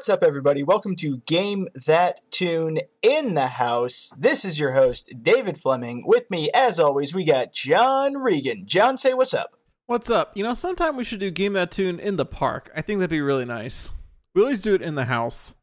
What's 0.00 0.08
up 0.08 0.22
everybody? 0.24 0.62
Welcome 0.62 0.96
to 0.96 1.18
Game 1.26 1.68
That 1.84 2.20
Tune 2.30 2.78
in 3.02 3.34
the 3.34 3.48
house. 3.48 4.14
This 4.18 4.46
is 4.46 4.58
your 4.58 4.72
host, 4.72 5.12
David 5.22 5.58
Fleming. 5.58 6.04
With 6.06 6.30
me, 6.30 6.48
as 6.54 6.80
always, 6.80 7.14
we 7.14 7.22
got 7.22 7.52
John 7.52 8.16
Regan. 8.16 8.62
John, 8.64 8.96
say 8.96 9.12
what's 9.12 9.34
up. 9.34 9.50
What's 9.84 10.08
up? 10.08 10.34
You 10.34 10.42
know, 10.42 10.54
sometime 10.54 10.96
we 10.96 11.04
should 11.04 11.20
do 11.20 11.30
Game 11.30 11.52
That 11.52 11.70
Tune 11.70 12.00
in 12.00 12.16
the 12.16 12.24
park. 12.24 12.70
I 12.74 12.80
think 12.80 12.98
that'd 13.00 13.10
be 13.10 13.20
really 13.20 13.44
nice. 13.44 13.90
We 14.34 14.40
always 14.40 14.62
do 14.62 14.72
it 14.74 14.80
in 14.80 14.94
the 14.94 15.04
house. 15.04 15.54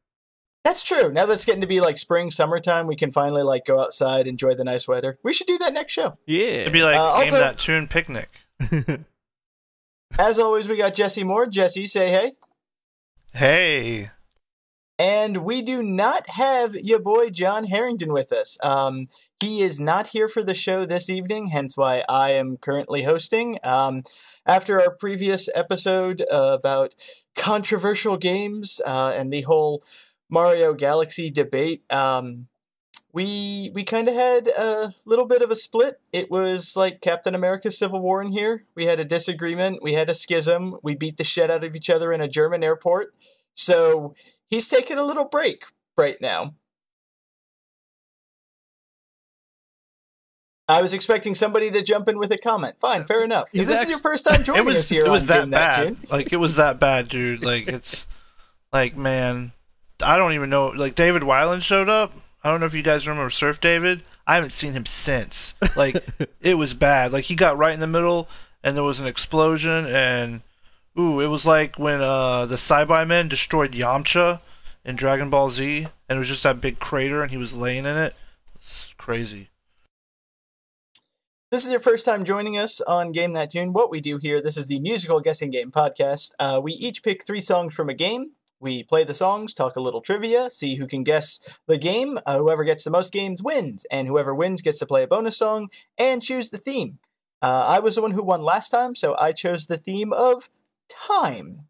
That's 0.63 0.83
true. 0.83 1.11
Now 1.11 1.25
that's 1.25 1.43
getting 1.43 1.61
to 1.61 1.67
be 1.67 1.81
like 1.81 1.97
spring, 1.97 2.29
summertime, 2.29 2.85
we 2.85 2.95
can 2.95 3.09
finally 3.09 3.41
like 3.41 3.65
go 3.65 3.79
outside, 3.79 4.27
enjoy 4.27 4.53
the 4.53 4.63
nice 4.63 4.87
weather. 4.87 5.17
We 5.23 5.33
should 5.33 5.47
do 5.47 5.57
that 5.57 5.73
next 5.73 5.93
show. 5.93 6.19
Yeah. 6.27 6.43
It'd 6.43 6.73
be 6.73 6.83
like 6.83 6.95
Uh, 6.95 7.13
Game 7.13 7.21
also- 7.21 7.39
That 7.39 7.57
Tune 7.57 7.87
Picnic. 7.87 8.29
As 10.19 10.37
always, 10.37 10.69
we 10.69 10.77
got 10.77 10.93
Jesse 10.93 11.23
Moore. 11.23 11.47
Jesse, 11.47 11.87
say 11.87 12.09
hey. 12.11 12.33
Hey. 13.33 14.11
And 14.99 15.37
we 15.37 15.61
do 15.61 15.83
not 15.83 16.29
have 16.31 16.75
your 16.75 16.99
boy 16.99 17.29
John 17.29 17.65
Harrington 17.65 18.11
with 18.11 18.31
us. 18.31 18.57
Um, 18.63 19.07
he 19.39 19.61
is 19.61 19.79
not 19.79 20.07
here 20.07 20.27
for 20.27 20.43
the 20.43 20.55
show 20.55 20.85
this 20.85 21.09
evening, 21.09 21.47
hence 21.47 21.77
why 21.77 22.03
I 22.09 22.31
am 22.31 22.57
currently 22.57 23.03
hosting. 23.03 23.59
Um, 23.63 24.01
after 24.45 24.81
our 24.81 24.89
previous 24.89 25.47
episode 25.53 26.23
uh, 26.31 26.57
about 26.59 26.95
controversial 27.35 28.17
games 28.17 28.81
uh, 28.85 29.13
and 29.15 29.31
the 29.31 29.41
whole 29.41 29.83
Mario 30.29 30.73
Galaxy 30.73 31.29
debate, 31.29 31.83
um, 31.91 32.47
we 33.13 33.71
we 33.73 33.83
kind 33.83 34.07
of 34.07 34.15
had 34.15 34.47
a 34.47 34.93
little 35.05 35.25
bit 35.25 35.41
of 35.41 35.51
a 35.51 35.55
split. 35.55 35.99
It 36.11 36.31
was 36.31 36.75
like 36.75 37.01
Captain 37.01 37.35
America: 37.35 37.69
Civil 37.69 38.01
War 38.01 38.21
in 38.21 38.31
here. 38.31 38.65
We 38.75 38.85
had 38.85 38.99
a 38.99 39.05
disagreement. 39.05 39.83
We 39.83 39.93
had 39.93 40.09
a 40.09 40.13
schism. 40.13 40.77
We 40.81 40.95
beat 40.95 41.17
the 41.17 41.23
shit 41.23 41.51
out 41.51 41.63
of 41.63 41.75
each 41.75 41.89
other 41.89 42.11
in 42.11 42.21
a 42.21 42.27
German 42.27 42.63
airport. 42.63 43.13
So 43.53 44.13
he's 44.49 44.67
taking 44.67 44.97
a 44.97 45.03
little 45.03 45.25
break 45.25 45.65
right 45.97 46.19
now. 46.21 46.55
I 50.69 50.81
was 50.81 50.93
expecting 50.93 51.33
somebody 51.33 51.71
to 51.71 51.81
jump 51.81 52.09
in 52.09 52.17
with 52.17 52.31
a 52.31 52.37
comment. 52.37 52.75
Fine, 52.81 53.05
fair 53.05 53.23
enough. 53.23 53.49
If 53.53 53.67
this 53.67 53.83
is 53.83 53.89
your 53.89 53.99
first 53.99 54.27
time 54.27 54.43
joining 54.43 54.65
was 54.65 54.77
us 54.79 54.89
here 54.89 55.05
it 55.05 55.09
was 55.09 55.27
that 55.27 55.49
That 55.49 55.75
bad. 55.75 55.87
Tune, 55.87 55.97
Like 56.11 56.33
it 56.33 56.37
was 56.37 56.57
that 56.57 56.79
bad, 56.79 57.07
dude. 57.07 57.43
Like 57.43 57.67
it's 57.69 58.05
like 58.73 58.97
man, 58.97 59.53
I 60.03 60.17
don't 60.17 60.33
even 60.33 60.49
know. 60.49 60.67
Like 60.67 60.95
David 60.95 61.21
Weiland 61.21 61.61
showed 61.61 61.89
up. 61.89 62.13
I 62.43 62.51
don't 62.51 62.59
know 62.59 62.65
if 62.65 62.73
you 62.73 62.83
guys 62.83 63.07
remember 63.07 63.29
Surf 63.29 63.61
David. 63.61 64.03
I 64.25 64.35
haven't 64.35 64.51
seen 64.51 64.73
him 64.73 64.85
since. 64.85 65.53
Like 65.75 66.05
it 66.41 66.55
was 66.55 66.73
bad. 66.73 67.13
Like 67.13 67.25
he 67.25 67.35
got 67.35 67.57
right 67.57 67.73
in 67.73 67.79
the 67.79 67.87
middle, 67.87 68.27
and 68.61 68.75
there 68.75 68.83
was 68.83 68.99
an 68.99 69.07
explosion, 69.07 69.85
and 69.85 70.41
ooh, 70.99 71.19
it 71.19 71.27
was 71.27 71.45
like 71.45 71.77
when 71.77 72.01
uh 72.01 72.45
the 72.45 72.55
Saibamen 72.55 73.29
destroyed 73.29 73.73
Yamcha 73.73 74.39
in 74.85 74.95
Dragon 74.95 75.29
Ball 75.29 75.49
Z, 75.49 75.87
and 76.07 76.15
it 76.15 76.19
was 76.19 76.29
just 76.29 76.43
that 76.43 76.61
big 76.61 76.79
crater, 76.79 77.21
and 77.21 77.31
he 77.31 77.37
was 77.37 77.55
laying 77.55 77.85
in 77.85 77.97
it. 77.97 78.15
It's 78.55 78.93
crazy. 78.97 79.49
this 81.51 81.65
is 81.65 81.71
your 81.71 81.79
first 81.79 82.05
time 82.05 82.23
joining 82.25 82.57
us 82.57 82.81
on 82.81 83.11
Game 83.11 83.33
That 83.33 83.51
Tune. 83.51 83.73
What 83.73 83.89
we 83.91 84.01
do 84.01 84.17
here, 84.17 84.41
this 84.41 84.57
is 84.57 84.67
the 84.67 84.79
musical 84.79 85.19
guessing 85.21 85.51
game 85.51 85.71
podcast. 85.71 86.31
Uh, 86.39 86.59
we 86.61 86.73
each 86.73 87.03
pick 87.03 87.25
three 87.25 87.41
songs 87.41 87.73
from 87.75 87.89
a 87.89 87.93
game. 87.93 88.31
We 88.59 88.81
play 88.83 89.03
the 89.03 89.13
songs, 89.13 89.53
talk 89.53 89.75
a 89.75 89.81
little 89.81 90.01
trivia, 90.01 90.49
see 90.49 90.75
who 90.75 90.87
can 90.87 91.03
guess 91.03 91.39
the 91.67 91.77
game. 91.77 92.17
Uh, 92.25 92.39
whoever 92.39 92.63
gets 92.63 92.83
the 92.83 92.89
most 92.89 93.13
games 93.13 93.43
wins, 93.43 93.85
and 93.91 94.07
whoever 94.07 94.33
wins 94.33 94.61
gets 94.63 94.79
to 94.79 94.85
play 94.87 95.03
a 95.03 95.07
bonus 95.07 95.37
song 95.37 95.69
and 95.97 96.23
choose 96.23 96.49
the 96.49 96.57
theme. 96.57 96.97
Uh, 97.41 97.65
I 97.67 97.79
was 97.79 97.95
the 97.95 98.01
one 98.01 98.11
who 98.11 98.23
won 98.23 98.41
last 98.41 98.69
time, 98.69 98.95
so 98.95 99.15
I 99.19 99.31
chose 99.31 99.67
the 99.67 99.77
theme 99.77 100.11
of 100.11 100.49
time. 100.89 101.67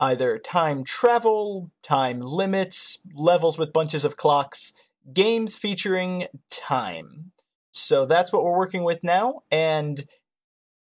Either 0.00 0.38
time 0.38 0.82
travel, 0.84 1.70
time 1.82 2.20
limits, 2.20 2.98
levels 3.14 3.58
with 3.58 3.72
bunches 3.72 4.04
of 4.04 4.16
clocks, 4.16 4.72
games 5.12 5.56
featuring 5.56 6.26
time. 6.50 7.32
So 7.70 8.04
that's 8.04 8.32
what 8.32 8.44
we're 8.44 8.56
working 8.58 8.82
with 8.82 9.04
now. 9.04 9.42
And 9.50 10.04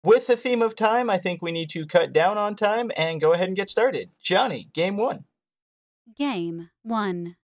with 0.03 0.27
the 0.27 0.35
theme 0.35 0.61
of 0.61 0.75
time, 0.75 1.09
I 1.09 1.17
think 1.17 1.41
we 1.41 1.51
need 1.51 1.69
to 1.71 1.85
cut 1.85 2.13
down 2.13 2.37
on 2.37 2.55
time 2.55 2.91
and 2.97 3.21
go 3.21 3.33
ahead 3.33 3.47
and 3.47 3.55
get 3.55 3.69
started. 3.69 4.11
Johnny, 4.21 4.69
game 4.73 4.97
one. 4.97 5.25
Game 6.15 6.69
1. 6.83 7.35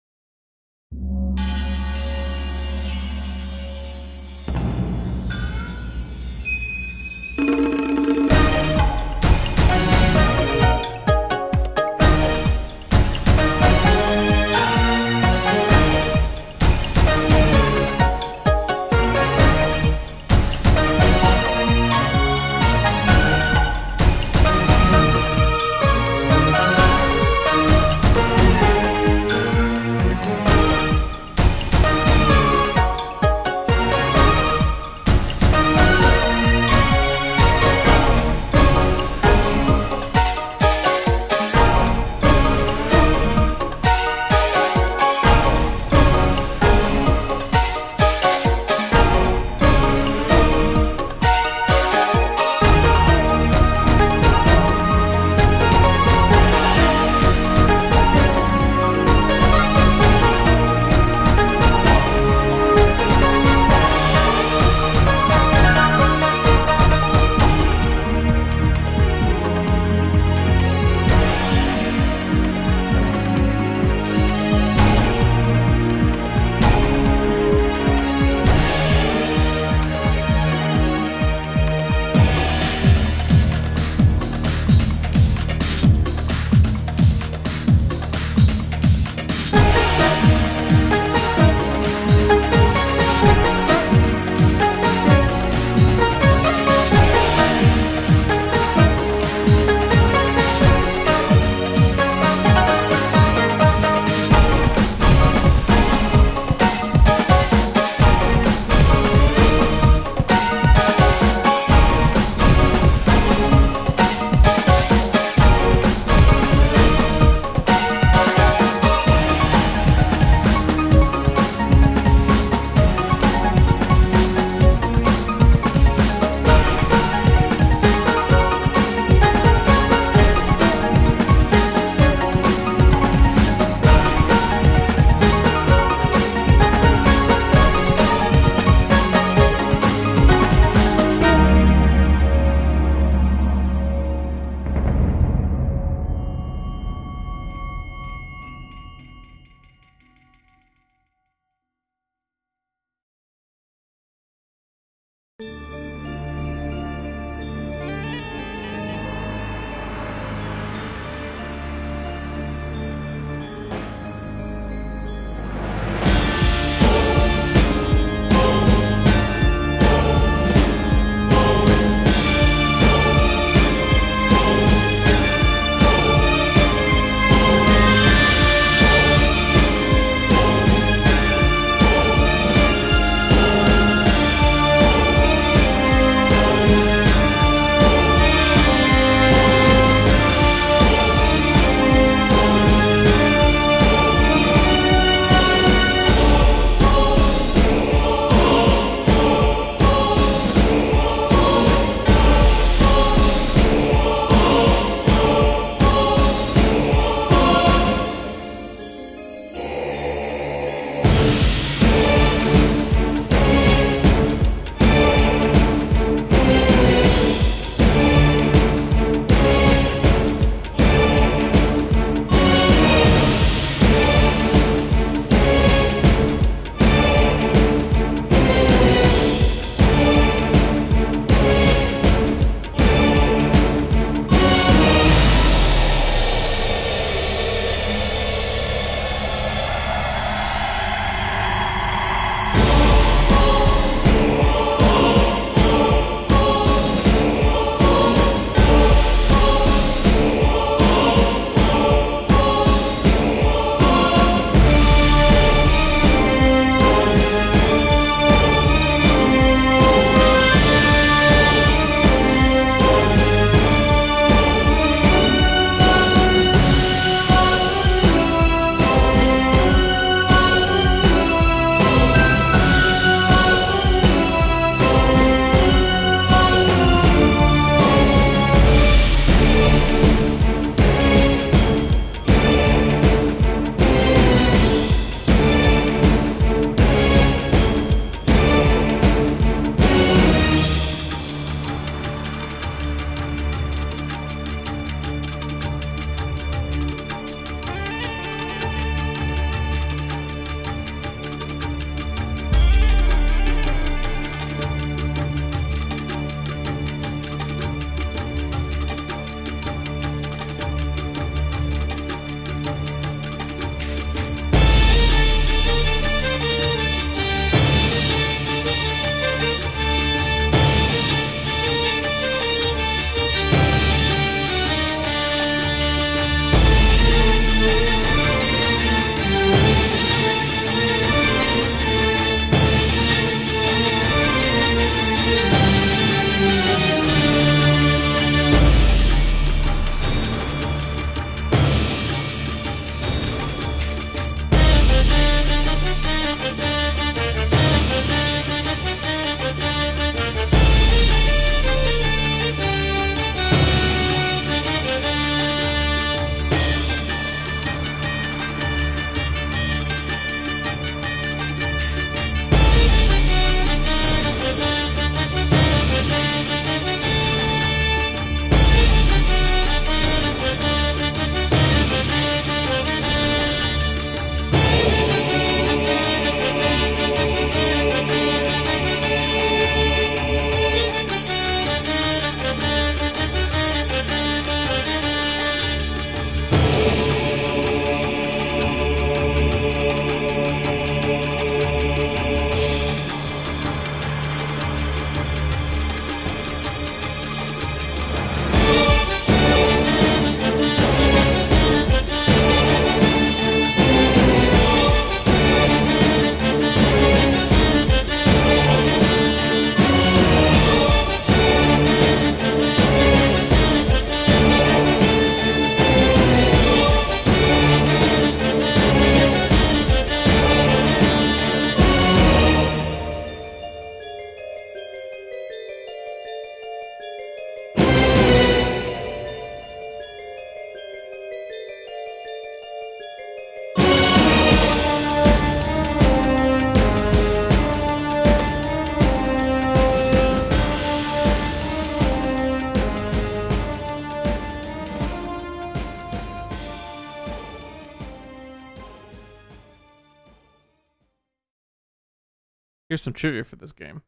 Here's 453.01 453.05
some 453.05 453.13
trivia 453.13 453.43
for 453.43 453.55
this 453.55 453.72
game. 453.72 454.03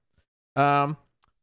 Um, 0.55 0.97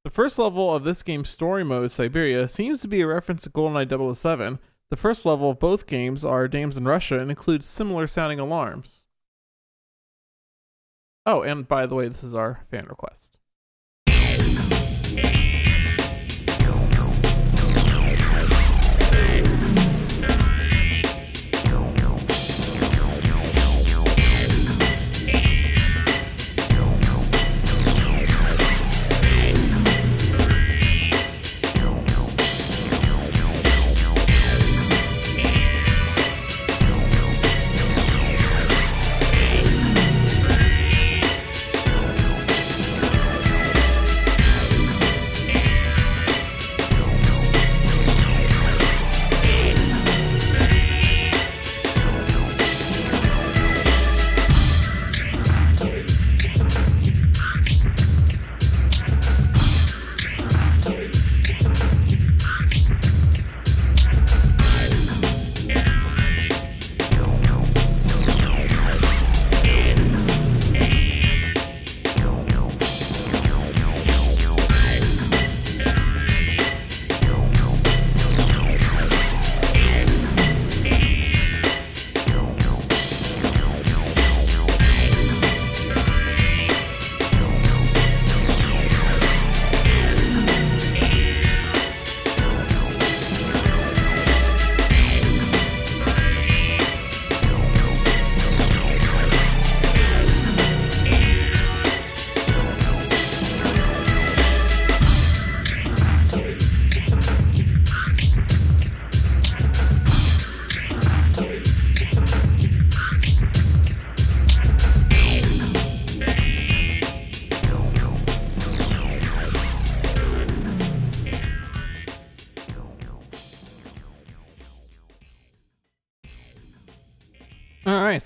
the 0.04 0.11
first 0.11 0.38
level 0.38 0.73
of 0.73 0.85
this 0.85 1.02
game's 1.02 1.30
story 1.30 1.64
mode, 1.64 1.90
Siberia, 1.90 2.47
seems 2.47 2.80
to 2.83 2.87
be 2.87 3.00
a 3.00 3.09
reference 3.09 3.42
to 3.42 3.50
GoldenEye 3.50 4.14
007. 4.14 4.61
The 4.88 4.97
first 4.97 5.26
level 5.26 5.50
of 5.50 5.59
both 5.59 5.88
games 5.88 6.25
are 6.25 6.47
Dames 6.47 6.76
in 6.76 6.85
Russia 6.85 7.19
and 7.19 7.28
includes 7.28 7.66
similar 7.66 8.07
sounding 8.07 8.38
alarms. 8.38 9.02
Oh, 11.26 11.42
and 11.42 11.66
by 11.66 11.87
the 11.87 11.97
way, 11.97 12.07
this 12.07 12.23
is 12.23 12.35
our 12.35 12.61
fan 12.71 12.87
request. 12.87 13.38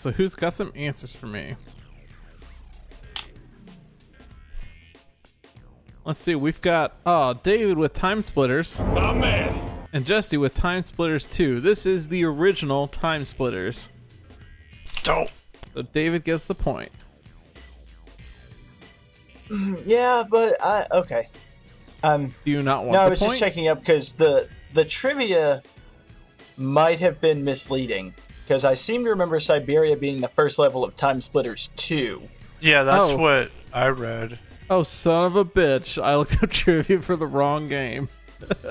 So 0.04 0.10
who's 0.10 0.34
got 0.34 0.52
some 0.52 0.70
answers 0.74 1.16
for 1.16 1.26
me? 1.26 1.54
Let's 6.04 6.18
see. 6.18 6.34
We've 6.34 6.60
got 6.60 6.94
oh 7.06 7.40
David 7.42 7.78
with 7.78 7.94
Time 7.94 8.20
Splitters. 8.20 8.78
My 8.80 9.14
man. 9.14 9.58
And 9.94 10.04
Jesse 10.04 10.36
with 10.36 10.54
Time 10.54 10.82
Splitters 10.82 11.24
2. 11.24 11.58
This 11.58 11.86
is 11.86 12.08
the 12.08 12.22
original 12.26 12.86
Time 12.86 13.24
Splitters. 13.24 13.88
Don't. 15.04 15.30
So 15.72 15.80
David 15.80 16.24
gets 16.24 16.44
the 16.44 16.54
point. 16.54 16.92
Yeah, 19.86 20.24
but 20.28 20.56
I 20.62 20.84
okay. 20.92 21.28
Um, 22.02 22.34
Do 22.44 22.50
you 22.50 22.62
not 22.62 22.82
want 22.82 22.92
no, 22.92 22.98
the 22.98 23.04
I 23.04 23.08
was 23.08 23.20
point? 23.20 23.30
just 23.30 23.40
checking 23.40 23.68
up 23.68 23.78
because 23.78 24.12
the 24.12 24.48
the 24.72 24.84
trivia 24.84 25.62
might 26.58 26.98
have 27.00 27.22
been 27.22 27.42
misleading 27.42 28.12
because 28.44 28.64
I 28.64 28.74
seem 28.74 29.04
to 29.04 29.10
remember 29.10 29.38
Siberia 29.40 29.96
being 29.96 30.20
the 30.20 30.28
first 30.28 30.58
level 30.58 30.84
of 30.84 30.94
Time 30.96 31.20
Splitters 31.20 31.70
two. 31.76 32.28
Yeah, 32.60 32.82
that's 32.84 33.04
Oh. 33.04 33.16
what 33.16 33.50
I 33.72 33.88
read. 33.88 34.38
Oh, 34.70 34.82
son 34.82 35.26
of 35.26 35.36
a 35.36 35.44
bitch. 35.44 36.02
I 36.02 36.16
looked 36.16 36.42
up 36.42 36.50
trivia 36.52 37.00
for 37.02 37.16
the 37.16 37.26
wrong 37.26 37.68
game. 37.68 38.08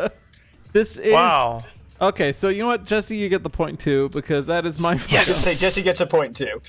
this 0.74 0.98
is. 0.98 1.14
Wow. 1.14 1.66
Okay, 2.02 2.34
so 2.34 2.50
you 2.50 2.60
know 2.64 2.68
what, 2.68 2.86
Jesse? 2.86 3.16
You 3.16 3.30
get 3.30 3.44
the 3.44 3.50
point 3.50 3.80
too, 3.80 4.10
because 4.10 4.48
that 4.48 4.66
is 4.66 4.82
my. 4.82 4.94
Yes! 5.08 5.34
Say 5.44 5.56
Jesse 5.56 5.82
gets 5.84 6.02
a 6.02 6.08
point 6.08 6.36
too. 6.36 6.62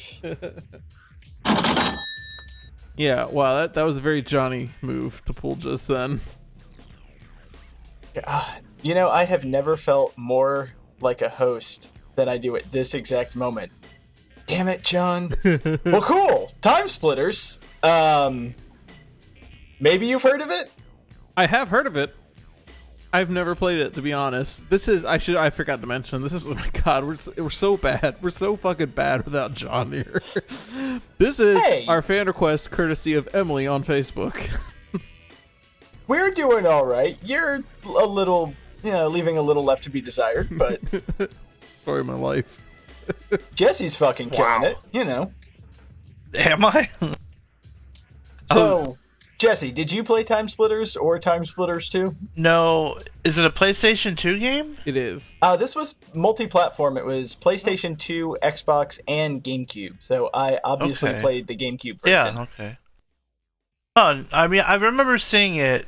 Yeah, 2.96 3.25
wow, 3.26 3.58
that, 3.61 3.75
that 3.75 3.82
was 3.82 3.96
a 3.96 4.00
very 4.00 4.23
Johnny 4.23 4.70
move 4.80 5.25
to 5.25 5.32
pull 5.32 5.56
just 5.56 5.88
then. 5.88 6.20
Uh, 8.25 8.58
you 8.82 8.94
know, 8.94 9.08
I 9.11 9.25
have 9.25 9.44
never 9.44 9.76
felt 9.76 10.16
more 10.16 10.70
like 11.00 11.20
a 11.20 11.28
host 11.28 11.88
than 12.16 12.28
I 12.28 12.37
do 12.38 12.56
at 12.56 12.64
this 12.64 12.94
exact 12.94 13.37
moment. 13.37 13.71
Damn 14.47 14.68
it, 14.68 14.83
John. 14.83 15.35
well, 15.85 16.02
cool. 16.02 16.50
Time 16.61 16.87
Splitters. 16.88 17.59
Um, 17.83 18.54
maybe 19.80 20.06
you've 20.06 20.23
heard 20.23 20.40
of 20.40 20.50
it. 20.50 20.71
I 21.37 21.47
have 21.47 21.68
heard 21.68 21.87
of 21.87 21.97
it. 21.97 22.14
I've 23.12 23.30
never 23.30 23.54
played 23.54 23.78
it, 23.78 23.94
to 23.94 24.02
be 24.02 24.12
honest. 24.12 24.68
This 24.71 24.88
is, 24.88 25.04
I 25.04 25.18
should, 25.18 25.37
I 25.37 25.50
forgot 25.50 25.80
to 25.83 25.87
mention, 25.87 26.23
this 26.23 26.33
is, 26.33 26.47
oh 26.49 26.54
my 26.54 26.68
god, 26.85 27.04
we're, 27.04 27.14
so- 27.16 27.33
we're 27.37 27.49
so 27.50 27.76
bad. 27.76 28.16
We're 28.23 28.30
so 28.30 28.56
fucking 28.56 28.88
bad 28.88 29.25
without 29.25 29.54
John 29.54 29.92
here. 29.92 30.21
this 31.18 31.38
is 31.38 31.62
Hey. 31.62 31.85
our 31.88 32.02
fan 32.02 32.26
request 32.26 32.71
courtesy 32.73 33.14
of 33.14 33.33
Emily 33.33 33.66
on 33.68 33.85
Facebook. 33.85 34.37
We're 36.09 36.30
doing 36.33 36.66
all 36.66 36.85
right. 36.85 37.16
You're 37.23 37.62
a 37.85 38.04
little, 38.06 38.52
you 38.83 38.90
know, 38.92 39.06
leaving 39.09 39.38
a 39.38 39.42
little 39.42 39.64
left 39.64 39.85
to 39.85 39.90
be 39.90 40.00
desired, 40.00 40.50
but 40.59 40.80
Story 41.84 42.00
of 42.00 42.06
my 42.06 42.14
life. 42.14 42.58
Jesse's 43.54 43.94
fucking 43.94 44.30
killing 44.30 44.62
Wow. 44.62 44.68
it. 44.68 44.76
You 44.90 45.04
know. 45.04 45.32
Am 46.34 46.64
I? 46.64 46.88
So, 48.50 48.96
Jesse, 49.38 49.70
did 49.70 49.92
you 49.92 50.02
play 50.02 50.24
Time 50.24 50.48
Splitters 50.48 50.96
or 50.96 51.18
Time 51.18 51.44
Splitters 51.44 51.90
2? 51.90 52.16
no. 52.36 52.98
Is 53.22 53.36
it 53.36 53.44
a 53.44 53.50
PlayStation 53.50 54.16
2 54.16 54.38
game? 54.38 54.78
It 54.86 54.96
is. 54.96 55.36
Uh, 55.42 55.56
this 55.56 55.76
was 55.76 56.00
multi-platform. 56.14 56.96
It 56.96 57.04
was 57.04 57.34
PlayStation 57.36 57.98
2, 57.98 58.38
Xbox, 58.42 58.98
and 59.06 59.44
GameCube. 59.44 59.96
So 60.00 60.30
I 60.32 60.58
obviously 60.64 61.10
Okay. 61.10 61.20
played 61.20 61.46
the 61.46 61.56
GameCube 61.56 62.00
version. 62.00 62.34
Yeah, 62.36 62.40
okay. 62.42 62.78
Fun. 63.94 64.26
I 64.32 64.46
mean, 64.48 64.62
I 64.66 64.74
remember 64.76 65.18
seeing 65.18 65.56
it 65.56 65.86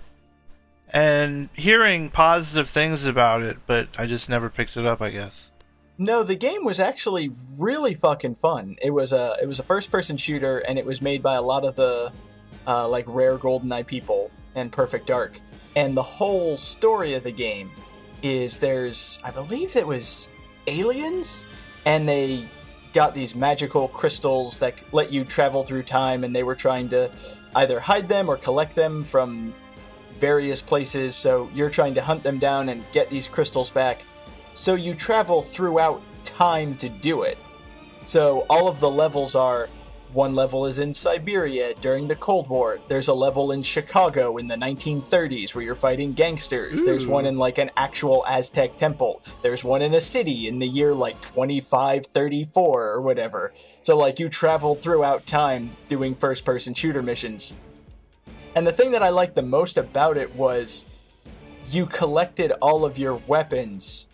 and 0.93 1.49
hearing 1.55 2.11
positive 2.11 2.69
things 2.69 3.07
about 3.07 3.41
it, 3.43 3.57
but 3.67 3.89
I 3.99 4.05
just 4.07 4.29
never 4.29 4.49
picked 4.51 4.77
it 4.77 4.85
up, 4.87 5.01
I 5.01 5.11
guess. 5.11 5.51
No, 5.99 6.23
the 6.23 6.37
game 6.37 6.65
was 6.65 6.79
actually 6.79 7.31
really 7.57 7.95
fucking 7.95 8.37
fun. 8.37 8.77
It 8.83 8.91
was 8.91 9.13
a 9.13 9.37
it 9.41 9.47
was 9.47 9.59
a 9.59 9.63
first 9.63 9.91
person 9.91 10.17
shooter, 10.17 10.59
and 10.59 10.79
it 10.79 10.85
was 10.85 11.01
made 11.01 11.23
by 11.23 11.37
a 11.37 11.43
lot 11.43 11.65
of 11.65 11.75
the 11.75 12.13
uh, 12.67 12.89
like 12.89 13.07
rare 13.09 13.39
GoldenEye 13.39 13.87
people 13.87 14.31
and 14.55 14.71
Perfect 14.71 15.07
Dark. 15.07 15.41
And 15.75 15.97
the 15.97 16.03
whole 16.03 16.57
story 16.57 17.15
of 17.15 17.23
the 17.23 17.33
game 17.33 17.71
is 18.23 18.59
there's 18.59 19.21
I 19.25 19.31
believe 19.31 19.75
it 19.75 19.87
was 19.87 20.29
aliens, 20.67 21.45
and 21.87 22.07
they 22.07 22.47
got 22.93 23.15
these 23.15 23.35
magical 23.35 23.89
crystals 23.89 24.59
that 24.59 24.83
let 24.93 25.11
you 25.11 25.25
travel 25.25 25.65
through 25.65 25.85
time, 25.85 26.25
and 26.25 26.37
they 26.37 26.43
were 26.43 26.55
trying 26.55 26.91
to 26.91 27.11
either 27.55 27.81
hide 27.81 28.07
them 28.07 28.29
or 28.29 28.37
collect 28.37 28.75
them 28.75 29.03
from 29.03 29.55
various 30.19 30.61
places. 30.61 31.15
So 31.15 31.49
you're 31.55 31.71
trying 31.71 31.95
to 31.95 32.03
hunt 32.03 32.23
them 32.23 32.39
down 32.39 32.69
and 32.69 32.85
get 32.93 33.09
these 33.09 33.29
crystals 33.29 33.71
back. 33.71 34.05
So 34.57 34.75
you 34.75 34.95
travel 34.95 35.43
throughout 35.43 36.01
time 36.25 36.77
to 36.77 36.89
do 36.89 37.23
it. 37.23 37.37
So 38.07 38.47
all 38.49 38.69
of 38.69 38.81
the 38.81 38.91
levels 38.91 39.35
are 39.35 39.69
one 40.15 40.35
level 40.35 40.65
is 40.65 40.79
in 40.79 40.95
Siberia 40.95 41.75
during 41.75 42.09
the 42.09 42.17
Cold 42.17 42.49
War. 42.49 42.79
There's 42.89 43.09
a 43.09 43.15
level 43.15 43.53
in 43.53 43.63
Chicago 43.63 44.39
in 44.39 44.49
the 44.49 44.57
1930s 44.57 45.55
where 45.55 45.63
you're 45.63 45.75
fighting 45.75 46.15
gangsters. 46.15 46.85
There's 46.85 47.07
one 47.07 47.27
in 47.27 47.37
like 47.37 47.59
an 47.59 47.71
actual 47.77 48.25
Aztec 48.27 48.79
temple. 48.79 49.23
There's 49.43 49.63
one 49.63 49.83
in 49.83 49.93
a 49.93 50.01
city 50.01 50.49
in 50.49 50.59
the 50.59 50.67
year 50.67 50.95
like 50.95 51.21
2534 51.21 52.83
or 52.83 53.03
whatever. 53.03 53.53
So 53.83 53.95
like 53.95 54.19
you 54.19 54.31
travel 54.31 54.75
throughout 54.75 55.27
time 55.27 55.77
doing 55.89 56.15
first 56.15 56.47
person 56.47 56.73
shooter 56.73 57.03
missions. 57.03 57.59
And 58.55 58.67
the 58.67 58.73
thing 58.73 58.93
that 58.93 59.03
I 59.03 59.11
liked 59.11 59.35
the 59.35 59.43
most 59.43 59.77
about 59.77 60.17
it 60.17 60.35
was 60.35 60.89
you 61.69 61.85
collected 61.85 62.53
all 62.63 62.87
of 62.87 62.97
your 62.97 63.17
weapons 63.27 64.06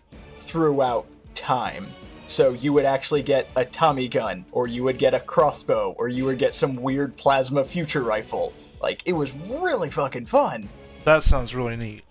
throughout 0.43 1.05
time. 1.33 1.87
So 2.25 2.53
you 2.53 2.71
would 2.73 2.85
actually 2.85 3.21
get 3.21 3.47
a 3.55 3.65
Tommy 3.65 4.07
gun, 4.07 4.45
or 4.51 4.67
you 4.67 4.83
would 4.83 4.97
get 4.97 5.13
a 5.13 5.19
crossbow, 5.19 5.95
or 5.97 6.07
you 6.07 6.25
would 6.25 6.39
get 6.39 6.53
some 6.53 6.75
weird 6.75 7.17
plasma 7.17 7.63
future 7.63 8.01
rifle. 8.01 8.53
Like, 8.81 9.01
it 9.05 9.13
was 9.13 9.33
really 9.33 9.89
fucking 9.89 10.25
fun. 10.25 10.69
That 11.03 11.23
sounds 11.23 11.53
really 11.53 11.75
neat. 11.75 12.03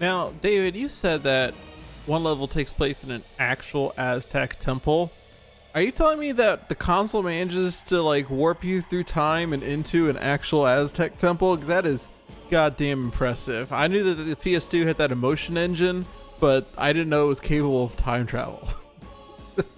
Now, 0.00 0.32
David, 0.40 0.74
you 0.74 0.88
said 0.88 1.22
that 1.22 1.54
one 2.06 2.24
level 2.24 2.48
takes 2.48 2.72
place 2.72 3.04
in 3.04 3.10
an 3.10 3.22
actual 3.38 3.94
Aztec 3.96 4.58
temple. 4.58 5.12
Are 5.74 5.80
you 5.80 5.92
telling 5.92 6.18
me 6.18 6.32
that 6.32 6.68
the 6.68 6.74
console 6.74 7.22
manages 7.22 7.80
to 7.82 8.02
like 8.02 8.28
warp 8.28 8.64
you 8.64 8.82
through 8.82 9.04
time 9.04 9.52
and 9.52 9.62
into 9.62 10.10
an 10.10 10.18
actual 10.18 10.66
Aztec 10.66 11.18
temple? 11.18 11.56
That 11.56 11.86
is 11.86 12.08
goddamn 12.50 13.04
impressive. 13.04 13.72
I 13.72 13.86
knew 13.86 14.02
that 14.02 14.22
the 14.22 14.36
PS2 14.36 14.86
had 14.86 14.98
that 14.98 15.12
emotion 15.12 15.56
engine, 15.56 16.04
but 16.42 16.66
I 16.76 16.92
didn't 16.92 17.08
know 17.08 17.26
it 17.26 17.28
was 17.28 17.40
capable 17.40 17.84
of 17.84 17.94
time 17.96 18.26
travel. 18.26 18.68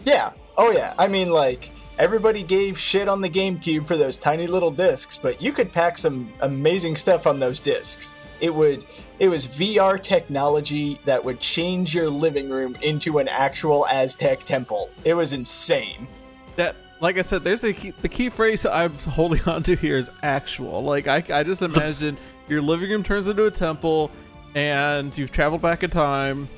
Yeah. 0.04 0.30
Oh, 0.56 0.70
yeah. 0.70 0.94
I 0.98 1.08
mean, 1.08 1.30
like, 1.30 1.70
everybody 1.98 2.42
gave 2.44 2.78
shit 2.78 3.08
on 3.08 3.20
the 3.20 3.28
GameCube 3.28 3.88
for 3.88 3.96
those 3.96 4.18
tiny 4.18 4.46
little 4.46 4.70
discs, 4.70 5.18
but 5.18 5.42
you 5.42 5.50
could 5.52 5.72
pack 5.72 5.98
some 5.98 6.32
amazing 6.42 6.94
stuff 6.94 7.26
on 7.26 7.40
those 7.40 7.58
discs. 7.58 8.14
It 8.40 8.54
would. 8.54 8.86
It 9.18 9.28
was 9.28 9.48
VR 9.48 10.00
technology 10.00 11.00
that 11.06 11.24
would 11.24 11.40
change 11.40 11.92
your 11.94 12.08
living 12.08 12.48
room 12.50 12.76
into 12.82 13.18
an 13.18 13.26
actual 13.28 13.86
Aztec 13.88 14.40
temple. 14.44 14.90
It 15.04 15.14
was 15.14 15.32
insane. 15.32 16.06
that, 16.54 16.76
like 17.00 17.18
I 17.18 17.22
said, 17.22 17.42
there's 17.42 17.64
a 17.64 17.72
key, 17.72 17.92
the 18.00 18.08
key 18.08 18.28
phrase 18.28 18.64
I'm 18.64 18.94
holding 18.98 19.42
on 19.46 19.64
to 19.64 19.74
here 19.74 19.98
is 19.98 20.08
actual. 20.22 20.84
Like 20.84 21.08
I, 21.08 21.24
I 21.30 21.42
just 21.42 21.62
imagine 21.62 22.16
your 22.48 22.62
living 22.62 22.90
room 22.90 23.02
turns 23.02 23.26
into 23.26 23.46
a 23.46 23.50
temple, 23.50 24.10
and 24.54 25.16
you've 25.16 25.32
traveled 25.32 25.62
back 25.62 25.82
in 25.82 25.90
time, 25.90 26.48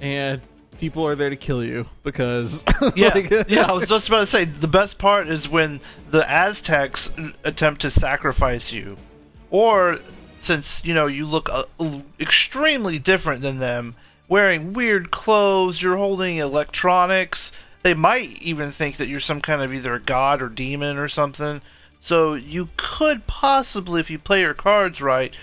and 0.00 0.40
people 0.80 1.06
are 1.06 1.14
there 1.14 1.30
to 1.30 1.36
kill 1.36 1.62
you 1.64 1.86
because 2.02 2.64
Yeah, 2.96 3.08
like- 3.14 3.30
yeah. 3.48 3.66
I 3.68 3.72
was 3.72 3.88
just 3.88 4.08
about 4.08 4.20
to 4.20 4.26
say 4.26 4.44
the 4.44 4.68
best 4.68 4.98
part 4.98 5.28
is 5.28 5.48
when 5.48 5.80
the 6.10 6.28
Aztecs 6.30 7.10
attempt 7.44 7.80
to 7.82 7.90
sacrifice 7.90 8.72
you, 8.72 8.96
or 9.50 9.96
since 10.40 10.84
you 10.84 10.92
know 10.94 11.06
you 11.06 11.26
look 11.26 11.48
uh, 11.52 11.62
extremely 12.20 12.98
different 12.98 13.40
than 13.42 13.58
them, 13.58 13.94
wearing 14.28 14.72
weird 14.72 15.10
clothes, 15.10 15.80
you're 15.80 15.96
holding 15.96 16.36
electronics. 16.38 17.52
They 17.82 17.94
might 17.94 18.30
even 18.42 18.70
think 18.70 18.96
that 18.96 19.08
you're 19.08 19.20
some 19.20 19.40
kind 19.42 19.60
of 19.62 19.72
either 19.72 19.94
a 19.94 20.00
god 20.00 20.40
or 20.42 20.48
demon 20.48 20.96
or 20.96 21.06
something. 21.08 21.60
So 22.00 22.34
you 22.34 22.68
could 22.76 23.26
possibly, 23.26 24.00
if 24.00 24.10
you 24.10 24.18
play 24.18 24.40
your 24.40 24.54
cards 24.54 25.00
right, 25.00 25.34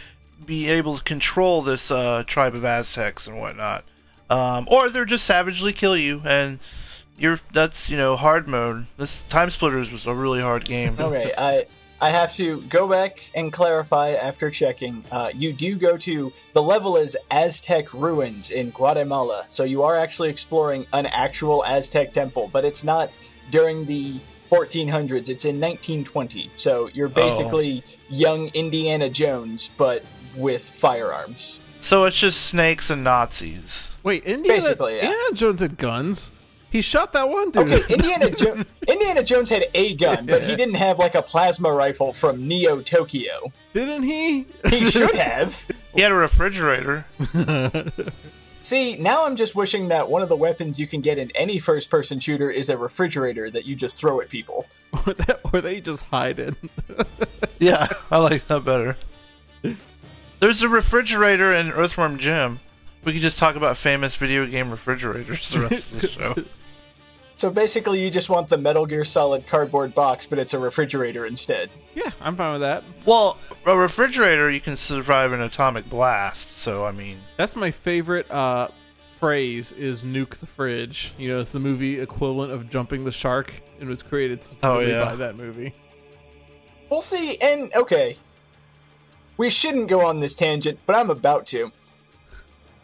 be 0.45 0.69
able 0.69 0.97
to 0.97 1.03
control 1.03 1.61
this 1.61 1.91
uh, 1.91 2.23
tribe 2.25 2.55
of 2.55 2.65
Aztecs 2.65 3.27
and 3.27 3.39
whatnot. 3.39 3.83
Um, 4.29 4.67
or 4.71 4.89
they're 4.89 5.05
just 5.05 5.25
savagely 5.25 5.73
kill 5.73 5.97
you, 5.97 6.21
and 6.25 6.59
you're 7.17 7.39
that's 7.51 7.89
you 7.89 7.97
know 7.97 8.15
hard 8.15 8.47
mode. 8.47 8.85
This 8.97 9.23
Time 9.23 9.49
Splitters 9.49 9.91
was 9.91 10.07
a 10.07 10.13
really 10.13 10.41
hard 10.41 10.63
game. 10.63 10.95
Okay, 10.97 11.31
I 11.37 11.65
I 11.99 12.09
have 12.09 12.33
to 12.35 12.61
go 12.63 12.87
back 12.87 13.29
and 13.35 13.53
clarify 13.53 14.11
after 14.11 14.49
checking. 14.49 15.03
Uh, 15.11 15.29
you 15.35 15.53
do 15.53 15.75
go 15.75 15.97
to 15.97 16.33
the 16.53 16.63
level 16.63 16.97
is 16.97 17.15
Aztec 17.29 17.93
ruins 17.93 18.49
in 18.49 18.71
Guatemala, 18.71 19.45
so 19.49 19.63
you 19.63 19.83
are 19.83 19.97
actually 19.97 20.29
exploring 20.29 20.87
an 20.93 21.05
actual 21.07 21.63
Aztec 21.65 22.13
temple, 22.13 22.49
but 22.51 22.65
it's 22.65 22.83
not 22.83 23.11
during 23.51 23.85
the 23.85 24.15
1400s. 24.49 25.29
It's 25.29 25.45
in 25.45 25.59
1920, 25.59 26.49
so 26.55 26.89
you're 26.93 27.07
basically 27.07 27.83
young 28.09 28.47
Indiana 28.55 29.09
Jones, 29.09 29.69
but 29.77 30.03
with 30.35 30.67
firearms. 30.67 31.61
So 31.79 32.05
it's 32.05 32.19
just 32.19 32.45
snakes 32.45 32.89
and 32.89 33.03
Nazis. 33.03 33.93
Wait, 34.03 34.23
Indiana, 34.23 34.57
Basically, 34.59 34.97
yeah. 34.97 35.05
Indiana 35.05 35.33
Jones 35.33 35.59
had 35.59 35.77
guns. 35.77 36.31
He 36.71 36.81
shot 36.81 37.11
that 37.13 37.27
one 37.27 37.51
dude. 37.51 37.71
Okay, 37.71 37.93
Indiana 37.93 38.29
jo- 38.31 38.55
Indiana 38.87 39.23
Jones 39.23 39.49
had 39.49 39.65
a 39.73 39.93
gun, 39.95 40.25
but 40.25 40.43
he 40.43 40.55
didn't 40.55 40.75
have 40.75 40.99
like 40.99 41.15
a 41.15 41.21
plasma 41.21 41.71
rifle 41.71 42.13
from 42.13 42.47
Neo 42.47 42.79
Tokyo. 42.81 43.51
Didn't 43.73 44.03
he? 44.03 44.45
He 44.69 44.85
should 44.85 45.13
have. 45.15 45.69
He 45.93 46.01
had 46.01 46.11
a 46.11 46.15
refrigerator. 46.15 47.05
See, 48.63 48.95
now 48.95 49.25
I'm 49.25 49.35
just 49.35 49.55
wishing 49.55 49.89
that 49.89 50.09
one 50.09 50.21
of 50.21 50.29
the 50.29 50.35
weapons 50.35 50.79
you 50.79 50.87
can 50.87 51.01
get 51.01 51.17
in 51.17 51.31
any 51.35 51.57
first 51.59 51.89
person 51.89 52.19
shooter 52.19 52.49
is 52.49 52.69
a 52.69 52.77
refrigerator 52.77 53.49
that 53.49 53.65
you 53.65 53.75
just 53.75 53.99
throw 53.99 54.21
at 54.21 54.29
people. 54.29 54.67
or, 55.07 55.13
that, 55.13 55.39
or 55.51 55.61
they 55.61 55.81
just 55.81 56.05
hide 56.05 56.39
it. 56.39 56.53
Yeah, 57.59 57.87
I 58.09 58.17
like 58.17 58.47
that 58.47 58.63
better. 58.63 58.95
There's 60.41 60.63
a 60.63 60.69
refrigerator 60.69 61.53
in 61.53 61.71
Earthworm 61.71 62.17
Jim. 62.17 62.59
We 63.05 63.13
could 63.13 63.21
just 63.21 63.37
talk 63.37 63.55
about 63.55 63.77
famous 63.77 64.17
video 64.17 64.47
game 64.47 64.71
refrigerators 64.71 65.51
the 65.51 65.61
rest 65.61 65.93
of 65.93 66.01
the 66.01 66.07
show. 66.07 66.35
So 67.35 67.49
basically, 67.49 68.03
you 68.03 68.11
just 68.11 68.29
want 68.29 68.49
the 68.49 68.57
Metal 68.59 68.85
Gear 68.85 69.03
Solid 69.03 69.47
cardboard 69.47 69.95
box, 69.95 70.27
but 70.27 70.37
it's 70.37 70.53
a 70.53 70.59
refrigerator 70.59 71.25
instead. 71.25 71.71
yeah, 71.95 72.11
I'm 72.21 72.35
fine 72.35 72.51
with 72.51 72.61
that. 72.61 72.83
Well, 73.03 73.35
a 73.65 73.75
refrigerator 73.75 74.51
you 74.51 74.61
can 74.61 74.77
survive 74.77 75.33
an 75.33 75.41
atomic 75.41 75.89
blast. 75.89 76.55
So 76.57 76.85
I 76.85 76.91
mean, 76.91 77.17
That's 77.37 77.55
my 77.55 77.71
favorite 77.71 78.29
uh, 78.29 78.67
phrase 79.19 79.71
is 79.71 80.03
nuke 80.03 80.35
the 80.35 80.45
fridge. 80.45 81.13
You 81.17 81.29
know, 81.29 81.39
it's 81.39 81.49
the 81.49 81.59
movie 81.59 81.99
equivalent 81.99 82.51
of 82.51 82.69
jumping 82.69 83.05
the 83.05 83.11
shark. 83.11 83.51
It 83.79 83.87
was 83.87 84.03
created 84.03 84.43
specifically 84.43 84.91
yeah. 84.91 85.05
by 85.05 85.15
that 85.15 85.35
movie. 85.35 85.73
We'll 86.91 87.01
see, 87.01 87.37
and 87.41 87.71
okay. 87.75 88.17
We 89.41 89.49
shouldn't 89.49 89.89
go 89.89 90.05
on 90.05 90.19
this 90.19 90.35
tangent, 90.35 90.77
but 90.85 90.95
I'm 90.95 91.09
about 91.09 91.47
to. 91.47 91.71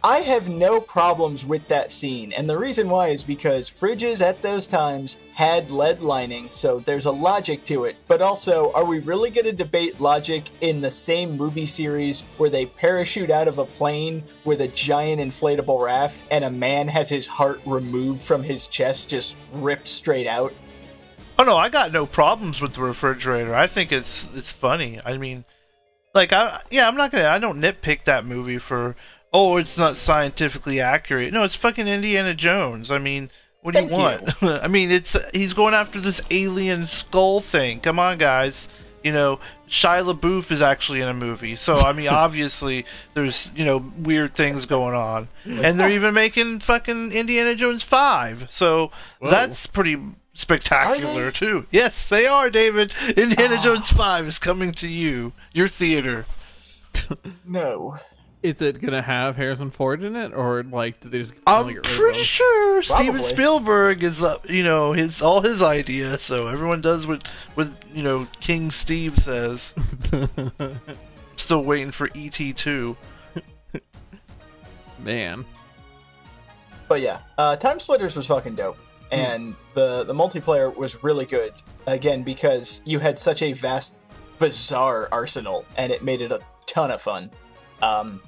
I 0.03 0.21
have 0.21 0.49
no 0.49 0.81
problems 0.81 1.45
with 1.45 1.67
that 1.67 1.91
scene, 1.91 2.33
and 2.33 2.49
the 2.49 2.57
reason 2.57 2.89
why 2.89 3.09
is 3.09 3.23
because 3.23 3.69
fridges 3.69 4.25
at 4.25 4.41
those 4.41 4.65
times 4.65 5.19
had 5.35 5.69
lead 5.69 6.01
lining, 6.01 6.49
so 6.49 6.79
there's 6.79 7.05
a 7.05 7.11
logic 7.11 7.63
to 7.65 7.85
it. 7.85 7.95
But 8.07 8.23
also, 8.23 8.71
are 8.73 8.85
we 8.85 8.97
really 8.97 9.29
going 9.29 9.45
to 9.45 9.53
debate 9.53 10.01
logic 10.01 10.45
in 10.61 10.81
the 10.81 10.89
same 10.89 11.37
movie 11.37 11.67
series 11.67 12.21
where 12.37 12.49
they 12.49 12.65
parachute 12.65 13.29
out 13.29 13.47
of 13.47 13.59
a 13.59 13.65
plane 13.65 14.23
with 14.43 14.61
a 14.61 14.67
giant 14.67 15.21
inflatable 15.21 15.85
raft 15.85 16.23
and 16.31 16.43
a 16.43 16.49
man 16.49 16.87
has 16.87 17.07
his 17.07 17.27
heart 17.27 17.61
removed 17.67 18.23
from 18.23 18.41
his 18.41 18.65
chest, 18.65 19.11
just 19.11 19.37
ripped 19.53 19.87
straight 19.87 20.25
out? 20.25 20.55
oh 21.37 21.43
no, 21.43 21.55
I 21.55 21.69
got 21.69 21.91
no 21.91 22.07
problems 22.07 22.61
with 22.61 22.73
the 22.73 22.81
refrigerator. 22.81 23.53
I 23.53 23.67
think 23.67 23.91
it's 23.91 24.27
it's 24.33 24.51
funny. 24.51 24.99
I 25.05 25.19
mean, 25.19 25.45
like 26.17 26.33
I 26.33 26.61
yeah, 26.69 26.87
I'm 26.87 26.97
not 26.97 27.11
gonna. 27.11 27.27
I 27.27 27.39
don't 27.39 27.61
nitpick 27.61 28.03
that 28.03 28.25
movie 28.25 28.57
for 28.57 28.95
oh, 29.31 29.57
it's 29.57 29.77
not 29.77 29.95
scientifically 29.95 30.81
accurate. 30.81 31.31
No, 31.31 31.43
it's 31.43 31.55
fucking 31.55 31.87
Indiana 31.87 32.33
Jones. 32.33 32.91
I 32.91 32.97
mean. 32.97 33.29
What 33.61 33.73
do 33.73 33.81
you 33.81 33.87
Thank 33.89 34.41
want? 34.41 34.43
I 34.63 34.67
mean, 34.69 34.91
it's 34.91 35.17
he's 35.33 35.51
going 35.51 35.73
after 35.73 35.99
this 35.99 36.21
alien 36.31 36.85
skull 36.85 37.41
thing. 37.41 37.81
Come 37.81 37.99
on, 37.99 38.17
guys. 38.17 38.69
You 39.03 39.11
know, 39.11 39.39
Shia 39.67 40.09
LaBeouf 40.09 40.51
is 40.51 40.61
actually 40.61 41.01
in 41.01 41.09
a 41.09 41.13
movie, 41.13 41.57
so 41.57 41.75
I 41.75 41.91
mean, 41.91 42.07
obviously, 42.25 42.85
there's 43.13 43.51
you 43.55 43.65
know 43.65 43.91
weird 43.97 44.35
things 44.35 44.65
going 44.65 44.95
on, 44.95 45.27
and 45.43 45.77
they're 45.77 45.89
even 45.89 46.13
making 46.13 46.59
fucking 46.59 47.11
Indiana 47.11 47.55
Jones 47.55 47.83
five. 47.83 48.47
So 48.49 48.91
that's 49.21 49.67
pretty 49.67 49.97
spectacular 50.37 51.31
too. 51.31 51.65
Yes, 51.71 52.07
they 52.07 52.25
are, 52.25 52.49
David. 52.49 52.93
Indiana 53.15 53.57
Jones 53.61 53.91
five 53.91 54.25
is 54.25 54.39
coming 54.39 54.71
to 54.73 54.87
you, 54.87 55.33
your 55.53 55.67
theater. 55.67 56.25
No. 57.45 57.97
Is 58.43 58.61
it 58.61 58.81
gonna 58.81 59.01
have 59.01 59.35
Harrison 59.35 59.69
Ford 59.71 60.03
in 60.03 60.15
it, 60.15 60.33
or 60.33 60.63
like 60.63 60.99
did 60.99 61.11
they 61.11 61.19
just? 61.19 61.33
I'm 61.45 61.65
finally 61.65 61.73
get 61.75 61.85
rid 61.85 61.91
of 61.91 61.97
pretty 61.97 62.19
him? 62.19 62.25
sure 62.25 62.83
Steven 62.83 63.15
Spielberg 63.23 64.03
is, 64.03 64.23
uh, 64.23 64.37
you 64.49 64.63
know, 64.63 64.93
his 64.93 65.21
all 65.21 65.41
his 65.41 65.61
idea. 65.61 66.17
So 66.17 66.47
everyone 66.47 66.81
does 66.81 67.05
what, 67.07 67.25
what 67.55 67.69
you 67.93 68.03
know, 68.03 68.27
King 68.41 68.71
Steve 68.71 69.17
says. 69.17 69.73
Still 71.35 71.63
waiting 71.63 71.91
for 71.91 72.09
ET 72.15 72.31
two. 72.55 72.95
Man, 74.99 75.45
But 76.87 77.01
yeah, 77.01 77.19
uh, 77.37 77.55
Time 77.55 77.79
Splitters 77.79 78.15
was 78.17 78.27
fucking 78.27 78.55
dope, 78.55 78.77
and 79.11 79.55
the 79.73 80.03
the 80.03 80.13
multiplayer 80.13 80.75
was 80.75 81.03
really 81.03 81.25
good. 81.25 81.53
Again, 81.85 82.23
because 82.23 82.81
you 82.85 82.99
had 82.99 83.17
such 83.17 83.41
a 83.41 83.53
vast, 83.53 83.99
bizarre 84.39 85.07
arsenal, 85.11 85.65
and 85.77 85.91
it 85.91 86.03
made 86.03 86.21
it 86.21 86.31
a 86.31 86.39
ton 86.65 86.91
of 86.91 87.01
fun. 87.01 87.31
Um, 87.81 88.21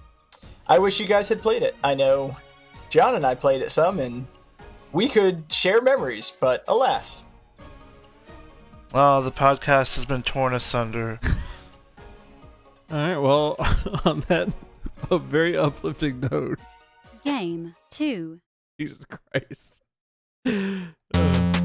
I 0.67 0.79
wish 0.79 0.99
you 0.99 1.05
guys 1.07 1.27
had 1.29 1.41
played 1.41 1.63
it. 1.63 1.75
I 1.83 1.95
know 1.95 2.37
John 2.89 3.15
and 3.15 3.25
I 3.25 3.35
played 3.35 3.61
it 3.61 3.71
some, 3.71 3.99
and 3.99 4.27
we 4.91 5.07
could 5.09 5.51
share 5.51 5.81
memories, 5.81 6.31
but 6.39 6.63
alas, 6.67 7.25
Oh, 8.91 9.21
the 9.21 9.31
podcast 9.31 9.95
has 9.97 10.05
been 10.07 10.23
torn 10.23 10.53
asunder. 10.53 11.19
all 12.91 12.97
right. 12.97 13.17
Well, 13.17 13.55
on 14.05 14.21
that 14.21 14.51
a 15.11 15.19
very 15.19 15.55
uplifting 15.55 16.21
note, 16.21 16.59
Game 17.23 17.75
2. 17.91 18.39
Jesus 18.79 19.05
Christ. 19.05 19.81
Uh. 20.49 21.53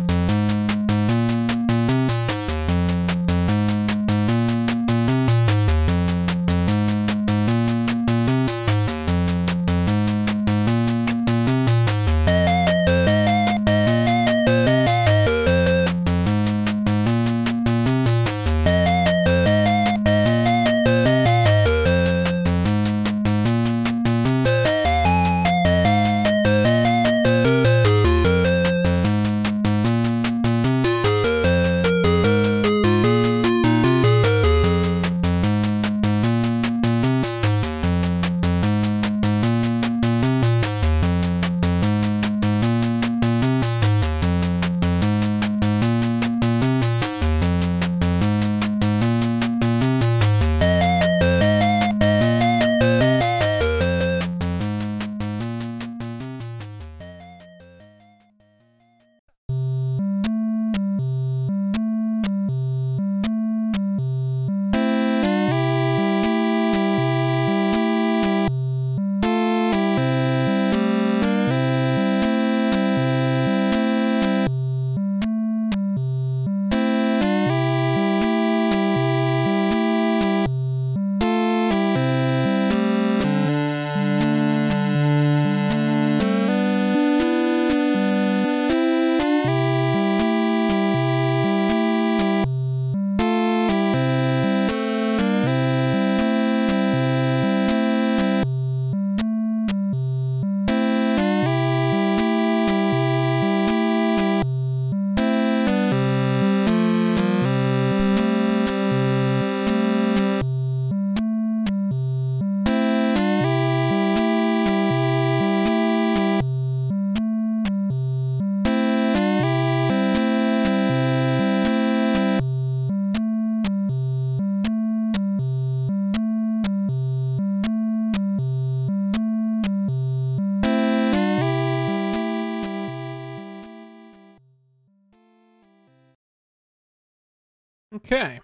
Okay. 138.04 138.40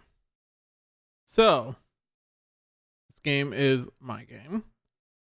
So, 1.26 1.76
this 3.10 3.20
game 3.20 3.52
is 3.52 3.86
my 4.00 4.24
game, 4.24 4.64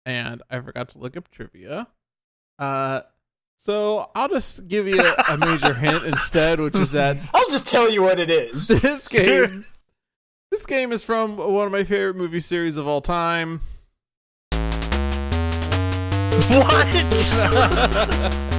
and 0.05 0.41
I 0.49 0.59
forgot 0.59 0.89
to 0.89 0.99
look 0.99 1.15
up 1.15 1.29
trivia. 1.29 1.87
Uh, 2.57 3.01
so 3.57 4.09
I'll 4.15 4.29
just 4.29 4.67
give 4.67 4.87
you 4.87 5.01
a 5.29 5.37
major 5.37 5.73
hint 5.73 6.03
instead, 6.03 6.59
which 6.59 6.75
is 6.75 6.91
that 6.91 7.17
I'll 7.33 7.49
just 7.49 7.67
tell 7.67 7.89
you 7.89 8.01
what 8.01 8.19
it 8.19 8.29
is. 8.29 8.67
this 8.67 9.07
game, 9.07 9.65
this 10.51 10.65
game 10.65 10.91
is 10.91 11.03
from 11.03 11.37
one 11.37 11.67
of 11.67 11.71
my 11.71 11.83
favorite 11.83 12.15
movie 12.15 12.39
series 12.39 12.77
of 12.77 12.87
all 12.87 13.01
time. 13.01 13.61
What? 16.49 18.51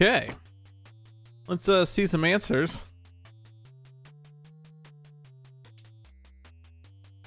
Okay. 0.00 0.30
Let's 1.48 1.68
uh, 1.68 1.84
see 1.84 2.06
some 2.06 2.24
answers. 2.24 2.84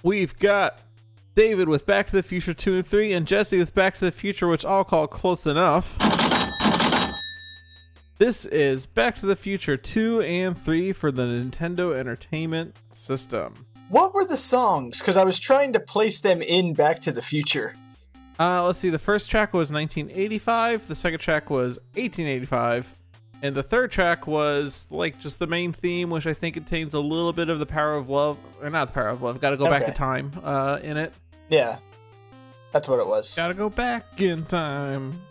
We've 0.04 0.40
got 0.40 0.80
David 1.36 1.68
with 1.68 1.86
Back 1.86 2.08
to 2.08 2.16
the 2.16 2.24
Future 2.24 2.54
2 2.54 2.76
and 2.76 2.86
3, 2.86 3.12
and 3.12 3.28
Jesse 3.28 3.58
with 3.58 3.76
Back 3.76 3.96
to 3.96 4.06
the 4.06 4.12
Future, 4.14 4.48
which 4.48 4.64
I'll 4.64 4.86
call 4.86 5.08
close 5.08 5.46
enough. 5.46 5.98
This 8.20 8.46
is 8.46 8.86
Back 8.86 9.18
to 9.18 9.26
the 9.26 9.36
Future 9.36 9.76
2 9.76 10.22
and 10.22 10.58
3 10.58 10.94
for 10.94 11.12
the 11.12 11.24
Nintendo 11.24 11.94
Entertainment 11.94 12.78
System. 12.94 13.66
What 13.90 14.14
were 14.14 14.26
the 14.26 14.38
songs? 14.38 15.00
Because 15.00 15.18
I 15.18 15.26
was 15.26 15.40
trying 15.40 15.74
to 15.74 15.82
place 15.82 16.22
them 16.22 16.42
in 16.42 16.74
Back 16.74 17.00
to 17.00 17.12
the 17.12 17.22
Future. 17.22 17.76
Uh, 18.42 18.64
let's 18.66 18.80
see. 18.80 18.90
The 18.90 18.98
first 18.98 19.30
track 19.30 19.54
was 19.54 19.72
1985. 19.72 20.88
The 20.88 20.96
second 20.96 21.20
track 21.20 21.50
was 21.52 21.78
1885, 21.96 22.96
and 23.44 23.54
the 23.56 23.62
third 23.62 23.92
track 23.92 24.26
was 24.26 24.88
like 24.90 25.20
just 25.20 25.38
the 25.38 25.46
main 25.46 25.74
theme, 25.74 26.10
which 26.10 26.26
I 26.26 26.34
think 26.34 26.56
contains 26.56 26.94
a 26.96 27.00
little 27.00 27.34
bit 27.34 27.50
of 27.50 27.60
the 27.60 27.66
power 27.68 27.94
of 27.94 28.10
love, 28.10 28.38
or 28.62 28.70
not 28.72 28.88
the 28.88 28.94
power 28.96 29.10
of 29.10 29.22
love. 29.22 29.40
Got 29.42 29.52
to 29.52 29.58
go 29.58 29.66
back 29.66 29.84
Okay. 29.84 29.92
in 29.92 29.96
time. 29.96 30.32
Uh, 30.44 30.80
in 30.82 30.98
it. 30.98 31.14
Yeah, 31.50 31.78
that's 32.72 32.90
what 32.90 33.00
it 33.00 33.06
was. 33.06 33.36
Got 33.36 33.50
to 33.50 33.54
go 33.54 33.70
back 33.70 34.20
in 34.20 34.44
time. 34.46 35.22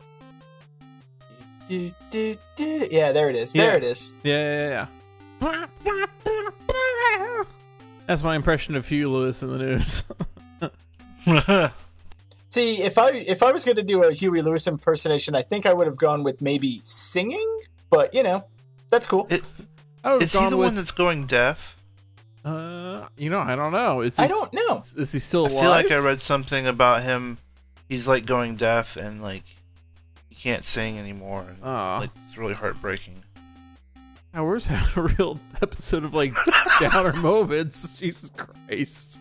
Do, 1.68 1.90
do, 2.10 2.34
do. 2.54 2.86
Yeah, 2.92 3.10
there 3.12 3.28
it 3.28 3.34
is. 3.36 3.54
Yeah. 3.54 3.66
There 3.66 3.76
it 3.76 3.84
is. 3.84 4.12
Yeah, 4.22 4.86
yeah, 5.40 5.58
yeah. 5.80 5.80
That's 8.06 8.22
my 8.22 8.36
impression 8.36 8.76
of 8.76 8.86
Huey 8.86 9.06
Lewis 9.06 9.42
in 9.42 9.50
the 9.50 9.58
news. 9.58 10.04
See, 12.50 12.82
if 12.82 12.98
I 12.98 13.10
if 13.12 13.42
I 13.42 13.52
was 13.52 13.64
going 13.64 13.76
to 13.76 13.82
do 13.82 14.02
a 14.04 14.12
Huey 14.12 14.42
Lewis 14.42 14.66
impersonation, 14.66 15.34
I 15.34 15.42
think 15.42 15.64
I 15.66 15.72
would 15.72 15.86
have 15.86 15.96
gone 15.96 16.22
with 16.24 16.42
maybe 16.42 16.80
singing. 16.82 17.60
But 17.88 18.12
you 18.14 18.22
know, 18.22 18.44
that's 18.90 19.06
cool. 19.06 19.26
It- 19.30 19.44
I 20.04 20.12
would 20.12 20.22
have 20.22 20.22
is 20.22 20.32
he 20.32 20.38
the 20.48 20.56
with. 20.56 20.66
one 20.68 20.74
that's 20.74 20.90
going 20.90 21.26
deaf? 21.26 21.76
uh, 22.44 23.06
you 23.18 23.28
know, 23.28 23.40
I 23.40 23.54
don't 23.54 23.72
know. 23.72 24.00
Is 24.00 24.16
he, 24.16 24.22
I 24.22 24.28
don't 24.28 24.50
know. 24.52 24.82
Is 24.96 25.12
he 25.12 25.18
still 25.18 25.46
I 25.46 25.48
feel 25.50 25.68
like 25.70 25.90
I 25.90 25.98
read 25.98 26.20
something 26.22 26.66
about 26.66 27.02
him. 27.02 27.36
He's 27.88 28.08
like 28.08 28.24
going 28.24 28.56
deaf 28.56 28.96
and 28.96 29.20
like 29.22 29.42
he 30.30 30.34
can't 30.36 30.64
sing 30.64 30.98
anymore. 30.98 31.44
And, 31.48 31.62
Aw. 31.62 31.98
like 31.98 32.10
it's 32.28 32.38
really 32.38 32.54
heartbreaking. 32.54 33.22
Now, 34.32 34.46
where's 34.46 34.68
a 34.96 35.02
real 35.18 35.38
episode 35.60 36.02
of 36.04 36.14
like 36.14 36.32
downer 36.80 37.12
moments? 37.12 37.98
Jesus 37.98 38.30
Christ. 38.30 39.20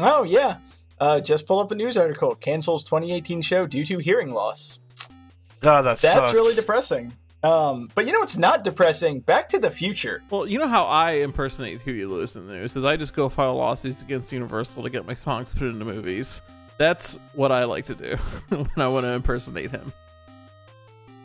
Oh 0.00 0.22
yeah. 0.24 0.56
Uh, 0.98 1.20
just 1.20 1.46
pull 1.46 1.58
up 1.58 1.70
a 1.70 1.74
news 1.74 1.96
article. 1.96 2.34
Cancels 2.34 2.84
2018 2.84 3.42
show 3.42 3.66
due 3.66 3.84
to 3.84 3.98
hearing 3.98 4.32
loss. 4.32 4.80
God, 5.60 5.82
that 5.82 5.98
That's 5.98 6.14
sucks. 6.14 6.34
really 6.34 6.54
depressing. 6.54 7.12
Um, 7.42 7.90
but 7.94 8.06
you 8.06 8.12
know 8.12 8.20
what's 8.20 8.36
not 8.38 8.64
depressing? 8.64 9.20
Back 9.20 9.48
to 9.50 9.58
the 9.58 9.70
Future. 9.70 10.22
Well, 10.30 10.46
you 10.46 10.58
know 10.58 10.68
how 10.68 10.84
I 10.84 11.12
impersonate 11.12 11.80
Huey 11.82 12.04
Lewis 12.04 12.34
in 12.34 12.46
the 12.46 12.54
news 12.54 12.76
is 12.76 12.84
I 12.84 12.96
just 12.96 13.14
go 13.14 13.28
file 13.28 13.54
lawsuits 13.56 14.02
against 14.02 14.32
Universal 14.32 14.82
to 14.82 14.90
get 14.90 15.06
my 15.06 15.14
songs 15.14 15.52
put 15.52 15.62
into 15.68 15.84
movies. 15.84 16.40
That's 16.78 17.18
what 17.34 17.52
I 17.52 17.64
like 17.64 17.86
to 17.86 17.94
do 17.94 18.16
when 18.48 18.68
I 18.76 18.88
want 18.88 19.04
to 19.04 19.12
impersonate 19.12 19.70
him. 19.70 19.92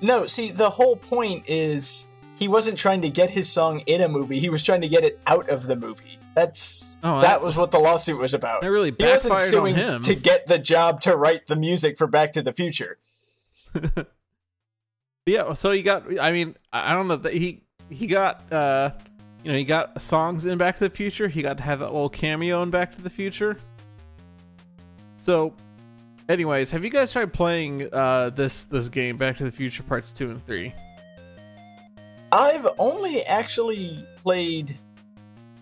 No, 0.02 0.26
see, 0.26 0.52
the 0.52 0.70
whole 0.70 0.96
point 0.96 1.50
is 1.50 2.08
he 2.38 2.48
wasn't 2.48 2.78
trying 2.78 3.02
to 3.02 3.10
get 3.10 3.30
his 3.30 3.50
song 3.50 3.82
in 3.86 4.02
a 4.02 4.10
movie. 4.10 4.40
He 4.40 4.50
was 4.50 4.64
trying 4.64 4.82
to 4.82 4.90
get 4.90 5.04
it 5.04 5.20
out 5.28 5.50
of 5.50 5.68
the 5.68 5.76
movie. 5.76 6.18
That's 6.36 6.96
Oh, 7.04 7.16
that, 7.22 7.28
that- 7.28 7.42
was 7.44 7.58
what 7.58 7.72
the 7.72 7.80
lawsuit 7.80 8.18
was 8.20 8.34
about. 8.34 8.64
Really 8.64 8.94
he 8.98 9.06
wasn't 9.06 9.40
suing 9.40 9.76
him. 9.76 10.02
to 10.04 10.16
get 10.16 10.48
the 10.48 10.58
job 10.60 11.02
to 11.02 11.16
write 11.16 11.48
the 11.48 11.56
music 11.56 11.98
for 11.98 12.08
Back 12.08 12.32
to 12.34 12.42
the 12.42 12.54
Future. 12.54 12.98
Yeah, 15.28 15.54
so 15.54 15.72
he 15.72 15.84
got. 15.84 16.20
I 16.20 16.32
mean, 16.32 16.56
I 16.74 16.92
I 16.92 16.96
don't 16.96 17.08
know 17.08 17.16
that 17.18 17.34
he 17.34 17.62
he 17.90 18.08
got. 18.08 18.52
uh 18.52 18.92
You 19.44 19.52
know, 19.52 19.58
he 19.58 19.64
got 19.66 20.02
songs 20.02 20.46
in 20.48 20.58
Back 20.58 20.78
to 20.80 20.84
the 20.84 20.96
Future. 20.96 21.28
He 21.28 21.42
got 21.44 21.58
to 21.58 21.64
have 21.64 21.80
that 21.80 21.92
little 21.94 22.10
cameo 22.10 22.64
in 22.64 22.72
Back 22.72 22.96
to 22.96 23.02
the 23.02 23.10
Future. 23.10 23.58
So, 25.18 25.54
anyways, 26.28 26.72
have 26.72 26.84
you 26.84 26.90
guys 26.90 27.12
tried 27.12 27.34
playing 27.34 27.88
uh 27.94 28.32
this 28.32 28.66
this 28.66 28.90
game, 28.90 29.16
Back 29.18 29.38
to 29.38 29.44
the 29.44 29.52
Future 29.52 29.84
Parts 29.84 30.12
Two 30.12 30.32
and 30.32 30.44
Three? 30.46 30.74
I've 32.32 32.68
only 32.80 33.22
actually 33.24 34.04
played 34.24 34.72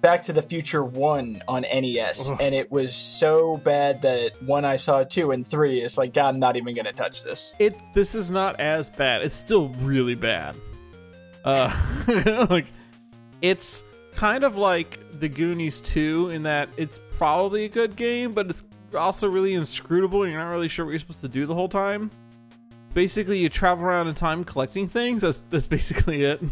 Back 0.01 0.23
to 0.23 0.33
the 0.33 0.41
Future 0.41 0.83
1 0.83 1.41
on 1.47 1.61
NES, 1.63 2.31
Ugh. 2.31 2.37
and 2.41 2.55
it 2.55 2.71
was 2.71 2.95
so 2.95 3.57
bad 3.57 4.01
that 4.03 4.31
when 4.45 4.63
I 4.63 4.77
saw 4.77 5.03
2 5.03 5.31
and 5.31 5.45
3, 5.45 5.79
it's 5.79 5.97
like, 5.97 6.13
God, 6.13 6.35
I'm 6.35 6.39
not 6.39 6.55
even 6.55 6.73
going 6.73 6.85
to 6.85 6.93
touch 6.93 7.23
this. 7.23 7.53
It 7.59 7.75
this 7.93 8.15
is 8.15 8.31
not 8.31 8.59
as 8.61 8.89
bad. 8.89 9.21
It's 9.23 9.35
still 9.35 9.69
really 9.81 10.15
bad. 10.15 10.55
Uh, 11.43 12.47
like 12.49 12.67
it's 13.41 13.83
kind 14.15 14.43
of 14.43 14.57
like 14.57 14.99
the 15.19 15.27
Goonies 15.27 15.81
2 15.81 16.29
in 16.29 16.43
that 16.43 16.69
it's 16.77 16.99
probably 17.17 17.65
a 17.65 17.69
good 17.69 17.95
game, 17.97 18.33
but 18.33 18.49
it's 18.49 18.63
also 18.97 19.27
really 19.27 19.53
inscrutable 19.53 20.23
and 20.23 20.31
you're 20.31 20.41
not 20.41 20.49
really 20.49 20.67
sure 20.69 20.85
what 20.85 20.91
you're 20.91 20.99
supposed 20.99 21.21
to 21.21 21.29
do 21.29 21.45
the 21.45 21.53
whole 21.55 21.69
time. 21.69 22.09
Basically, 22.93 23.37
you 23.37 23.49
travel 23.49 23.85
around 23.85 24.07
in 24.07 24.15
time 24.15 24.43
collecting 24.43 24.87
things. 24.87 25.21
That's 25.21 25.43
that's 25.49 25.67
basically 25.67 26.23
it. 26.23 26.41
And 26.41 26.51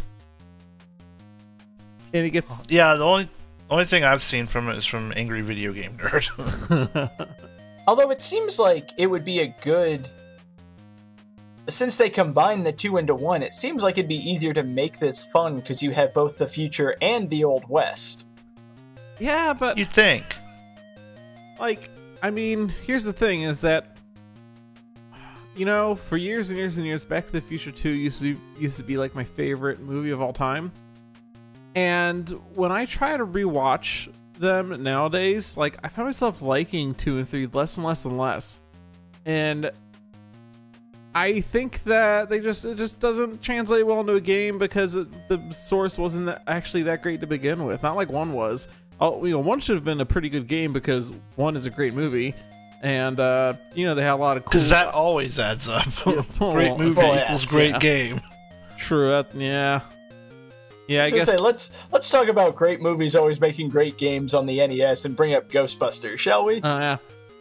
it 2.26 2.30
gets 2.30 2.64
Yeah, 2.68 2.94
the 2.94 3.04
only 3.04 3.28
only 3.70 3.84
thing 3.84 4.04
I've 4.04 4.22
seen 4.22 4.46
from 4.46 4.68
it 4.68 4.76
is 4.76 4.86
from 4.86 5.12
Angry 5.16 5.42
Video 5.42 5.72
Game 5.72 5.96
Nerd. 5.98 6.28
Although 7.86 8.10
it 8.10 8.20
seems 8.22 8.58
like 8.58 8.90
it 8.98 9.06
would 9.08 9.24
be 9.24 9.40
a 9.40 9.54
good. 9.62 10.08
Since 11.68 11.96
they 11.98 12.08
combine 12.08 12.62
the 12.62 12.72
two 12.72 12.96
into 12.96 13.14
one, 13.14 13.42
it 13.42 13.52
seems 13.52 13.82
like 13.82 13.98
it'd 13.98 14.08
be 14.08 14.14
easier 14.16 14.54
to 14.54 14.62
make 14.62 14.98
this 14.98 15.22
fun 15.22 15.56
because 15.56 15.82
you 15.82 15.90
have 15.90 16.14
both 16.14 16.38
the 16.38 16.46
future 16.46 16.94
and 17.02 17.28
the 17.28 17.44
Old 17.44 17.68
West. 17.68 18.26
yeah, 19.18 19.52
but 19.52 19.76
You'd 19.76 19.90
think. 19.92 20.24
like 21.60 21.90
i 22.22 22.30
mean 22.30 22.68
here's 22.84 23.04
the 23.04 23.12
thing 23.12 23.42
is 23.42 23.60
that 23.60 23.96
you 25.54 25.64
know 25.64 25.94
for 25.94 26.16
years 26.16 26.50
and 26.50 26.58
years 26.58 26.76
and 26.78 26.84
years 26.86 27.04
back 27.04 27.26
to 27.26 27.32
the 27.32 27.40
future 27.40 27.70
2 27.70 27.88
used 27.90 28.18
to 28.20 28.34
be, 28.34 28.40
used 28.60 28.76
to 28.76 28.82
be 28.82 28.96
like 28.98 29.14
my 29.14 29.22
favorite 29.22 29.78
movie 29.78 30.10
of 30.10 30.20
all 30.20 30.32
time 30.32 30.72
and 31.74 32.30
when 32.54 32.72
i 32.72 32.84
try 32.84 33.16
to 33.16 33.26
rewatch 33.26 34.12
them 34.38 34.82
nowadays 34.82 35.56
like 35.56 35.76
i 35.82 35.88
find 35.88 36.06
myself 36.06 36.40
liking 36.40 36.94
2 36.94 37.18
and 37.18 37.28
3 37.28 37.46
less 37.52 37.76
and 37.76 37.84
less 37.84 38.04
and 38.04 38.18
less 38.18 38.60
and 39.26 39.70
i 41.14 41.40
think 41.40 41.82
that 41.84 42.28
they 42.28 42.40
just 42.40 42.64
it 42.64 42.76
just 42.76 43.00
doesn't 43.00 43.42
translate 43.42 43.86
well 43.86 44.00
into 44.00 44.14
a 44.14 44.20
game 44.20 44.58
because 44.58 44.94
it, 44.94 45.08
the 45.28 45.40
source 45.52 45.98
wasn't 45.98 46.26
that, 46.26 46.42
actually 46.46 46.84
that 46.84 47.02
great 47.02 47.20
to 47.20 47.26
begin 47.26 47.64
with 47.64 47.82
not 47.82 47.96
like 47.96 48.10
one 48.10 48.32
was 48.32 48.68
oh, 49.00 49.24
you 49.24 49.32
know, 49.32 49.38
one 49.38 49.60
should 49.60 49.76
have 49.76 49.84
been 49.84 50.00
a 50.00 50.06
pretty 50.06 50.28
good 50.28 50.46
game 50.46 50.72
because 50.72 51.12
one 51.36 51.56
is 51.56 51.66
a 51.66 51.70
great 51.70 51.94
movie, 51.94 52.34
and 52.82 53.18
uh, 53.18 53.54
you 53.74 53.86
know 53.86 53.94
they 53.94 54.02
had 54.02 54.12
a 54.12 54.16
lot 54.16 54.36
of 54.36 54.44
cool. 54.44 54.50
Because 54.50 54.70
that 54.70 54.88
always 54.88 55.38
adds 55.38 55.68
up. 55.68 55.86
well, 56.06 56.52
great 56.52 56.76
movie 56.76 57.00
well, 57.00 57.20
equals 57.20 57.46
great 57.46 57.72
yeah. 57.72 57.78
game. 57.78 58.20
True. 58.76 59.10
That, 59.10 59.34
yeah. 59.34 59.80
Yeah, 60.88 61.02
I 61.02 61.06
I 61.06 61.10
guess. 61.10 61.26
say 61.26 61.36
let's 61.36 61.88
let's 61.92 62.10
talk 62.10 62.28
about 62.28 62.56
great 62.56 62.80
movies 62.80 63.14
always 63.14 63.40
making 63.40 63.68
great 63.68 63.98
games 63.98 64.32
on 64.32 64.46
the 64.46 64.66
NES 64.66 65.04
and 65.04 65.14
bring 65.14 65.34
up 65.34 65.50
Ghostbusters, 65.50 66.18
shall 66.18 66.46
we? 66.46 66.62
Oh 66.64 66.78
yeah, 66.78 66.96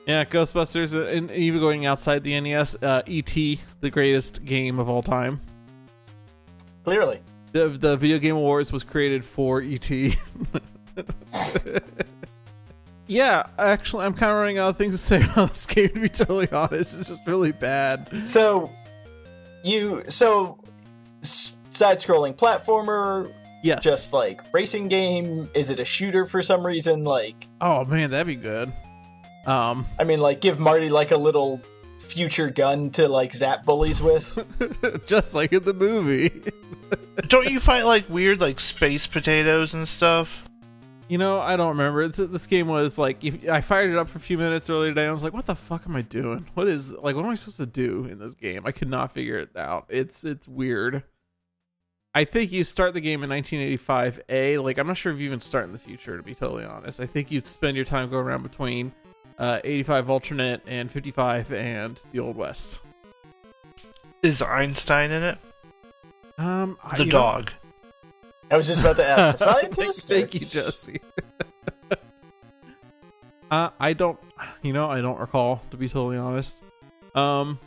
yeah. 0.05 0.25
Ghostbusters, 0.25 0.93
uh, 0.93 1.07
and 1.07 1.31
even 1.31 1.61
going 1.61 1.85
outside 1.85 2.25
the 2.25 2.37
NES, 2.39 2.75
uh, 2.81 3.03
E.T., 3.05 3.61
the 3.79 3.89
greatest 3.89 4.43
game 4.43 4.79
of 4.79 4.89
all 4.89 5.01
time. 5.01 5.39
Clearly. 6.83 7.21
The 7.53 7.69
the 7.69 7.95
Video 7.95 8.19
Game 8.19 8.35
Awards 8.35 8.73
was 8.73 8.83
created 8.83 9.23
for 9.23 9.61
E.T. 9.61 10.15
yeah, 13.07 13.43
actually, 13.57 14.05
I'm 14.05 14.13
kind 14.13 14.33
of 14.33 14.39
running 14.39 14.57
out 14.57 14.67
of 14.69 14.77
things 14.77 14.95
to 14.95 14.97
say 14.97 15.23
about 15.23 15.51
this 15.51 15.65
game. 15.65 15.87
To 15.89 15.99
be 16.01 16.09
totally 16.09 16.51
honest, 16.51 16.99
it's 16.99 17.07
just 17.07 17.25
really 17.25 17.53
bad. 17.53 18.29
So 18.29 18.69
you 19.63 20.03
so 20.09 20.59
side-scrolling 21.21 22.35
platformer, 22.35 23.31
Yes. 23.63 23.83
just 23.83 24.13
like 24.13 24.41
racing 24.53 24.87
game. 24.87 25.49
Is 25.53 25.69
it 25.69 25.79
a 25.79 25.85
shooter 25.85 26.25
for 26.25 26.41
some 26.41 26.65
reason? 26.65 27.03
Like, 27.03 27.47
oh 27.61 27.85
man, 27.85 28.11
that'd 28.11 28.27
be 28.27 28.35
good. 28.35 28.71
Um, 29.45 29.85
I 29.99 30.03
mean, 30.03 30.19
like 30.19 30.41
give 30.41 30.59
Marty 30.59 30.89
like 30.89 31.11
a 31.11 31.17
little 31.17 31.61
future 31.99 32.49
gun 32.49 32.89
to 32.91 33.07
like 33.07 33.33
zap 33.33 33.65
bullies 33.65 34.01
with. 34.01 34.39
just 35.07 35.35
like 35.35 35.53
in 35.53 35.63
the 35.63 35.73
movie. 35.73 36.31
Don't 37.27 37.49
you 37.49 37.59
fight 37.59 37.85
like 37.85 38.09
weird 38.09 38.41
like 38.41 38.59
space 38.59 39.07
potatoes 39.07 39.73
and 39.73 39.87
stuff? 39.87 40.43
You 41.09 41.17
know, 41.17 41.39
I 41.39 41.55
don't 41.55 41.69
remember. 41.69 42.03
It's, 42.03 42.17
this 42.17 42.47
game 42.47 42.67
was 42.67 42.97
like, 42.97 43.23
if 43.23 43.49
I 43.49 43.61
fired 43.61 43.91
it 43.91 43.97
up 43.97 44.09
for 44.09 44.17
a 44.17 44.21
few 44.21 44.37
minutes 44.37 44.69
earlier 44.69 44.91
today. 44.91 45.05
I 45.05 45.11
was 45.11 45.23
like, 45.23 45.31
"What 45.31 45.45
the 45.45 45.55
fuck 45.55 45.83
am 45.87 45.95
I 45.95 46.01
doing? 46.01 46.47
What 46.53 46.67
is 46.67 46.91
like? 46.91 47.15
What 47.15 47.23
am 47.23 47.31
I 47.31 47.35
supposed 47.35 47.57
to 47.57 47.65
do 47.65 48.05
in 48.11 48.19
this 48.19 48.35
game?" 48.35 48.63
I 48.65 48.73
could 48.73 48.89
not 48.89 49.13
figure 49.13 49.37
it 49.37 49.55
out. 49.55 49.85
It's 49.87 50.25
it's 50.25 50.49
weird. 50.49 51.03
I 52.13 52.25
think 52.25 52.51
you 52.51 52.63
start 52.63 52.93
the 52.93 53.01
game 53.01 53.23
in 53.23 53.29
1985. 53.29 54.21
A 54.29 54.57
like, 54.57 54.77
I'm 54.79 54.87
not 54.87 54.97
sure 54.97 55.13
if 55.13 55.19
you 55.19 55.25
even 55.25 55.39
start 55.39 55.65
in 55.65 55.73
the 55.73 55.79
future. 55.79 56.17
To 56.17 56.23
be 56.23 56.33
totally 56.33 56.65
honest, 56.65 56.99
I 56.99 57.05
think 57.05 57.29
you 57.31 57.41
spend 57.41 57.75
your 57.75 57.85
time 57.85 58.09
going 58.09 58.25
around 58.25 58.43
between 58.43 58.91
uh, 59.37 59.59
85 59.63 60.09
alternate 60.09 60.61
and 60.65 60.91
55 60.91 61.51
and 61.53 62.01
the 62.11 62.19
old 62.19 62.35
west. 62.35 62.81
Is 64.23 64.41
Einstein 64.41 65.11
in 65.11 65.21
it? 65.23 65.37
Um, 66.39 66.77
I- 66.83 66.97
The 66.97 67.05
know- 67.05 67.11
dog. 67.11 67.51
I 68.49 68.55
was 68.55 68.65
just 68.67 68.79
about 68.79 68.95
to 68.95 69.05
ask 69.05 69.37
the 69.37 69.37
scientist. 69.53 70.07
Thank 70.07 70.33
you, 70.33 70.39
Jesse. 70.39 71.01
uh, 73.51 73.69
I 73.79 73.91
don't, 73.93 74.17
you 74.61 74.71
know, 74.73 74.89
I 74.89 75.01
don't 75.01 75.19
recall 75.19 75.61
to 75.71 75.77
be 75.77 75.89
totally 75.89 76.17
honest. 76.17 76.61
Um, 77.13 77.59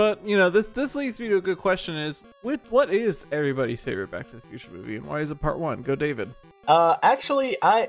but 0.00 0.26
you 0.26 0.38
know, 0.38 0.48
this 0.48 0.64
this 0.68 0.94
leads 0.94 1.20
me 1.20 1.28
to 1.28 1.36
a 1.36 1.40
good 1.42 1.58
question: 1.58 1.94
is 1.94 2.22
what 2.40 2.58
what 2.70 2.88
is 2.88 3.26
everybody's 3.30 3.84
favorite 3.84 4.10
Back 4.10 4.30
to 4.30 4.36
the 4.36 4.40
Future 4.48 4.70
movie, 4.70 4.96
and 4.96 5.04
why 5.04 5.20
is 5.20 5.30
it 5.30 5.42
Part 5.42 5.58
One? 5.58 5.82
Go, 5.82 5.94
David. 5.94 6.32
Uh, 6.66 6.94
actually, 7.02 7.58
I 7.62 7.88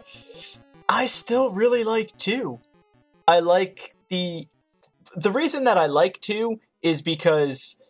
I 0.89 1.05
still 1.05 1.53
really 1.53 1.85
like 1.85 2.11
two. 2.17 2.59
I 3.29 3.39
like 3.39 3.95
the 4.09 4.43
the 5.15 5.31
reason 5.31 5.63
that 5.63 5.77
I 5.77 5.85
like 5.85 6.19
two 6.19 6.59
is 6.81 7.01
because 7.01 7.81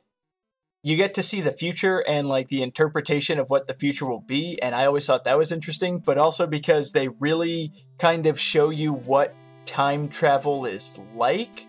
you 0.84 0.98
get 0.98 1.16
to 1.16 1.24
see 1.24 1.42
the 1.42 1.52
future 1.52 2.06
and 2.08 2.30
like 2.30 2.50
the 2.50 2.62
interpretation 2.62 3.40
of 3.40 3.50
what 3.50 3.66
the 3.66 3.74
future 3.74 4.06
will 4.06 4.22
be, 4.22 4.62
and 4.62 4.76
I 4.76 4.86
always 4.86 5.08
thought 5.08 5.24
that 5.24 5.40
was 5.40 5.52
interesting. 5.52 5.98
But 5.98 6.20
also 6.20 6.46
because 6.46 6.92
they 6.92 7.08
really 7.08 7.72
kind 7.98 8.28
of 8.28 8.40
show 8.40 8.70
you 8.70 8.94
what 8.94 9.34
time 9.66 10.08
travel 10.08 10.68
is 10.68 11.00
like, 11.16 11.66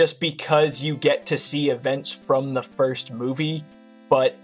just 0.00 0.18
because 0.18 0.82
you 0.82 0.96
get 0.96 1.26
to 1.26 1.36
see 1.36 1.68
events 1.68 2.10
from 2.10 2.54
the 2.54 2.62
first 2.62 3.12
movie, 3.12 3.62
but 4.08 4.34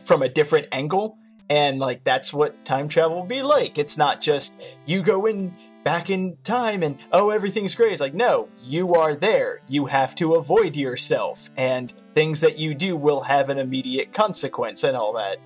from 0.00 0.22
a 0.22 0.28
different 0.28 0.66
angle. 0.72 1.16
And 1.48 1.78
like 1.78 2.02
that's 2.02 2.34
what 2.34 2.64
time 2.64 2.88
travel 2.88 3.18
will 3.18 3.26
be 3.26 3.42
like. 3.42 3.78
It's 3.78 3.96
not 3.96 4.20
just 4.20 4.76
you 4.86 5.04
go 5.04 5.26
in 5.26 5.54
back 5.84 6.10
in 6.10 6.36
time 6.42 6.82
and 6.82 6.98
oh 7.12 7.30
everything's 7.30 7.76
great. 7.76 7.92
It's 7.92 8.00
like 8.00 8.12
no 8.12 8.48
you 8.60 8.92
are 8.94 9.14
there. 9.14 9.60
You 9.68 9.84
have 9.84 10.16
to 10.16 10.34
avoid 10.34 10.74
yourself 10.74 11.50
and 11.56 11.92
things 12.12 12.40
that 12.40 12.58
you 12.58 12.74
do 12.74 12.96
will 12.96 13.20
have 13.20 13.48
an 13.50 13.58
immediate 13.60 14.12
consequence 14.12 14.82
and 14.82 14.96
all 14.96 15.12
that. 15.12 15.38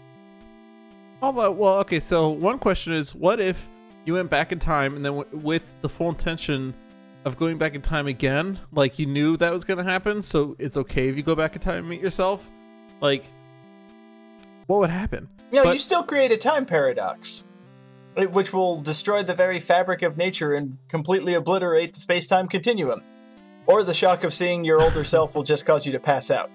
Although, 1.20 1.50
well, 1.50 1.74
okay. 1.80 2.00
So 2.00 2.30
one 2.30 2.58
question 2.58 2.94
is, 2.94 3.14
what 3.14 3.38
if 3.38 3.68
you 4.06 4.14
went 4.14 4.30
back 4.30 4.50
in 4.50 4.58
time 4.58 4.96
and 4.96 5.04
then 5.04 5.18
w- 5.18 5.46
with 5.46 5.62
the 5.82 5.90
full 5.90 6.08
intention 6.08 6.72
of 7.24 7.36
going 7.36 7.58
back 7.58 7.74
in 7.74 7.82
time 7.82 8.06
again, 8.06 8.58
like 8.72 8.98
you 8.98 9.06
knew 9.06 9.36
that 9.36 9.52
was 9.52 9.64
going 9.64 9.78
to 9.78 9.84
happen, 9.84 10.22
so 10.22 10.56
it's 10.58 10.76
okay 10.76 11.08
if 11.08 11.16
you 11.16 11.22
go 11.22 11.34
back 11.34 11.54
in 11.54 11.60
time 11.62 11.76
and 11.78 11.88
meet 11.88 12.00
yourself? 12.00 12.50
Like, 13.00 13.24
what 14.66 14.78
would 14.80 14.90
happen? 14.90 15.28
no 15.50 15.64
But- 15.64 15.72
you 15.72 15.78
still 15.78 16.02
create 16.02 16.32
a 16.32 16.36
time 16.36 16.66
paradox 16.66 17.48
which 18.14 18.52
will 18.52 18.78
destroy 18.80 19.22
the 19.22 19.32
very 19.32 19.58
fabric 19.58 20.02
of 20.02 20.18
nature 20.18 20.52
and 20.52 20.76
completely 20.88 21.32
obliterate 21.32 21.94
the 21.94 21.98
space-time 21.98 22.46
continuum 22.46 23.02
or 23.66 23.82
the 23.82 23.94
shock 23.94 24.22
of 24.22 24.34
seeing 24.34 24.64
your 24.64 24.82
older 24.82 25.02
self 25.02 25.34
will 25.34 25.42
just 25.42 25.64
cause 25.64 25.86
you 25.86 25.92
to 25.92 25.98
pass 26.00 26.30
out 26.30 26.50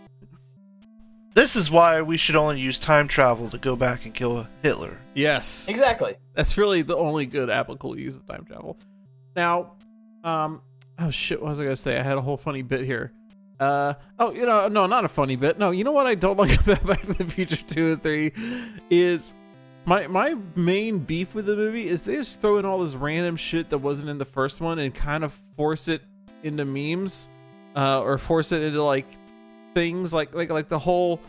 This 1.34 1.56
is 1.56 1.72
why 1.72 2.02
we 2.04 2.16
should 2.18 2.36
only 2.36 2.60
use 2.60 2.78
time 2.78 3.08
travel 3.08 3.50
to 3.50 3.58
go 3.58 3.76
back 3.76 4.06
and 4.06 4.14
kill 4.14 4.48
Hitler. 4.62 5.00
Yes, 5.16 5.68
exactly 5.68 6.16
that's 6.36 6.58
really 6.58 6.84
the 6.84 6.96
only 6.96 7.26
good 7.26 7.50
applicable 7.50 7.98
use 7.98 8.16
of 8.16 8.28
time 8.28 8.46
travel. 8.46 8.78
Now, 9.36 9.74
um, 10.28 10.62
oh 11.00 11.10
shit, 11.10 11.42
what 11.42 11.50
was 11.50 11.60
I 11.62 11.64
gonna 11.64 11.76
say? 11.76 11.98
I 11.98 12.04
had 12.04 12.18
a 12.18 12.22
whole 12.22 12.38
funny 12.38 12.62
bit 12.62 12.82
here. 12.82 13.14
Uh, 13.60 13.94
oh, 14.20 14.34
you 14.34 14.46
know, 14.46 14.68
no, 14.68 14.86
not 14.86 15.06
a 15.06 15.08
funny 15.08 15.36
bit. 15.36 15.58
No, 15.58 15.72
you 15.72 15.84
know 15.84 15.94
what 15.94 16.06
I 16.06 16.16
don't 16.16 16.38
like 16.38 16.60
about 16.60 16.86
Back 16.86 17.02
to 17.04 17.14
the 17.14 17.24
Future 17.24 17.56
two 17.56 17.94
and 17.94 18.04
three 18.04 18.34
is 18.90 19.34
my 19.86 20.08
my 20.08 20.36
main 20.56 21.00
beef 21.00 21.34
with 21.34 21.46
the 21.46 21.56
movie 21.56 21.88
is 21.88 22.04
they 22.04 22.16
just 22.16 22.42
throw 22.42 22.58
in 22.58 22.66
all 22.66 22.80
this 22.80 22.94
random 22.94 23.38
shit 23.38 23.70
that 23.70 23.78
wasn't 23.78 24.10
in 24.10 24.18
the 24.18 24.26
first 24.26 24.60
one 24.60 24.80
and 24.80 24.94
kind 24.94 25.24
of 25.24 25.34
force 25.56 25.88
it 25.88 26.02
into 26.44 26.66
memes, 26.66 27.30
uh, 27.76 28.02
or 28.02 28.18
force 28.18 28.52
it 28.52 28.62
into 28.62 28.84
like 28.84 29.08
things 29.74 30.14
like 30.14 30.36
like 30.36 30.50
like 30.50 30.68
the 30.68 30.80
whole 30.80 31.22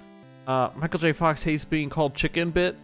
uh 0.48 0.70
Michael 0.74 0.98
J. 0.98 1.12
Fox 1.12 1.44
hates 1.44 1.64
being 1.64 1.88
called 1.88 2.16
chicken 2.16 2.50
bit. 2.50 2.76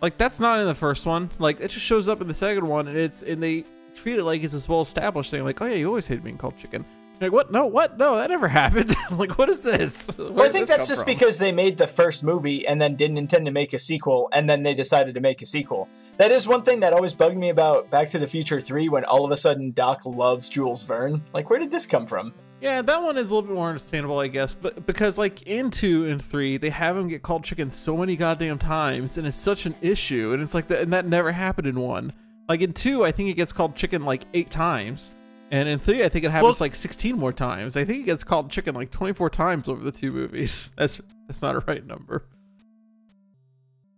Like 0.00 0.16
that's 0.16 0.38
not 0.38 0.60
in 0.60 0.66
the 0.66 0.74
first 0.76 1.06
one. 1.06 1.30
Like 1.40 1.58
it 1.58 1.70
just 1.70 1.84
shows 1.84 2.08
up 2.08 2.20
in 2.20 2.28
the 2.28 2.34
second 2.34 2.68
one, 2.68 2.86
and 2.86 2.96
it's 2.96 3.22
and 3.22 3.42
they 3.42 3.64
treat 3.96 4.18
it 4.18 4.24
like 4.24 4.42
it's 4.42 4.52
this 4.52 4.68
well 4.68 4.80
established 4.80 5.30
thing. 5.30 5.44
Like, 5.44 5.60
oh 5.60 5.66
yeah, 5.66 5.74
you 5.76 5.88
always 5.88 6.06
hated 6.08 6.24
being 6.24 6.38
called 6.38 6.56
chicken. 6.56 6.84
You're 7.18 7.30
like, 7.30 7.34
what? 7.34 7.50
No, 7.50 7.64
what? 7.66 7.96
No, 7.96 8.16
that 8.16 8.28
never 8.28 8.46
happened. 8.62 8.94
like, 9.10 9.38
what 9.38 9.48
is 9.48 9.60
this? 9.60 10.08
Where 10.18 10.30
Well, 10.32 10.44
I 10.46 10.48
think 10.50 10.68
that's 10.68 10.86
just 10.86 11.04
from? 11.04 11.14
because 11.14 11.38
they 11.38 11.50
made 11.50 11.78
the 11.78 11.86
first 11.86 12.22
movie 12.22 12.66
and 12.68 12.80
then 12.80 12.94
didn't 12.94 13.16
intend 13.16 13.46
to 13.46 13.52
make 13.52 13.72
a 13.72 13.78
sequel, 13.78 14.28
and 14.34 14.48
then 14.50 14.62
they 14.62 14.74
decided 14.74 15.14
to 15.14 15.20
make 15.20 15.40
a 15.40 15.46
sequel. 15.46 15.88
That 16.18 16.30
is 16.30 16.46
one 16.46 16.62
thing 16.62 16.80
that 16.80 16.92
always 16.92 17.14
bugged 17.14 17.38
me 17.38 17.48
about 17.48 17.90
Back 17.90 18.10
to 18.10 18.18
the 18.18 18.26
Future 18.28 18.60
3 18.60 18.90
when 18.90 19.04
all 19.06 19.24
of 19.24 19.30
a 19.30 19.36
sudden 19.36 19.72
Doc 19.72 20.04
loves 20.04 20.48
Jules 20.50 20.82
Verne. 20.82 21.22
Like, 21.32 21.48
where 21.48 21.58
did 21.58 21.70
this 21.70 21.86
come 21.86 22.06
from? 22.06 22.34
Yeah, 22.60 22.80
that 22.82 23.02
one 23.02 23.16
is 23.18 23.30
a 23.30 23.34
little 23.34 23.48
bit 23.48 23.54
more 23.54 23.68
understandable, 23.68 24.18
I 24.18 24.28
guess, 24.28 24.52
but 24.54 24.86
because 24.86 25.18
like 25.18 25.42
in 25.42 25.70
two 25.70 26.06
and 26.06 26.22
three, 26.22 26.56
they 26.56 26.70
have 26.70 26.96
him 26.96 27.06
get 27.08 27.22
called 27.22 27.44
chicken 27.44 27.70
so 27.70 27.96
many 27.98 28.16
goddamn 28.16 28.58
times, 28.58 29.16
and 29.18 29.26
it's 29.26 29.36
such 29.36 29.66
an 29.66 29.74
issue, 29.82 30.32
and 30.32 30.42
it's 30.42 30.54
like 30.54 30.68
that, 30.68 30.80
and 30.80 30.92
that 30.92 31.06
never 31.06 31.32
happened 31.32 31.66
in 31.66 31.80
one. 31.80 32.12
Like 32.48 32.60
in 32.60 32.72
two, 32.72 33.04
I 33.04 33.12
think 33.12 33.28
it 33.30 33.34
gets 33.34 33.52
called 33.52 33.74
chicken 33.76 34.04
like 34.04 34.22
eight 34.34 34.50
times, 34.50 35.12
and 35.50 35.68
in 35.68 35.78
three, 35.78 36.04
I 36.04 36.08
think 36.08 36.24
it 36.24 36.30
happens 36.30 36.44
Well- 36.60 36.66
like 36.66 36.74
sixteen 36.74 37.16
more 37.18 37.32
times. 37.32 37.76
I 37.76 37.84
think 37.84 38.00
it 38.02 38.06
gets 38.06 38.22
called 38.24 38.50
chicken 38.50 38.74
like 38.74 38.90
twenty 38.90 39.12
four 39.12 39.28
times 39.30 39.68
over 39.68 39.82
the 39.82 39.92
two 39.92 40.12
movies. 40.12 40.70
That's 40.76 41.00
that's 41.26 41.42
not 41.42 41.56
a 41.56 41.60
right 41.60 41.84
number. 41.84 42.24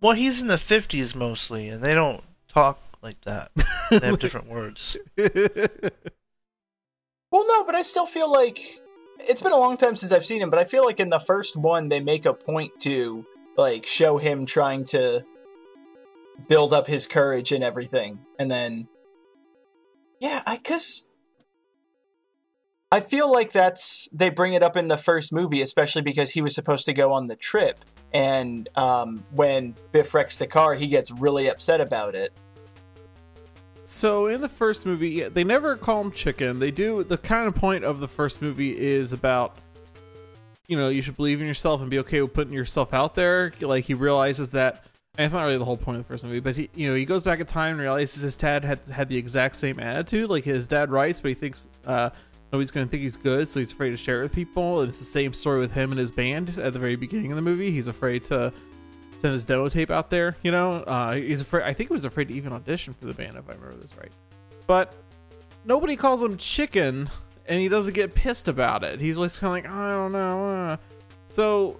Well, 0.00 0.12
he's 0.12 0.40
in 0.40 0.46
the 0.46 0.54
50s 0.54 1.14
mostly, 1.16 1.68
and 1.68 1.82
they 1.82 1.92
don't 1.92 2.22
talk 2.46 2.78
like 3.02 3.20
that. 3.22 3.50
They 3.90 3.98
have 3.98 4.20
different 4.20 4.48
words. 4.50 4.96
Well, 7.30 7.46
no, 7.46 7.64
but 7.64 7.74
I 7.74 7.82
still 7.82 8.06
feel 8.06 8.32
like 8.32 8.58
it's 9.20 9.42
been 9.42 9.52
a 9.52 9.58
long 9.58 9.76
time 9.76 9.96
since 9.96 10.12
I've 10.12 10.24
seen 10.24 10.40
him, 10.40 10.48
but 10.50 10.58
I 10.58 10.64
feel 10.64 10.84
like 10.84 10.98
in 11.00 11.10
the 11.10 11.18
first 11.18 11.56
one 11.56 11.88
they 11.88 12.00
make 12.00 12.24
a 12.24 12.32
point 12.32 12.72
to 12.80 13.26
like 13.56 13.84
show 13.86 14.16
him 14.16 14.46
trying 14.46 14.84
to 14.86 15.24
build 16.46 16.72
up 16.72 16.86
his 16.86 17.06
courage 17.06 17.52
and 17.52 17.64
everything, 17.64 18.20
and 18.38 18.50
then 18.50 18.88
yeah, 20.20 20.42
I 20.46 20.58
cause 20.58 21.08
I 22.90 23.00
feel 23.00 23.30
like 23.30 23.52
that's 23.52 24.08
they 24.12 24.30
bring 24.30 24.52
it 24.52 24.62
up 24.62 24.76
in 24.76 24.88
the 24.88 24.96
first 24.96 25.32
movie, 25.32 25.62
especially 25.62 26.02
because 26.02 26.30
he 26.30 26.40
was 26.40 26.54
supposed 26.54 26.86
to 26.86 26.92
go 26.92 27.12
on 27.12 27.26
the 27.26 27.36
trip, 27.36 27.84
and 28.12 28.68
um, 28.76 29.24
when 29.32 29.74
Biff 29.92 30.14
wrecks 30.14 30.36
the 30.36 30.46
car, 30.46 30.74
he 30.74 30.86
gets 30.86 31.10
really 31.10 31.48
upset 31.48 31.80
about 31.80 32.14
it. 32.14 32.32
So 33.84 34.26
in 34.26 34.42
the 34.42 34.48
first 34.50 34.84
movie, 34.84 35.22
they 35.28 35.44
never 35.44 35.74
call 35.74 36.02
him 36.02 36.12
chicken. 36.12 36.58
They 36.58 36.70
do 36.70 37.02
the 37.04 37.16
kind 37.16 37.48
of 37.48 37.54
point 37.54 37.84
of 37.84 38.00
the 38.00 38.08
first 38.08 38.42
movie 38.42 38.78
is 38.78 39.12
about 39.12 39.56
you 40.68 40.76
know, 40.76 40.90
you 40.90 41.00
should 41.00 41.16
believe 41.16 41.40
in 41.40 41.46
yourself 41.46 41.80
and 41.80 41.90
be 41.90 41.98
okay 41.98 42.20
with 42.20 42.34
putting 42.34 42.52
yourself 42.52 42.92
out 42.92 43.14
there. 43.14 43.52
Like 43.60 43.86
he 43.86 43.94
realizes 43.94 44.50
that 44.50 44.84
and 45.18 45.24
it's 45.24 45.34
not 45.34 45.42
really 45.42 45.58
the 45.58 45.64
whole 45.64 45.76
point 45.76 45.98
of 45.98 46.04
the 46.04 46.08
first 46.08 46.24
movie, 46.24 46.40
but 46.40 46.56
he 46.56 46.70
you 46.74 46.88
know, 46.88 46.94
he 46.94 47.04
goes 47.04 47.24
back 47.24 47.40
in 47.40 47.46
time 47.46 47.72
and 47.72 47.80
realizes 47.80 48.22
his 48.22 48.36
dad 48.36 48.64
had 48.64 48.78
had 48.90 49.08
the 49.08 49.16
exact 49.16 49.56
same 49.56 49.78
attitude. 49.80 50.30
Like 50.30 50.44
his 50.44 50.66
dad 50.66 50.90
writes, 50.90 51.20
but 51.20 51.28
he 51.28 51.34
thinks 51.34 51.66
uh 51.84 52.10
nobody's 52.52 52.70
going 52.70 52.86
to 52.86 52.90
think 52.90 53.02
he's 53.02 53.16
good, 53.16 53.46
so 53.46 53.60
he's 53.60 53.72
afraid 53.72 53.90
to 53.90 53.96
share 53.96 54.20
it 54.20 54.22
with 54.22 54.32
people. 54.32 54.80
And 54.80 54.88
it's 54.88 54.98
the 54.98 55.04
same 55.04 55.34
story 55.34 55.60
with 55.60 55.72
him 55.72 55.90
and 55.90 55.98
his 55.98 56.10
band 56.10 56.58
at 56.58 56.72
the 56.72 56.78
very 56.78 56.96
beginning 56.96 57.32
of 57.32 57.36
the 57.36 57.42
movie. 57.42 57.70
He's 57.70 57.88
afraid 57.88 58.24
to 58.26 58.52
send 59.18 59.32
his 59.32 59.44
demo 59.44 59.68
tape 59.68 59.90
out 59.90 60.08
there. 60.08 60.36
You 60.42 60.52
know, 60.52 60.76
uh, 60.76 61.14
he's 61.14 61.40
afraid. 61.40 61.64
I 61.64 61.74
think 61.74 61.90
he 61.90 61.92
was 61.92 62.04
afraid 62.04 62.28
to 62.28 62.34
even 62.34 62.52
audition 62.52 62.94
for 62.94 63.06
the 63.06 63.14
band, 63.14 63.36
if 63.36 63.48
I 63.50 63.52
remember 63.54 63.76
this 63.76 63.96
right. 63.96 64.12
But 64.66 64.94
nobody 65.64 65.96
calls 65.96 66.22
him 66.22 66.36
Chicken, 66.36 67.10
and 67.46 67.60
he 67.60 67.68
doesn't 67.68 67.94
get 67.94 68.14
pissed 68.14 68.48
about 68.48 68.84
it. 68.84 69.00
He's 69.00 69.18
always 69.18 69.36
kind 69.36 69.58
of 69.58 69.64
like, 69.64 69.78
I 69.78 69.90
don't 69.90 70.12
know. 70.12 70.48
Uh. 70.48 70.76
So, 71.26 71.78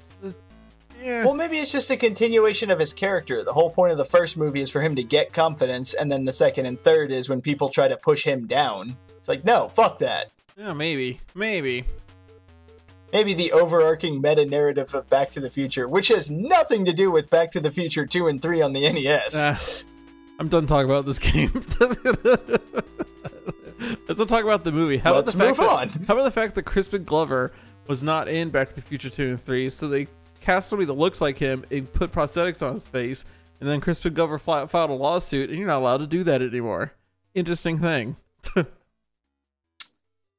yeah. 1.02 1.24
Well, 1.24 1.34
maybe 1.34 1.56
it's 1.58 1.72
just 1.72 1.90
a 1.90 1.96
continuation 1.96 2.70
of 2.70 2.78
his 2.78 2.92
character. 2.92 3.42
The 3.44 3.52
whole 3.52 3.70
point 3.70 3.92
of 3.92 3.98
the 3.98 4.04
first 4.04 4.36
movie 4.36 4.60
is 4.62 4.70
for 4.70 4.80
him 4.80 4.94
to 4.96 5.02
get 5.02 5.32
confidence, 5.32 5.94
and 5.94 6.10
then 6.10 6.24
the 6.24 6.32
second 6.32 6.66
and 6.66 6.80
third 6.80 7.10
is 7.10 7.28
when 7.28 7.40
people 7.40 7.68
try 7.68 7.88
to 7.88 7.96
push 7.96 8.24
him 8.24 8.46
down. 8.46 8.96
It's 9.16 9.28
like, 9.28 9.44
no, 9.44 9.68
fuck 9.68 9.98
that. 9.98 10.30
yeah, 10.56 10.72
maybe, 10.72 11.20
maybe. 11.34 11.84
Maybe 13.12 13.32
the 13.32 13.52
overarching 13.52 14.20
meta 14.20 14.44
narrative 14.44 14.92
of 14.94 15.08
Back 15.08 15.30
to 15.30 15.40
the 15.40 15.48
Future, 15.50 15.88
which 15.88 16.08
has 16.08 16.30
nothing 16.30 16.84
to 16.84 16.92
do 16.92 17.10
with 17.10 17.30
Back 17.30 17.50
to 17.52 17.60
the 17.60 17.70
Future 17.72 18.04
2 18.04 18.26
and 18.26 18.42
3 18.42 18.60
on 18.60 18.74
the 18.74 18.82
NES. 18.92 19.34
Uh, 19.34 19.56
I'm 20.38 20.48
done 20.48 20.66
talking 20.66 20.90
about 20.90 21.06
this 21.06 21.18
game. 21.18 21.50
Let's 24.06 24.18
not 24.18 24.28
talk 24.28 24.42
about 24.44 24.64
the 24.64 24.72
movie. 24.72 24.98
How 24.98 25.14
Let's 25.14 25.32
about 25.34 25.48
the 25.48 25.54
fact 25.54 25.58
move 25.60 25.66
that- 25.92 25.98
on. 26.00 26.06
How 26.06 26.14
about 26.14 26.24
the 26.24 26.30
fact 26.30 26.54
that 26.56 26.64
Crispin 26.64 27.04
Glover 27.04 27.52
was 27.86 28.02
not 28.02 28.28
in 28.28 28.50
Back 28.50 28.68
to 28.70 28.74
the 28.74 28.82
Future 28.82 29.08
2 29.10 29.22
and 29.30 29.40
3, 29.40 29.68
so 29.70 29.88
they 29.88 30.06
cast 30.48 30.68
somebody 30.70 30.86
that 30.86 30.94
looks 30.94 31.20
like 31.20 31.36
him 31.38 31.64
and 31.70 31.92
put 31.92 32.10
prosthetics 32.10 32.66
on 32.66 32.72
his 32.72 32.86
face, 32.88 33.24
and 33.60 33.68
then 33.68 33.80
Crispin 33.80 34.14
Glover 34.14 34.38
fi- 34.38 34.64
filed 34.66 34.88
a 34.90 34.94
lawsuit, 34.94 35.50
and 35.50 35.58
you're 35.58 35.68
not 35.68 35.80
allowed 35.80 35.98
to 35.98 36.06
do 36.06 36.24
that 36.24 36.40
anymore. 36.40 36.92
Interesting 37.34 37.78
thing. 37.78 38.16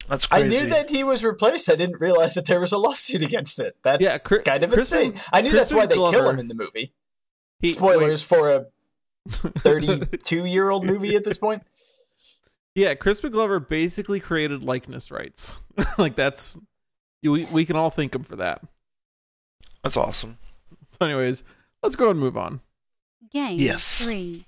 That's 0.09 0.27
I 0.31 0.41
knew 0.41 0.65
that 0.65 0.89
he 0.89 1.03
was 1.03 1.23
replaced. 1.23 1.69
I 1.69 1.75
didn't 1.75 2.01
realize 2.01 2.33
that 2.33 2.47
there 2.47 2.59
was 2.59 2.71
a 2.71 2.79
lawsuit 2.79 3.21
against 3.21 3.59
it. 3.59 3.75
That's 3.83 4.01
Yeah, 4.03 4.17
Cri- 4.17 4.41
kind 4.41 4.63
of 4.63 4.71
Crispin- 4.71 5.11
insane. 5.11 5.23
I 5.31 5.41
knew 5.41 5.51
that's 5.51 5.71
why 5.71 5.85
they 5.85 5.95
Crispin 5.95 6.19
kill 6.19 6.29
him 6.31 6.39
in 6.39 6.47
the 6.47 6.55
movie. 6.55 6.91
He, 7.59 7.67
Spoilers 7.67 8.23
for 8.23 8.49
a 8.51 8.65
32 9.29 10.45
year 10.45 10.71
old 10.71 10.87
movie 10.87 11.15
at 11.15 11.23
this 11.25 11.37
point. 11.37 11.61
Yeah, 12.73 12.95
Crispin 12.95 13.31
Glover 13.31 13.59
basically 13.59 14.19
created 14.19 14.63
likeness 14.63 15.11
rights. 15.11 15.59
like 15.99 16.15
that's 16.15 16.57
we 17.21 17.45
we 17.45 17.65
can 17.65 17.75
all 17.75 17.91
thank 17.91 18.15
him 18.15 18.23
for 18.23 18.37
that. 18.37 18.63
That's 19.83 19.97
awesome. 19.97 20.37
So, 20.91 21.05
anyways, 21.05 21.43
let's 21.81 21.95
go 21.95 22.09
and 22.09 22.19
move 22.19 22.35
on. 22.37 22.61
Game 23.31 23.59
Yes. 23.59 24.01
3. 24.03 24.45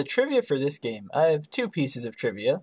The 0.00 0.04
trivia 0.04 0.40
for 0.40 0.58
this 0.58 0.78
game, 0.78 1.10
I 1.12 1.26
have 1.26 1.50
two 1.50 1.68
pieces 1.68 2.06
of 2.06 2.16
trivia. 2.16 2.62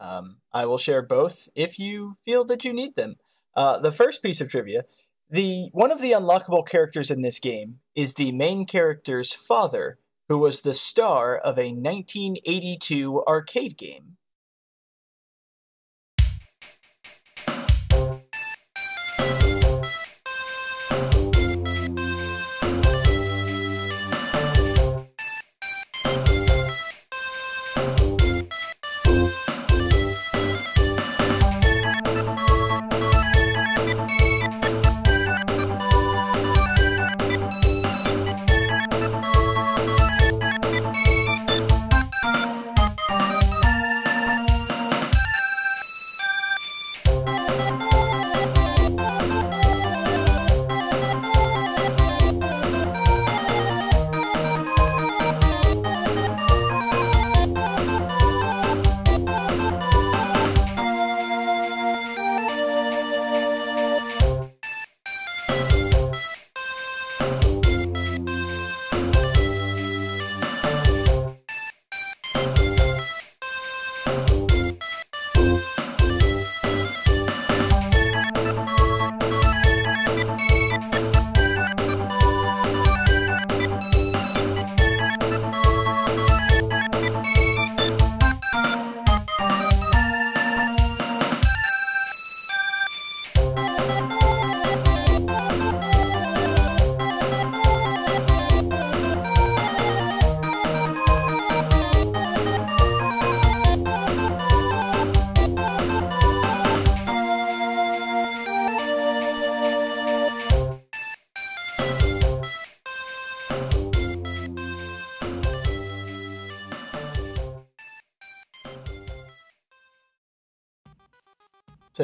Um, 0.00 0.38
I 0.54 0.64
will 0.64 0.78
share 0.78 1.02
both 1.02 1.50
if 1.54 1.78
you 1.78 2.14
feel 2.24 2.46
that 2.46 2.64
you 2.64 2.72
need 2.72 2.96
them. 2.96 3.16
Uh, 3.54 3.78
the 3.78 3.92
first 3.92 4.22
piece 4.22 4.40
of 4.40 4.48
trivia, 4.48 4.84
the 5.28 5.68
one 5.72 5.92
of 5.92 6.00
the 6.00 6.12
unlockable 6.12 6.66
characters 6.66 7.10
in 7.10 7.20
this 7.20 7.38
game 7.38 7.80
is 7.94 8.14
the 8.14 8.32
main 8.32 8.64
character's 8.64 9.34
father, 9.34 9.98
who 10.30 10.38
was 10.38 10.62
the 10.62 10.72
star 10.72 11.36
of 11.36 11.58
a 11.58 11.72
1982 11.72 13.22
arcade 13.28 13.76
game. 13.76 14.16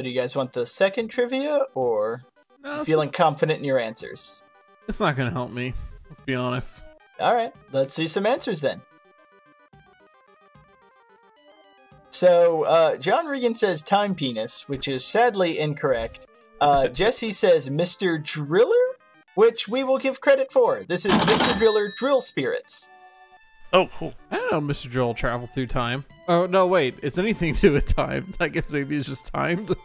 Do 0.04 0.10
you 0.10 0.18
guys 0.20 0.36
want 0.36 0.52
the 0.52 0.66
second 0.66 1.08
trivia 1.08 1.62
or 1.74 2.22
No, 2.62 2.84
feeling 2.84 3.10
confident 3.10 3.58
in 3.58 3.64
your 3.64 3.78
answers? 3.80 4.46
it's 4.86 5.00
not 5.00 5.16
gonna 5.16 5.30
help 5.30 5.50
me. 5.50 5.74
Let's 6.08 6.20
be 6.20 6.34
honest. 6.34 6.82
All 7.18 7.34
right, 7.34 7.52
let's 7.72 7.94
see 7.94 8.06
some 8.06 8.26
answers 8.26 8.60
then. 8.60 8.82
So, 12.10 12.62
uh, 12.62 12.96
John 12.96 13.26
Regan 13.26 13.54
says 13.54 13.82
time 13.82 14.14
penis, 14.14 14.68
which 14.68 14.86
is 14.86 15.04
sadly 15.04 15.58
incorrect. 15.58 16.26
Uh, 16.60 16.86
Jesse 17.00 17.32
says 17.32 17.68
Mr. 17.68 18.22
Driller, 18.22 18.96
which 19.34 19.66
we 19.68 19.82
will 19.82 19.98
give 19.98 20.20
credit 20.20 20.52
for. 20.52 20.84
This 20.84 21.04
is 21.04 21.12
Mr. 21.12 21.58
Driller 21.58 21.92
Drill 21.98 22.20
Spirits. 22.20 22.92
Oh, 23.74 23.88
cool. 23.88 24.14
I 24.30 24.36
don't 24.36 24.52
know, 24.52 24.72
Mr. 24.72 24.88
Joel 24.88 25.08
will 25.08 25.14
travel 25.14 25.48
through 25.48 25.66
time. 25.66 26.04
Oh 26.28 26.46
no, 26.46 26.66
wait, 26.66 26.94
it's 27.02 27.18
anything 27.18 27.54
to 27.56 27.60
do 27.60 27.72
with 27.72 27.94
time. 27.94 28.32
I 28.40 28.48
guess 28.48 28.70
maybe 28.70 28.96
it's 28.96 29.08
just 29.08 29.26
timed. 29.26 29.74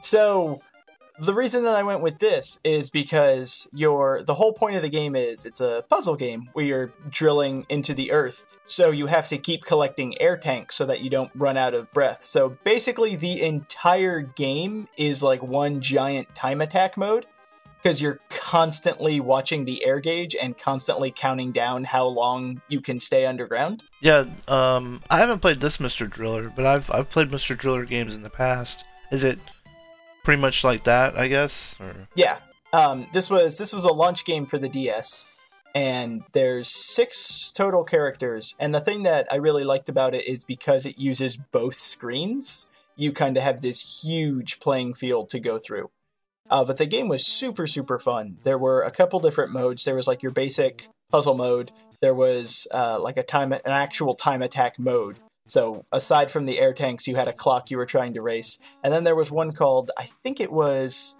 So, 0.00 0.62
the 1.20 1.34
reason 1.34 1.64
that 1.64 1.74
I 1.74 1.82
went 1.82 2.02
with 2.02 2.20
this 2.20 2.60
is 2.62 2.88
because 2.88 3.68
your 3.72 4.22
the 4.22 4.34
whole 4.34 4.52
point 4.52 4.76
of 4.76 4.82
the 4.82 4.88
game 4.88 5.16
is 5.16 5.44
it's 5.44 5.60
a 5.60 5.84
puzzle 5.88 6.14
game 6.14 6.48
where 6.52 6.64
you're 6.64 6.92
drilling 7.10 7.66
into 7.68 7.92
the 7.92 8.12
earth. 8.12 8.56
So 8.64 8.92
you 8.92 9.06
have 9.06 9.26
to 9.28 9.38
keep 9.38 9.64
collecting 9.64 10.20
air 10.22 10.36
tanks 10.36 10.76
so 10.76 10.86
that 10.86 11.00
you 11.00 11.10
don't 11.10 11.32
run 11.34 11.56
out 11.56 11.74
of 11.74 11.92
breath. 11.92 12.22
So 12.22 12.56
basically 12.62 13.16
the 13.16 13.42
entire 13.42 14.20
game 14.20 14.86
is 14.96 15.20
like 15.20 15.42
one 15.42 15.80
giant 15.80 16.32
time 16.36 16.60
attack 16.60 16.96
mode 16.96 17.26
because 17.82 18.02
you're 18.02 18.18
constantly 18.30 19.20
watching 19.20 19.64
the 19.64 19.84
air 19.84 20.00
gauge 20.00 20.34
and 20.40 20.58
constantly 20.58 21.10
counting 21.10 21.52
down 21.52 21.84
how 21.84 22.06
long 22.06 22.60
you 22.68 22.80
can 22.80 22.98
stay 22.98 23.26
underground. 23.26 23.84
Yeah, 24.00 24.26
um, 24.46 25.00
I 25.10 25.18
haven't 25.18 25.40
played 25.40 25.60
this 25.60 25.78
Mr. 25.78 26.08
Driller, 26.08 26.52
but 26.54 26.66
I've 26.66 26.90
I've 26.90 27.10
played 27.10 27.30
Mr. 27.30 27.56
Driller 27.56 27.84
games 27.84 28.14
in 28.14 28.22
the 28.22 28.30
past. 28.30 28.84
Is 29.10 29.24
it 29.24 29.38
pretty 30.24 30.40
much 30.40 30.64
like 30.64 30.84
that? 30.84 31.16
I 31.16 31.28
guess. 31.28 31.76
Or 31.80 31.94
Yeah. 32.14 32.38
Um, 32.72 33.06
this 33.12 33.30
was 33.30 33.56
this 33.58 33.72
was 33.72 33.84
a 33.84 33.92
launch 33.92 34.24
game 34.24 34.44
for 34.44 34.58
the 34.58 34.68
DS, 34.68 35.26
and 35.74 36.22
there's 36.32 36.68
six 36.68 37.50
total 37.52 37.84
characters. 37.84 38.54
And 38.58 38.74
the 38.74 38.80
thing 38.80 39.04
that 39.04 39.26
I 39.30 39.36
really 39.36 39.64
liked 39.64 39.88
about 39.88 40.14
it 40.14 40.26
is 40.28 40.44
because 40.44 40.84
it 40.84 40.98
uses 40.98 41.36
both 41.36 41.74
screens, 41.74 42.70
you 42.96 43.12
kind 43.12 43.36
of 43.36 43.42
have 43.42 43.62
this 43.62 44.02
huge 44.02 44.60
playing 44.60 44.94
field 44.94 45.30
to 45.30 45.40
go 45.40 45.58
through. 45.58 45.90
Uh, 46.50 46.64
but 46.64 46.76
the 46.76 46.86
game 46.86 47.08
was 47.08 47.26
super 47.26 47.66
super 47.66 47.98
fun. 47.98 48.38
There 48.44 48.58
were 48.58 48.82
a 48.82 48.90
couple 48.90 49.20
different 49.20 49.52
modes. 49.52 49.84
There 49.84 49.94
was 49.94 50.06
like 50.06 50.22
your 50.22 50.32
basic 50.32 50.86
puzzle 51.10 51.34
mode. 51.34 51.72
There 52.00 52.14
was 52.14 52.66
uh, 52.72 52.98
like 53.00 53.16
a 53.16 53.22
time 53.22 53.52
an 53.52 53.60
actual 53.66 54.14
time 54.14 54.42
attack 54.42 54.78
mode. 54.78 55.18
So 55.46 55.84
aside 55.92 56.30
from 56.30 56.44
the 56.44 56.60
air 56.60 56.74
tanks, 56.74 57.08
you 57.08 57.16
had 57.16 57.28
a 57.28 57.32
clock 57.32 57.70
you 57.70 57.78
were 57.78 57.86
trying 57.86 58.14
to 58.14 58.22
race, 58.22 58.58
and 58.84 58.92
then 58.92 59.04
there 59.04 59.16
was 59.16 59.30
one 59.30 59.52
called 59.52 59.90
I 59.98 60.04
think 60.22 60.40
it 60.40 60.52
was 60.52 61.16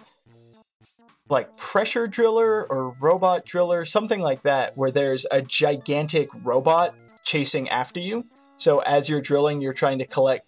like 1.29 1.57
pressure 1.57 2.07
driller 2.07 2.67
or 2.71 2.97
robot 3.01 3.45
driller, 3.45 3.85
something 3.85 4.21
like 4.21 4.43
that, 4.43 4.77
where 4.77 4.91
there's 4.91 5.27
a 5.31 5.43
gigantic 5.43 6.29
robot 6.43 6.95
chasing 7.25 7.69
after 7.69 8.01
you. 8.01 8.25
So 8.57 8.81
as 8.81 9.09
you're 9.09 9.21
drilling, 9.21 9.61
you're 9.61 9.73
trying 9.73 9.99
to 9.99 10.07
collect 10.07 10.48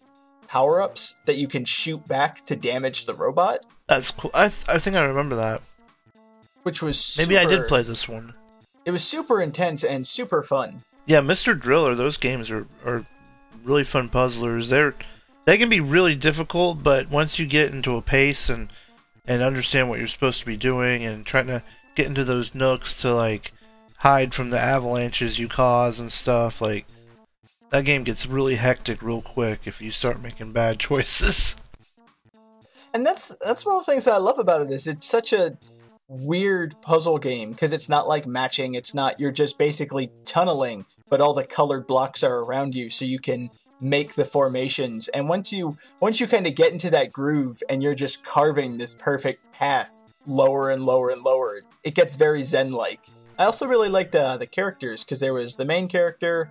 power 0.51 0.83
ups 0.83 1.21
that 1.27 1.37
you 1.37 1.47
can 1.47 1.65
shoot 1.65 2.07
back 2.09 2.45
to 2.47 2.57
damage 2.57 3.07
the 3.07 3.15
robot, 3.15 3.65
that's 3.87 4.11
cool. 4.11 4.31
I 4.35 4.49
th- 4.49 4.69
I 4.69 4.79
think 4.79 4.97
I 4.97 5.05
remember 5.05 5.37
that. 5.37 5.63
which 6.65 6.83
was 6.83 7.17
Maybe 7.19 7.39
I 7.39 7.45
did 7.45 7.67
play 7.69 7.83
this 7.83 8.09
one. 8.09 8.35
It 8.85 8.91
was 8.91 9.05
super 9.05 9.41
intense 9.41 9.85
and 9.85 10.07
super 10.07 10.43
fun. 10.43 10.83
Yeah, 11.07 11.21
Mr. 11.21 11.59
Driller. 11.59 11.95
Those 11.95 12.17
games 12.17 12.51
are 12.51 12.67
are 12.85 13.05
really 13.65 13.85
fun 13.85 14.09
puzzlers. 14.09 14.69
They're 14.69 14.95
they 15.45 15.59
can 15.59 15.69
be 15.69 15.81
really 15.81 16.15
difficult, 16.15 16.83
but 16.83 17.11
once 17.11 17.39
you 17.39 17.47
get 17.47 17.73
into 17.73 17.97
a 17.97 18.03
pace 18.03 18.49
and 18.49 18.71
and 19.27 19.43
understand 19.43 19.89
what 19.89 19.99
you're 19.99 20.09
supposed 20.09 20.41
to 20.41 20.47
be 20.47 20.57
doing 20.57 21.05
and 21.05 21.25
trying 21.25 21.47
to 21.47 21.63
get 21.95 22.07
into 22.07 22.25
those 22.25 22.55
nooks 22.55 23.01
to 23.03 23.15
like 23.15 23.53
hide 23.99 24.33
from 24.35 24.51
the 24.51 24.59
avalanches 24.59 25.39
you 25.39 25.49
cause 25.49 26.01
and 26.01 26.11
stuff, 26.11 26.61
like 26.61 26.87
that 27.71 27.85
game 27.85 28.05
gets 28.05 28.27
really 28.27 28.57
hectic 28.57 29.03
real 29.03 29.23
quick 29.23 29.67
if 29.67 29.81
you 29.81 29.91
start 29.91 30.21
making 30.21 30.53
bad 30.53 30.79
choices. 30.79 31.57
And 32.93 33.07
that's 33.07 33.37
that's 33.45 33.65
one 33.65 33.77
of 33.77 33.87
the 33.87 33.93
things 33.93 34.05
that 34.05 34.15
I 34.15 34.19
love 34.19 34.39
about 34.39 34.63
it 34.63 34.71
is 34.71 34.87
it's 34.87 35.07
such 35.07 35.33
a 35.33 35.57
weird 36.09 36.75
puzzle 36.83 37.19
game 37.19 37.53
because 37.53 37.73
it's 37.73 37.89
not 37.89 38.09
like 38.09 38.27
matching. 38.27 38.75
It's 38.75 38.95
not 38.95 39.21
you're 39.21 39.31
just 39.31 39.59
basically 39.59 40.11
tunneling, 40.25 40.87
but 41.09 41.21
all 41.21 41.33
the 41.33 41.45
colored 41.45 41.87
blocks 41.87 42.25
are 42.25 42.41
around 42.41 42.75
you, 42.75 42.91
so 42.91 43.05
you 43.05 43.21
can 43.21 43.51
make 43.81 44.15
the 44.15 44.25
formations. 44.25 45.07
And 45.09 45.29
once 45.29 45.53
you 45.53 45.79
once 46.01 46.21
you 46.21 46.27
kind 46.27 46.49
of 46.49 46.57
get 46.57 46.73
into 46.73 46.91
that 46.91 47.13
groove 47.13 47.63
and 47.69 47.83
you're 47.83 47.95
just 47.95 48.25
carving 48.25 48.77
this 48.77 48.95
perfect 48.95 49.53
path 49.53 50.03
lower 50.27 50.71
and 50.71 50.85
lower 50.85 51.11
and 51.11 51.23
lower, 51.23 51.61
it 51.85 51.95
gets 51.95 52.17
very 52.17 52.43
zen 52.43 52.73
like. 52.73 53.01
I 53.39 53.45
also 53.45 53.67
really 53.67 53.89
liked 53.89 54.15
uh, 54.15 54.37
the 54.37 54.47
characters 54.47 55.03
because 55.03 55.21
there 55.21 55.33
was 55.33 55.57
the 55.57 55.65
main 55.65 55.89
character, 55.89 56.51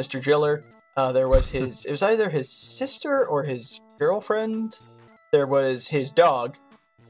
Mr. 0.00 0.20
Driller. 0.20 0.62
Uh, 0.96 1.12
there 1.12 1.28
was 1.28 1.50
his. 1.50 1.84
it 1.84 1.90
was 1.90 2.02
either 2.02 2.30
his 2.30 2.48
sister 2.50 3.26
or 3.26 3.44
his 3.44 3.80
girlfriend 3.98 4.80
there 5.32 5.46
was 5.46 5.88
his 5.88 6.10
dog. 6.10 6.56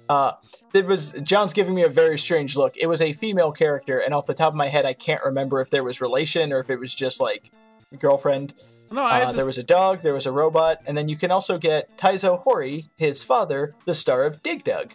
Uh, 0.09 0.33
there 0.73 0.85
was 0.85 1.13
John's 1.23 1.53
giving 1.53 1.75
me 1.75 1.83
a 1.83 1.89
very 1.89 2.19
strange 2.19 2.57
look. 2.57 2.77
It 2.77 2.87
was 2.87 3.01
a 3.01 3.13
female 3.13 3.53
character, 3.53 3.99
and 3.99 4.13
off 4.13 4.27
the 4.27 4.35
top 4.35 4.53
of 4.53 4.57
my 4.57 4.67
head, 4.67 4.85
I 4.85 4.93
can't 4.93 5.23
remember 5.25 5.61
if 5.61 5.71
there 5.71 5.85
was 5.85 6.01
relation 6.01 6.53
or 6.53 6.59
if 6.59 6.69
it 6.69 6.81
was 6.81 6.95
just 6.95 7.21
like 7.21 7.51
girlfriend. 7.99 8.55
no, 8.91 9.03
I 9.03 9.21
Uh, 9.21 9.25
just, 9.27 9.37
There 9.37 9.47
was 9.47 9.59
a 9.59 9.63
dog, 9.63 10.01
there 10.01 10.13
was 10.13 10.27
a 10.27 10.33
robot, 10.33 10.79
and 10.87 10.99
then 10.99 11.09
you 11.09 11.17
can 11.17 11.31
also 11.31 11.59
get 11.59 11.97
Taizo 11.97 12.39
Hori, 12.39 12.91
his 12.97 13.23
father, 13.23 13.75
the 13.85 13.95
star 13.95 14.25
of 14.25 14.43
Dig 14.43 14.65
Dug. 14.65 14.95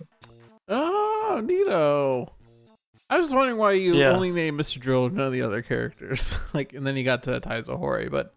Oh, 0.67 1.41
neato. 1.43 2.29
I 3.09 3.17
was 3.17 3.33
wondering 3.33 3.57
why 3.57 3.73
you 3.73 3.95
Yeah. 3.95 4.09
only 4.09 4.31
named 4.31 4.59
Mr. 4.59 4.79
Drill 4.79 5.05
and 5.05 5.15
none 5.15 5.27
of 5.27 5.33
the 5.33 5.41
other 5.43 5.61
characters. 5.61 6.37
like, 6.53 6.73
and 6.73 6.85
then 6.85 6.97
you 6.97 7.03
got 7.03 7.23
to 7.23 7.39
Taizo 7.39 7.77
Hori, 7.77 8.09
but 8.09 8.33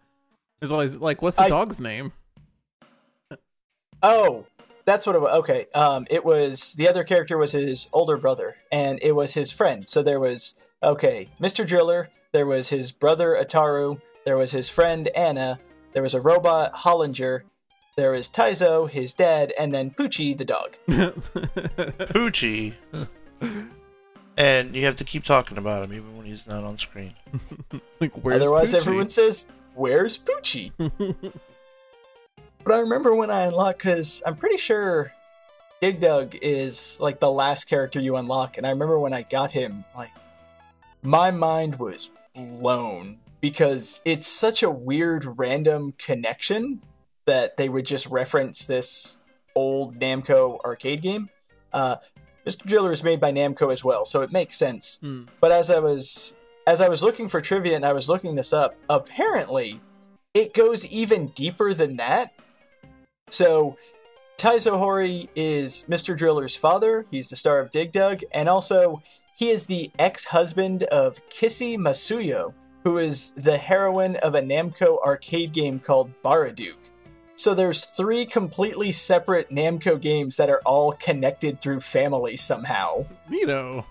there's 0.59 0.71
always 0.71 0.97
like, 0.97 1.21
what's 1.21 1.37
the 1.37 1.43
I- 1.43 1.49
dog's 1.49 1.79
name? 1.79 2.13
Oh, 4.01 4.45
that's 4.85 5.05
what 5.05 5.15
it 5.15 5.21
was. 5.21 5.31
Okay, 5.39 5.65
um, 5.75 6.05
it 6.09 6.23
was 6.23 6.73
the 6.73 6.87
other 6.87 7.03
character 7.03 7.37
was 7.37 7.51
his 7.51 7.89
older 7.91 8.15
brother, 8.17 8.55
and 8.71 8.97
it 9.01 9.11
was 9.13 9.33
his 9.33 9.51
friend. 9.51 9.83
So 9.87 10.01
there 10.01 10.19
was 10.19 10.57
okay, 10.81 11.29
Mr. 11.41 11.67
Driller. 11.67 12.09
There 12.31 12.45
was 12.45 12.69
his 12.69 12.91
brother 12.93 13.35
Ataru. 13.39 14.01
There 14.25 14.37
was 14.37 14.51
his 14.51 14.69
friend 14.69 15.09
Anna. 15.09 15.59
There 15.93 16.03
was 16.03 16.13
a 16.13 16.21
robot 16.21 16.71
Holinger. 16.73 17.41
There 17.97 18.11
was 18.11 18.29
Taizo, 18.29 18.89
his 18.89 19.13
dad, 19.13 19.51
and 19.59 19.73
then 19.73 19.91
Poochie 19.91 20.37
the 20.37 20.45
dog. 20.45 20.77
Poochie. 20.87 22.75
And 24.39 24.73
you 24.73 24.85
have 24.85 24.95
to 24.95 25.03
keep 25.03 25.25
talking 25.25 25.57
about 25.57 25.83
him 25.83 25.93
even 25.93 26.17
when 26.17 26.25
he's 26.25 26.47
not 26.47 26.63
on 26.63 26.77
screen. 26.77 27.13
like, 27.99 28.13
where's 28.23 28.37
Otherwise, 28.37 28.73
Poochie? 28.73 28.77
everyone 28.77 29.07
says, 29.09 29.47
"Where's 29.75 30.17
Poochie?" 30.17 30.71
but 32.63 32.73
I 32.73 32.79
remember 32.79 33.13
when 33.13 33.29
I 33.29 33.41
unlocked 33.41 33.79
because 33.79 34.23
I'm 34.25 34.37
pretty 34.37 34.57
sure 34.57 35.11
Dig 35.81 35.99
Dug 35.99 36.35
is 36.41 36.97
like 37.01 37.19
the 37.19 37.29
last 37.29 37.65
character 37.65 37.99
you 37.99 38.15
unlock, 38.15 38.57
and 38.57 38.65
I 38.65 38.69
remember 38.69 38.97
when 38.97 39.13
I 39.13 39.23
got 39.23 39.51
him, 39.51 39.83
like 39.95 40.11
my 41.03 41.31
mind 41.31 41.77
was 41.77 42.11
blown 42.33 43.19
because 43.41 44.01
it's 44.05 44.25
such 44.25 44.63
a 44.63 44.69
weird 44.69 45.37
random 45.37 45.93
connection 45.97 46.81
that 47.25 47.57
they 47.57 47.67
would 47.67 47.85
just 47.85 48.07
reference 48.07 48.65
this 48.65 49.19
old 49.53 49.95
Namco 49.95 50.59
arcade 50.61 51.01
game. 51.01 51.29
Uh, 51.71 51.97
Mr. 52.49 52.65
Driller 52.65 52.91
is 52.91 53.03
made 53.03 53.19
by 53.19 53.31
Namco 53.31 53.71
as 53.71 53.83
well, 53.83 54.05
so 54.05 54.21
it 54.21 54.31
makes 54.31 54.57
sense. 54.57 54.97
Hmm. 55.01 55.23
But 55.39 55.51
as 55.51 55.69
I 55.69 55.79
was 55.79 56.35
as 56.65 56.81
I 56.81 56.89
was 56.89 57.03
looking 57.03 57.29
for 57.29 57.41
trivia 57.41 57.75
and 57.75 57.85
I 57.85 57.93
was 57.93 58.09
looking 58.09 58.33
this 58.35 58.53
up, 58.53 58.75
apparently 58.89 59.81
it 60.33 60.53
goes 60.53 60.91
even 60.91 61.27
deeper 61.27 61.73
than 61.73 61.97
that. 61.97 62.33
So 63.29 63.77
Taizo 64.37 64.79
Hori 64.79 65.29
is 65.35 65.85
Mr. 65.87 66.17
Driller's 66.17 66.55
father. 66.55 67.05
He's 67.11 67.29
the 67.29 67.35
star 67.35 67.59
of 67.59 67.71
Dig 67.71 67.91
Dug, 67.91 68.21
and 68.33 68.49
also 68.49 69.03
he 69.35 69.49
is 69.49 69.67
the 69.67 69.91
ex-husband 69.99 70.83
of 70.83 71.27
Kissy 71.29 71.77
Masuyo, 71.77 72.53
who 72.83 72.97
is 72.97 73.31
the 73.31 73.57
heroine 73.57 74.15
of 74.17 74.33
a 74.33 74.41
Namco 74.41 74.99
arcade 75.05 75.53
game 75.53 75.79
called 75.79 76.11
Baraduke. 76.23 76.88
So 77.39 77.53
there's 77.53 77.85
three 77.85 78.25
completely 78.25 78.91
separate 78.91 79.49
Namco 79.49 79.97
games 79.99 80.35
that 80.35 80.49
are 80.49 80.59
all 80.65 80.91
connected 80.91 81.61
through 81.61 81.79
family 81.79 82.35
somehow. 82.35 83.05
Neato. 83.29 83.85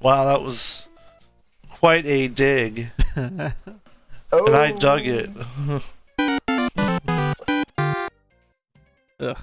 Wow, 0.00 0.24
that 0.24 0.42
was 0.42 0.88
quite 1.70 2.04
a 2.04 2.26
dig. 2.26 2.88
Oh, 4.32 4.46
And 4.46 4.54
I 4.54 4.70
dug 4.78 5.00
it. 5.06 5.28
Ugh. 9.18 9.38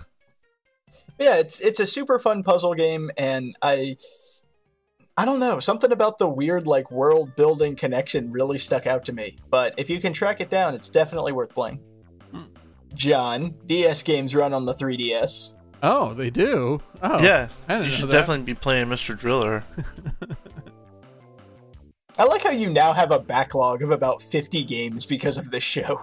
yeah 1.19 1.35
it's 1.35 1.59
it's 1.59 1.81
a 1.81 1.85
super 1.85 2.17
fun 2.19 2.41
puzzle 2.41 2.73
game 2.73 3.11
and 3.17 3.53
i 3.61 3.97
i 5.18 5.26
don't 5.26 5.39
know 5.39 5.59
something 5.59 5.91
about 5.91 6.18
the 6.18 6.30
weird 6.30 6.68
like 6.68 6.89
world 6.91 7.36
building 7.36 7.76
connection 7.76 8.32
really 8.32 8.57
stuck 8.57 8.88
out 8.88 9.05
to 9.05 9.13
me 9.13 9.36
but 9.49 9.74
if 9.78 9.89
you 9.89 9.99
can 9.99 10.13
track 10.13 10.39
it 10.39 10.49
down 10.49 10.74
it's 10.74 10.89
definitely 10.89 11.32
worth 11.32 11.53
playing 11.53 11.80
John, 12.93 13.53
DS 13.65 14.01
games 14.01 14.36
run 14.36 14.53
on 14.53 14.65
the 14.65 14.74
3DS. 14.74 15.55
Oh, 15.84 16.13
they 16.15 16.32
do. 16.32 16.82
Oh, 17.03 17.22
yeah, 17.22 17.49
I 17.68 17.74
didn't 17.74 17.86
you 17.86 17.91
know 17.91 17.97
should 17.99 18.09
that. 18.09 18.13
definitely 18.13 18.43
be 18.43 18.55
playing 18.55 18.88
Mr. 18.88 19.18
Driller. 19.18 19.63
I 22.18 22.24
like 22.24 22.41
how 22.41 22.49
you 22.49 22.72
now 22.72 22.93
have 22.93 23.11
a 23.11 23.20
backlog 23.20 23.84
of 23.84 23.91
about 23.91 24.22
50 24.22 24.63
games 24.65 25.05
because 25.05 25.38
of 25.38 25.51
this 25.51 25.63
show. 25.63 25.97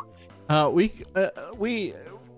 Uh, 0.49 0.71
we 0.73 0.93
uh, 1.17 1.31
we 1.57 1.95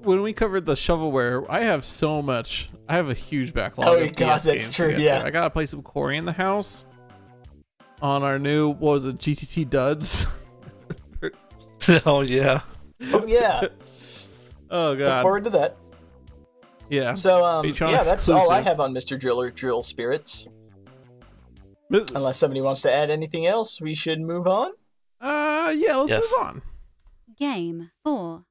when 0.06 0.22
we 0.22 0.32
covered 0.32 0.64
the 0.66 0.74
shovelware, 0.74 1.44
I 1.48 1.64
have 1.64 1.84
so 1.84 2.22
much. 2.22 2.70
I 2.88 2.94
have 2.94 3.08
a 3.10 3.14
huge 3.14 3.52
backlog. 3.52 3.88
Oh, 3.88 3.98
of 3.98 4.14
God, 4.16 4.40
that's 4.40 4.74
true, 4.74 4.94
yeah. 4.96 5.18
through. 5.18 5.28
I 5.28 5.30
gotta 5.30 5.50
play 5.50 5.66
some 5.66 5.82
Cory 5.82 6.16
in 6.16 6.24
the 6.24 6.32
house 6.32 6.84
on 8.00 8.22
our 8.22 8.38
new 8.38 8.68
what 8.68 8.92
was 8.92 9.04
it 9.04 9.16
GTT 9.16 9.68
Duds. 9.68 10.26
oh 12.06 12.20
yeah. 12.20 12.60
Oh, 13.12 13.26
yeah. 13.26 13.60
oh 14.70 14.94
god. 14.94 14.98
Look 14.98 15.22
forward 15.22 15.44
to 15.44 15.50
that. 15.50 15.76
yeah. 16.88 17.14
So, 17.14 17.44
um, 17.44 17.64
Patreon 17.66 17.90
yeah, 17.90 18.02
that's 18.04 18.28
all 18.28 18.50
I 18.50 18.60
have 18.62 18.80
on 18.80 18.94
Mr. 18.94 19.18
Driller 19.18 19.50
Drill 19.50 19.82
Spirits. 19.82 20.48
But- 21.90 22.12
Unless 22.14 22.38
somebody 22.38 22.60
wants 22.60 22.82
to 22.82 22.92
add 22.92 23.10
anything 23.10 23.46
else, 23.46 23.80
we 23.80 23.94
should 23.94 24.20
move 24.20 24.46
on. 24.46 24.70
Uh, 25.20 25.72
yeah. 25.76 25.96
Let's 25.96 26.10
Yes. 26.10 26.24
move 26.30 26.46
on. 26.46 26.62
Game 27.38 27.90
4. 28.04 28.44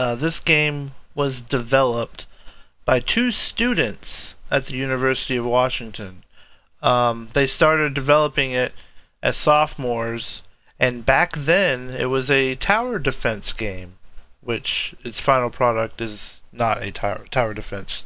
Uh, 0.00 0.14
this 0.14 0.40
game 0.40 0.92
was 1.14 1.42
developed 1.42 2.26
by 2.86 3.00
two 3.00 3.30
students 3.30 4.34
at 4.50 4.64
the 4.64 4.74
University 4.74 5.36
of 5.36 5.44
Washington. 5.44 6.22
Um, 6.82 7.28
they 7.34 7.46
started 7.46 7.92
developing 7.92 8.52
it 8.52 8.72
as 9.22 9.36
sophomores, 9.36 10.42
and 10.78 11.04
back 11.04 11.32
then 11.36 11.90
it 11.90 12.06
was 12.06 12.30
a 12.30 12.54
tower 12.54 12.98
defense 12.98 13.52
game, 13.52 13.98
which 14.40 14.94
its 15.04 15.20
final 15.20 15.50
product 15.50 16.00
is 16.00 16.40
not 16.50 16.82
a 16.82 16.90
tower 16.90 17.26
tower 17.30 17.52
defense 17.52 18.04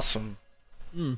Awesome. 0.00 0.38
Hmm. 0.94 1.14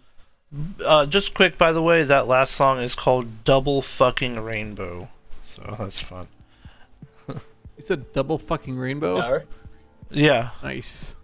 Uh, 0.85 1.07
just 1.07 1.35
quick, 1.35 1.57
by 1.57 1.71
the 1.71 1.81
way, 1.81 2.03
that 2.03 2.27
last 2.27 2.55
song 2.57 2.81
is 2.81 2.97
called 2.97 3.45
"Double 3.45 3.81
Fucking 3.81 4.41
Rainbow," 4.41 5.09
so 5.45 5.77
that's 5.79 6.01
fun. 6.01 6.27
You 7.29 7.83
said 7.83 8.13
double 8.13 8.39
fucking 8.39 8.77
rainbow. 8.77 9.17
Alright. 9.21 9.47
Yeah, 10.11 10.51
Nice. 10.63 11.15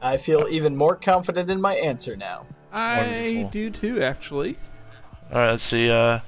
I 0.00 0.16
feel 0.16 0.46
even 0.48 0.76
more 0.76 0.94
confident 0.96 1.50
in 1.50 1.60
my 1.60 1.74
answer 1.74 2.16
now. 2.16 2.46
I 2.72 2.96
Wonderful. 3.42 3.50
do 3.50 3.70
too, 3.70 4.02
actually. 4.02 4.56
All 5.30 5.38
right, 5.38 5.50
let's 5.50 5.64
see. 5.64 5.90
Uh, 5.90 6.20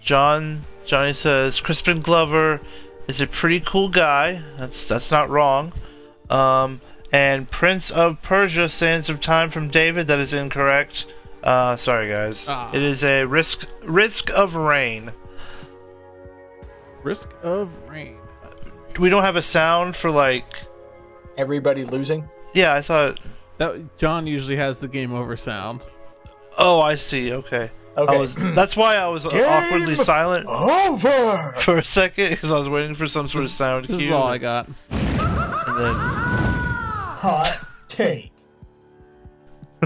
John 0.00 0.64
Johnny 0.86 1.12
says 1.12 1.60
Crispin 1.60 2.00
Glover 2.00 2.60
is 3.08 3.20
a 3.20 3.26
pretty 3.26 3.60
cool 3.60 3.88
guy. 3.90 4.42
That's 4.56 4.86
that's 4.86 5.10
not 5.10 5.28
wrong. 5.28 5.72
Um, 6.30 6.80
and 7.12 7.50
Prince 7.50 7.90
of 7.90 8.20
Persia, 8.22 8.68
Sands 8.68 9.08
of 9.08 9.20
Time 9.20 9.50
from 9.50 9.68
David. 9.68 10.06
That 10.06 10.18
is 10.18 10.32
incorrect. 10.32 11.06
Uh, 11.42 11.76
sorry 11.76 12.08
guys. 12.08 12.46
Ah. 12.48 12.70
It 12.72 12.82
is 12.82 13.02
a 13.02 13.24
risk 13.24 13.68
risk 13.84 14.30
of 14.30 14.54
rain. 14.54 15.12
Risk 17.02 17.30
of 17.42 17.70
rain. 17.88 18.16
We 18.98 19.08
don't 19.08 19.22
have 19.22 19.36
a 19.36 19.42
sound 19.42 19.96
for 19.96 20.10
like. 20.10 20.44
Everybody 21.36 21.84
losing. 21.84 22.28
Yeah, 22.54 22.74
I 22.74 22.82
thought. 22.82 23.20
That 23.58 23.98
John 23.98 24.26
usually 24.26 24.56
has 24.56 24.78
the 24.78 24.88
game 24.88 25.12
over 25.14 25.36
sound. 25.36 25.84
Oh, 26.58 26.80
I 26.80 26.94
see. 26.96 27.32
Okay. 27.32 27.70
Okay. 27.96 28.14
I 28.14 28.18
was. 28.18 28.34
That's 28.36 28.76
why 28.76 28.96
I 28.96 29.08
was 29.08 29.26
awkwardly 29.26 29.96
silent 29.96 30.46
Over. 30.48 31.54
for 31.58 31.78
a 31.78 31.84
second 31.84 32.30
because 32.30 32.50
I 32.50 32.58
was 32.58 32.68
waiting 32.68 32.94
for 32.94 33.06
some 33.06 33.28
sort 33.28 33.44
of 33.44 33.50
sound 33.50 33.86
This 33.86 33.96
cue. 33.98 34.06
is 34.06 34.12
all 34.12 34.26
I 34.26 34.38
got. 34.38 34.68
And 34.90 35.78
then 35.78 35.94
Hot 37.22 37.48
take. 37.86 38.32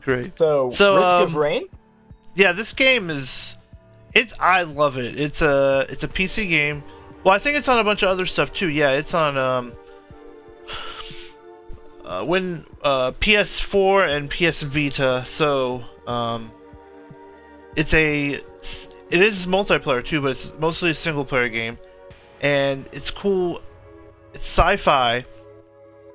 great. 0.00 0.36
So, 0.38 0.70
So, 0.70 0.96
risk 0.96 1.16
of 1.16 1.34
um, 1.34 1.40
rain. 1.40 1.64
Yeah, 2.36 2.52
this 2.52 2.72
game 2.72 3.10
is. 3.10 3.58
It's. 4.14 4.38
I 4.38 4.62
love 4.62 4.96
it. 4.96 5.18
It's 5.18 5.42
a. 5.42 5.86
It's 5.88 6.04
a 6.04 6.08
PC 6.08 6.48
game. 6.48 6.84
Well, 7.24 7.34
I 7.34 7.40
think 7.40 7.58
it's 7.58 7.66
on 7.68 7.80
a 7.80 7.84
bunch 7.84 8.04
of 8.04 8.10
other 8.10 8.26
stuff 8.26 8.52
too. 8.52 8.68
Yeah, 8.68 8.92
it's 8.92 9.12
on. 9.12 9.36
Um. 9.36 9.72
Uh, 12.04 12.24
when 12.24 12.64
uh, 12.84 13.10
PS4 13.10 14.16
and 14.16 14.30
PS 14.30 14.62
Vita, 14.62 15.24
so 15.24 15.84
um, 16.06 16.52
it's 17.74 17.92
a 17.92 18.34
it 18.34 19.20
is 19.20 19.46
multiplayer 19.46 20.04
too, 20.04 20.20
but 20.20 20.30
it's 20.32 20.56
mostly 20.60 20.90
a 20.90 20.94
single 20.94 21.24
player 21.24 21.48
game, 21.48 21.76
and 22.40 22.88
it's 22.92 23.10
cool. 23.10 23.60
It's 24.32 24.44
sci-fi, 24.44 25.24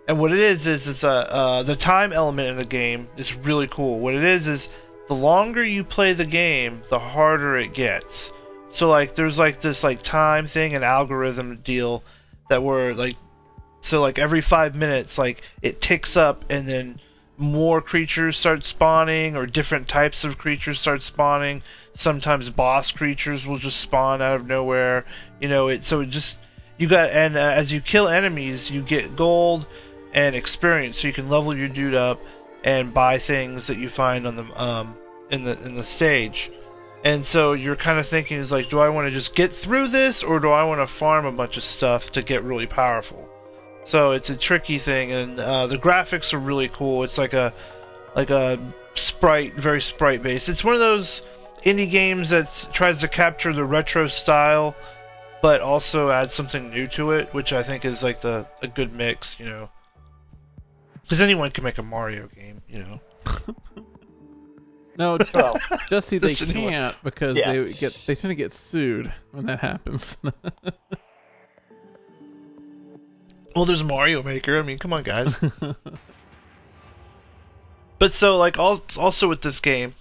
and 0.07 0.19
what 0.19 0.31
it 0.31 0.39
is 0.39 0.67
is 0.67 0.87
is 0.87 1.03
uh, 1.03 1.09
uh, 1.09 1.63
the 1.63 1.75
time 1.75 2.13
element 2.13 2.49
in 2.49 2.57
the 2.57 2.65
game 2.65 3.07
is 3.17 3.35
really 3.35 3.67
cool. 3.67 3.99
What 3.99 4.13
it 4.13 4.23
is 4.23 4.47
is 4.47 4.69
the 5.07 5.15
longer 5.15 5.63
you 5.63 5.83
play 5.83 6.13
the 6.13 6.25
game, 6.25 6.81
the 6.89 6.99
harder 6.99 7.57
it 7.57 7.73
gets. 7.73 8.31
So 8.71 8.89
like 8.89 9.15
there's 9.15 9.39
like 9.39 9.61
this 9.61 9.83
like 9.83 10.01
time 10.01 10.45
thing 10.45 10.73
and 10.73 10.83
algorithm 10.83 11.57
deal 11.57 12.03
that 12.49 12.63
were 12.63 12.93
like 12.93 13.15
so 13.81 14.01
like 14.01 14.19
every 14.19 14.41
5 14.41 14.75
minutes 14.75 15.17
like 15.17 15.43
it 15.61 15.79
ticks 15.79 16.17
up 16.17 16.43
and 16.49 16.67
then 16.67 16.99
more 17.37 17.81
creatures 17.81 18.37
start 18.37 18.63
spawning 18.63 19.35
or 19.35 19.45
different 19.45 19.87
types 19.87 20.23
of 20.23 20.37
creatures 20.37 20.79
start 20.79 21.03
spawning. 21.03 21.61
Sometimes 21.93 22.49
boss 22.49 22.91
creatures 22.91 23.45
will 23.45 23.57
just 23.57 23.79
spawn 23.79 24.21
out 24.21 24.35
of 24.35 24.47
nowhere. 24.47 25.05
You 25.39 25.49
know, 25.49 25.67
it 25.67 25.83
so 25.83 26.01
it 26.01 26.07
just 26.07 26.39
you 26.77 26.87
got 26.87 27.09
and 27.11 27.35
uh, 27.35 27.39
as 27.39 27.71
you 27.71 27.81
kill 27.81 28.07
enemies, 28.07 28.69
you 28.69 28.81
get 28.81 29.15
gold 29.15 29.65
and 30.13 30.35
experience 30.35 30.99
so 30.99 31.07
you 31.07 31.13
can 31.13 31.29
level 31.29 31.55
your 31.55 31.67
dude 31.67 31.95
up 31.95 32.19
and 32.63 32.93
buy 32.93 33.17
things 33.17 33.67
that 33.67 33.77
you 33.77 33.89
find 33.89 34.25
on 34.25 34.35
the 34.35 34.61
um 34.61 34.97
in 35.29 35.43
the 35.43 35.61
in 35.63 35.75
the 35.75 35.83
stage. 35.83 36.51
And 37.03 37.23
so 37.23 37.53
you're 37.53 37.75
kind 37.75 37.99
of 37.99 38.07
thinking 38.07 38.37
is 38.37 38.51
like, 38.51 38.69
do 38.69 38.79
I 38.79 38.89
want 38.89 39.05
to 39.05 39.11
just 39.11 39.35
get 39.35 39.53
through 39.53 39.89
this, 39.89 40.23
or 40.23 40.39
do 40.39 40.49
I 40.49 40.63
want 40.63 40.81
to 40.81 40.87
farm 40.87 41.25
a 41.25 41.31
bunch 41.31 41.55
of 41.55 41.63
stuff 41.63 42.11
to 42.13 42.23
get 42.23 42.43
really 42.43 42.65
powerful? 42.65 43.29
So 43.83 44.13
it's 44.13 44.31
a 44.31 44.35
tricky 44.35 44.79
thing, 44.79 45.11
and 45.11 45.39
uh, 45.39 45.67
the 45.67 45.77
graphics 45.77 46.33
are 46.33 46.39
really 46.39 46.67
cool. 46.69 47.03
It's 47.03 47.19
like 47.19 47.33
a 47.33 47.53
like 48.15 48.31
a 48.31 48.57
sprite, 48.95 49.53
very 49.53 49.81
sprite 49.81 50.23
based. 50.23 50.49
It's 50.49 50.63
one 50.63 50.73
of 50.73 50.79
those 50.79 51.21
indie 51.63 51.89
games 51.89 52.31
that 52.31 52.69
tries 52.73 53.01
to 53.01 53.07
capture 53.07 53.53
the 53.53 53.65
retro 53.65 54.07
style, 54.07 54.75
but 55.45 55.61
also 55.61 56.09
add 56.09 56.31
something 56.31 56.71
new 56.71 56.87
to 56.87 57.11
it, 57.11 57.31
which 57.31 57.53
I 57.53 57.61
think 57.61 57.85
is 57.85 58.01
like 58.01 58.21
the 58.21 58.47
a 58.63 58.67
good 58.67 58.93
mix, 58.95 59.39
you 59.39 59.45
know. 59.45 59.69
Because 61.03 61.21
anyone 61.21 61.51
can 61.51 61.63
make 61.63 61.77
a 61.77 61.83
Mario 61.83 62.27
game, 62.27 62.63
you 62.67 62.79
know. 62.79 62.99
No, 64.97 65.17
Well, 65.33 65.57
Jesse, 65.89 66.17
they 66.19 66.29
That's 66.29 66.41
a 66.41 66.45
new 66.53 66.63
one. 66.63 66.71
can't 66.73 67.03
because 67.03 67.37
Yeah. 67.37 67.51
they 67.51 67.63
get 67.65 67.91
they 68.07 68.15
tend 68.15 68.31
to 68.31 68.35
get 68.35 68.53
sued 68.53 69.11
when 69.31 69.45
that 69.45 69.59
happens. 69.59 70.17
Well, 73.55 73.65
there's 73.65 73.83
Mario 73.83 74.21
Maker. 74.23 74.57
I 74.59 74.63
mean, 74.63 74.77
come 74.79 74.91
on, 74.93 75.03
guys. 75.03 75.37
but 77.99 78.11
so, 78.11 78.37
like, 78.37 78.57
al- 78.57 78.83
also 78.97 79.29
with 79.29 79.41
this 79.41 79.59
game, 79.61 79.95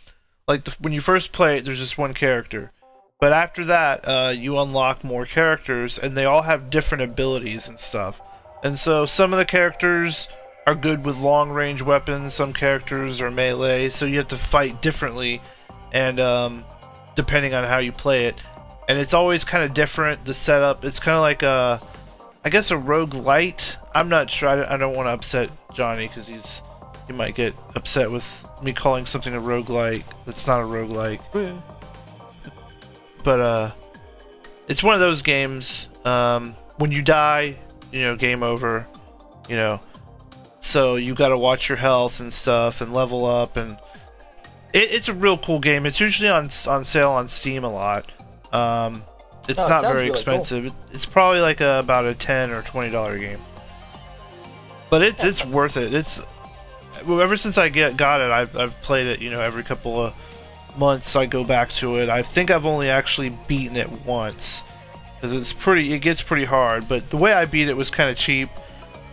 like 0.49 0.65
the, 0.65 0.77
when 0.81 0.93
you 0.93 1.01
first 1.01 1.31
play 1.33 1.59
it, 1.59 1.65
there's 1.65 1.79
just 1.79 1.97
one 1.99 2.15
character. 2.15 2.73
But 3.25 3.33
after 3.33 3.65
that, 3.65 4.07
uh, 4.07 4.35
you 4.37 4.59
unlock 4.59 5.03
more 5.03 5.25
characters, 5.25 5.99
and 5.99 6.15
they 6.15 6.27
all 6.27 6.43
have 6.43 6.69
different 6.69 7.05
abilities 7.05 7.69
and 7.69 7.79
stuff. 7.79 8.21
And 8.63 8.79
so, 8.79 9.07
some 9.07 9.33
of 9.33 9.39
the 9.39 9.47
characters 9.47 10.29
are 10.67 10.75
good 10.75 11.07
with 11.07 11.17
long 11.17 11.49
range 11.49 11.81
weapons. 11.81 12.35
Some 12.35 12.53
characters 12.53 13.23
are 13.23 13.31
melee, 13.31 13.89
so 13.89 14.05
you 14.05 14.19
have 14.19 14.27
to 14.27 14.37
fight 14.37 14.83
differently, 14.83 15.41
and 15.91 16.21
um, 16.21 16.67
depending 17.15 17.55
on 17.55 17.65
how 17.65 17.79
you 17.79 17.93
play 17.93 18.27
it. 18.27 18.35
And 18.91 18.99
it's 18.99 19.15
always 19.15 19.43
kind 19.43 19.65
of 19.65 19.73
different. 19.73 20.27
The 20.27 20.35
setup, 20.35 20.85
it's 20.85 21.01
kind 21.01 21.17
of 21.17 21.23
like 21.23 21.43
a. 21.43 21.81
I 22.45 22.51
guess 22.51 22.71
a 22.71 22.75
roguelite. 22.75 23.77
I'm 23.95 24.11
not 24.11 24.29
sure. 24.29 24.51
I 24.51 24.77
don't, 24.77 24.95
want 24.95 25.09
to 25.09 25.15
upset 25.15 25.49
Johnny 25.73 26.09
because 26.09 26.27
he's 26.27 26.61
he 27.07 27.15
might 27.15 27.35
get 27.35 27.55
upset 27.75 28.11
with 28.11 28.47
me 28.63 28.75
calling 28.75 29.07
something 29.07 29.35
a 29.35 29.41
roguelike 29.41 30.05
that's 30.27 30.47
not 30.47 30.61
a 30.61 30.65
roguelike. 30.65 31.63
But 33.25 33.41
uh 33.41 33.71
it's 34.69 34.83
one 34.83 34.95
of 34.95 35.01
those 35.01 35.23
games 35.23 35.89
um 36.05 36.55
when 36.77 36.93
you 36.93 37.03
die, 37.03 37.57
you 37.91 38.03
know, 38.03 38.15
game 38.17 38.43
over, 38.45 38.87
you 39.49 39.57
know. 39.57 39.81
So 40.61 40.95
you 40.97 41.15
got 41.15 41.29
to 41.29 41.37
watch 41.39 41.69
your 41.69 41.77
health 41.77 42.21
and 42.21 42.33
stuff 42.33 42.81
and 42.81 42.93
level 42.95 43.27
up 43.27 43.57
and 43.57 43.79
it, 44.73 44.91
it's 44.93 45.09
a 45.09 45.13
real 45.15 45.37
cool 45.39 45.59
game. 45.61 45.85
It's 45.87 46.01
usually 46.01 46.29
on 46.31 46.49
on 46.69 46.85
sale 46.85 47.11
on 47.11 47.29
Steam 47.29 47.65
a 47.65 47.71
lot. 47.73 48.13
Um 48.53 49.03
it's 49.49 49.61
Oh, 49.61 49.69
not 49.69 49.83
very 49.83 49.95
really 49.97 50.09
expensive. 50.11 50.67
It- 50.67 50.73
It's 50.93 51.05
probably 51.07 51.41
like 51.41 51.61
a, 51.61 51.79
about 51.81 52.07
a 52.07 52.15
ten 52.15 52.51
or 52.51 52.63
twenty 52.63 52.91
dollar 52.91 53.19
game, 53.19 53.41
but 54.91 55.03
it's 55.03 55.23
it's 55.25 55.45
worth 55.45 55.77
it. 55.77 55.93
It's 55.93 56.21
ever 57.07 57.37
since 57.37 57.59
I 57.59 57.69
get 57.69 57.97
got 57.97 58.21
it, 58.23 58.31
I've 58.31 58.57
I've 58.57 58.81
played 58.81 59.07
it. 59.07 59.21
You 59.21 59.31
know, 59.31 59.41
every 59.41 59.63
couple 59.65 60.01
of 60.03 60.15
months 60.79 61.17
I 61.17 61.27
go 61.27 61.45
back 61.45 61.71
to 61.73 61.97
it. 61.97 62.09
I 62.09 62.23
think 62.23 62.51
I've 62.51 62.67
only 62.67 62.89
actually 62.89 63.31
beaten 63.31 63.77
it 63.77 63.91
once 64.05 64.63
because 65.15 65.33
it's 65.33 65.53
pretty. 65.53 65.93
It 65.93 66.01
gets 66.01 66.23
pretty 66.23 66.45
hard. 66.45 66.89
But 66.89 67.11
the 67.11 67.17
way 67.17 67.33
I 67.33 67.45
beat 67.45 67.69
it 67.69 67.77
was 67.77 67.91
kind 67.91 68.11
of 68.11 68.17
cheap 68.17 68.49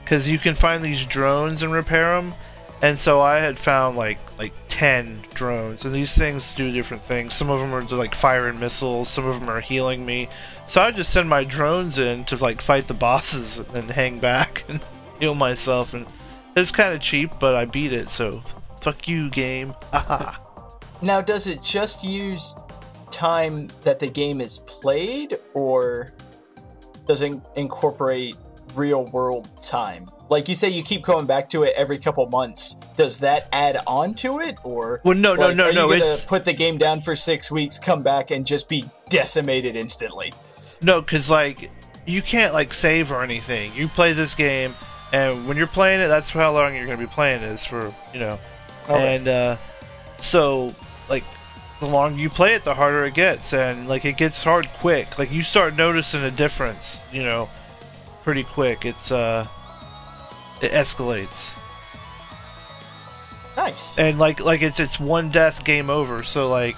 because 0.04 0.28
you 0.28 0.38
can 0.38 0.56
find 0.56 0.84
these 0.84 1.06
drones 1.06 1.64
and 1.64 1.72
repair 1.72 2.16
them. 2.16 2.34
And 2.82 2.98
so 2.98 3.22
I 3.22 3.38
had 3.38 3.60
found 3.60 3.96
like 3.96 4.18
like 4.38 4.54
ten 4.68 5.24
drones, 5.34 5.86
and 5.86 5.94
these 5.94 6.18
things 6.18 6.54
do 6.56 6.72
different 6.72 7.04
things. 7.04 7.34
Some 7.34 7.50
of 7.50 7.60
them 7.60 7.74
are 7.74 7.84
like 7.84 8.16
firing 8.16 8.60
missiles, 8.60 9.08
some 9.10 9.26
of 9.26 9.40
them 9.40 9.50
are 9.50 9.62
healing 9.62 10.06
me. 10.06 10.30
So 10.68 10.82
I 10.82 10.92
just 10.92 11.14
send 11.14 11.30
my 11.30 11.44
drones 11.44 11.98
in 11.98 12.26
to 12.26 12.36
like 12.38 12.60
fight 12.60 12.88
the 12.88 12.94
bosses 13.06 13.60
and 13.60 13.92
hang 13.92 14.20
back 14.20 14.66
and 14.68 14.84
heal 15.20 15.36
myself. 15.36 15.94
And 15.94 16.06
it's 16.56 16.72
kind 16.72 16.94
of 16.94 17.00
cheap, 17.00 17.32
but 17.40 17.56
I 17.56 17.66
beat 17.66 17.94
it. 17.94 18.10
So 18.10 18.44
fuck 18.82 19.08
you, 19.08 19.30
game. 19.30 19.76
Now, 21.02 21.22
does 21.22 21.48
it 21.48 21.62
just 21.62 22.04
use 22.04 22.56
time 23.10 23.70
that 23.84 24.00
the 24.00 24.08
game 24.08 24.42
is 24.42 24.58
played, 24.60 25.38
or 25.54 26.12
does 27.08 27.22
it 27.22 27.34
incorporate 27.56 28.36
real 28.76 29.06
world 29.08 29.50
time? 29.62 30.10
Like 30.30 30.48
you 30.48 30.56
say, 30.56 30.70
you 30.70 30.82
keep 30.82 31.04
going 31.04 31.26
back 31.26 31.50
to 31.50 31.64
it 31.64 31.74
every 31.76 31.98
couple 31.98 32.26
months. 32.30 32.76
Does 32.96 33.20
that 33.20 33.50
add 33.52 33.80
on 33.86 34.14
to 34.16 34.40
it, 34.40 34.58
or 34.64 35.02
Well, 35.04 35.18
no, 35.18 35.36
no, 35.36 35.48
like, 35.48 35.56
no, 35.58 35.70
are 35.70 35.74
no, 35.74 35.88
You 35.88 36.00
gonna 36.00 36.04
it's- 36.06 36.24
put 36.24 36.46
the 36.46 36.54
game 36.54 36.78
down 36.78 37.02
for 37.02 37.16
six 37.16 37.52
weeks, 37.52 37.78
come 37.78 38.02
back, 38.02 38.32
and 38.32 38.46
just 38.46 38.70
be 38.70 38.90
decimated 39.10 39.76
instantly. 39.76 40.34
No, 40.82 41.02
because 41.02 41.30
like 41.30 41.70
you 42.06 42.22
can't 42.22 42.54
like 42.54 42.74
save 42.74 43.12
or 43.12 43.24
anything. 43.24 43.74
You 43.76 43.88
play 43.90 44.14
this 44.14 44.34
game, 44.34 44.74
and 45.12 45.48
when 45.48 45.58
you're 45.58 45.68
playing 45.68 46.00
it, 46.00 46.08
that's 46.08 46.30
how 46.30 46.54
long 46.54 46.76
you're 46.76 46.86
gonna 46.86 46.98
be 46.98 47.06
playing 47.08 47.44
is 47.44 47.66
for 47.66 47.94
you 48.14 48.20
know. 48.22 48.40
Okay. 48.90 49.16
And 49.16 49.28
uh, 49.28 49.58
so 50.22 50.74
like 51.12 51.24
the 51.80 51.86
longer 51.86 52.20
you 52.20 52.30
play 52.30 52.56
it, 52.56 52.64
the 52.64 52.74
harder 52.74 53.06
it 53.06 53.14
gets, 53.14 53.54
and 53.54 53.88
like 53.88 54.06
it 54.06 54.18
gets 54.18 54.44
hard 54.44 54.68
quick. 54.80 55.20
Like 55.20 55.32
you 55.32 55.44
start 55.44 55.76
noticing 55.76 56.24
a 56.24 56.32
difference, 56.32 57.00
you 57.12 57.22
know, 57.24 57.50
pretty 58.24 58.44
quick. 58.44 58.86
It's 58.86 59.12
uh, 59.12 59.46
it 60.62 60.72
escalates, 60.72 61.56
Nice. 63.56 64.00
and 64.00 64.18
like 64.18 64.40
like 64.40 64.62
it's 64.64 64.80
it's 64.80 65.00
one 65.00 65.30
death, 65.30 65.64
game 65.64 65.90
over. 65.90 66.24
So 66.24 66.50
like. 66.50 66.76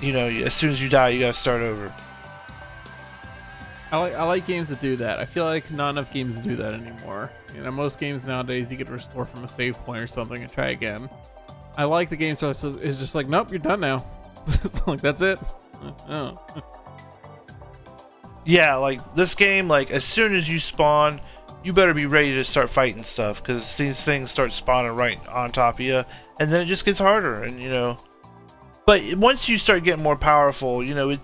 You 0.00 0.12
know, 0.12 0.28
as 0.28 0.54
soon 0.54 0.70
as 0.70 0.80
you 0.80 0.88
die, 0.88 1.08
you 1.08 1.18
gotta 1.18 1.32
start 1.32 1.60
over. 1.60 1.92
I 3.90 3.98
like 3.98 4.14
I 4.14 4.22
like 4.22 4.46
games 4.46 4.68
that 4.68 4.80
do 4.80 4.94
that. 4.94 5.18
I 5.18 5.24
feel 5.24 5.44
like 5.44 5.72
not 5.72 5.90
enough 5.90 6.12
games 6.12 6.40
do 6.40 6.54
that 6.54 6.72
anymore. 6.72 7.32
You 7.52 7.62
know, 7.64 7.72
most 7.72 7.98
games 7.98 8.24
nowadays 8.24 8.70
you 8.70 8.78
can 8.78 8.88
restore 8.92 9.24
from 9.24 9.42
a 9.42 9.48
save 9.48 9.74
point 9.78 10.00
or 10.00 10.06
something 10.06 10.40
and 10.40 10.52
try 10.52 10.68
again. 10.68 11.10
I 11.78 11.84
like 11.84 12.10
the 12.10 12.16
game 12.16 12.34
so 12.34 12.50
it's 12.50 12.60
just, 12.60 12.78
it's 12.80 12.98
just 12.98 13.14
like, 13.14 13.28
nope, 13.28 13.50
you're 13.50 13.60
done 13.60 13.80
now. 13.80 14.04
like 14.86 15.00
that's 15.00 15.22
it. 15.22 15.38
Oh. 16.08 16.36
Yeah, 18.44 18.74
like 18.76 19.14
this 19.14 19.36
game, 19.36 19.68
like 19.68 19.92
as 19.92 20.04
soon 20.04 20.34
as 20.34 20.48
you 20.48 20.58
spawn, 20.58 21.20
you 21.62 21.72
better 21.72 21.94
be 21.94 22.06
ready 22.06 22.34
to 22.34 22.42
start 22.42 22.68
fighting 22.68 23.04
stuff 23.04 23.40
because 23.40 23.76
these 23.76 24.02
things 24.02 24.32
start 24.32 24.50
spawning 24.50 24.96
right 24.96 25.24
on 25.28 25.52
top 25.52 25.74
of 25.74 25.80
you, 25.80 26.04
and 26.40 26.50
then 26.50 26.62
it 26.62 26.64
just 26.64 26.84
gets 26.84 26.98
harder. 26.98 27.44
And 27.44 27.62
you 27.62 27.68
know, 27.68 27.96
but 28.86 29.14
once 29.14 29.48
you 29.48 29.56
start 29.56 29.84
getting 29.84 30.02
more 30.02 30.16
powerful, 30.16 30.82
you 30.82 30.96
know, 30.96 31.10
it 31.10 31.20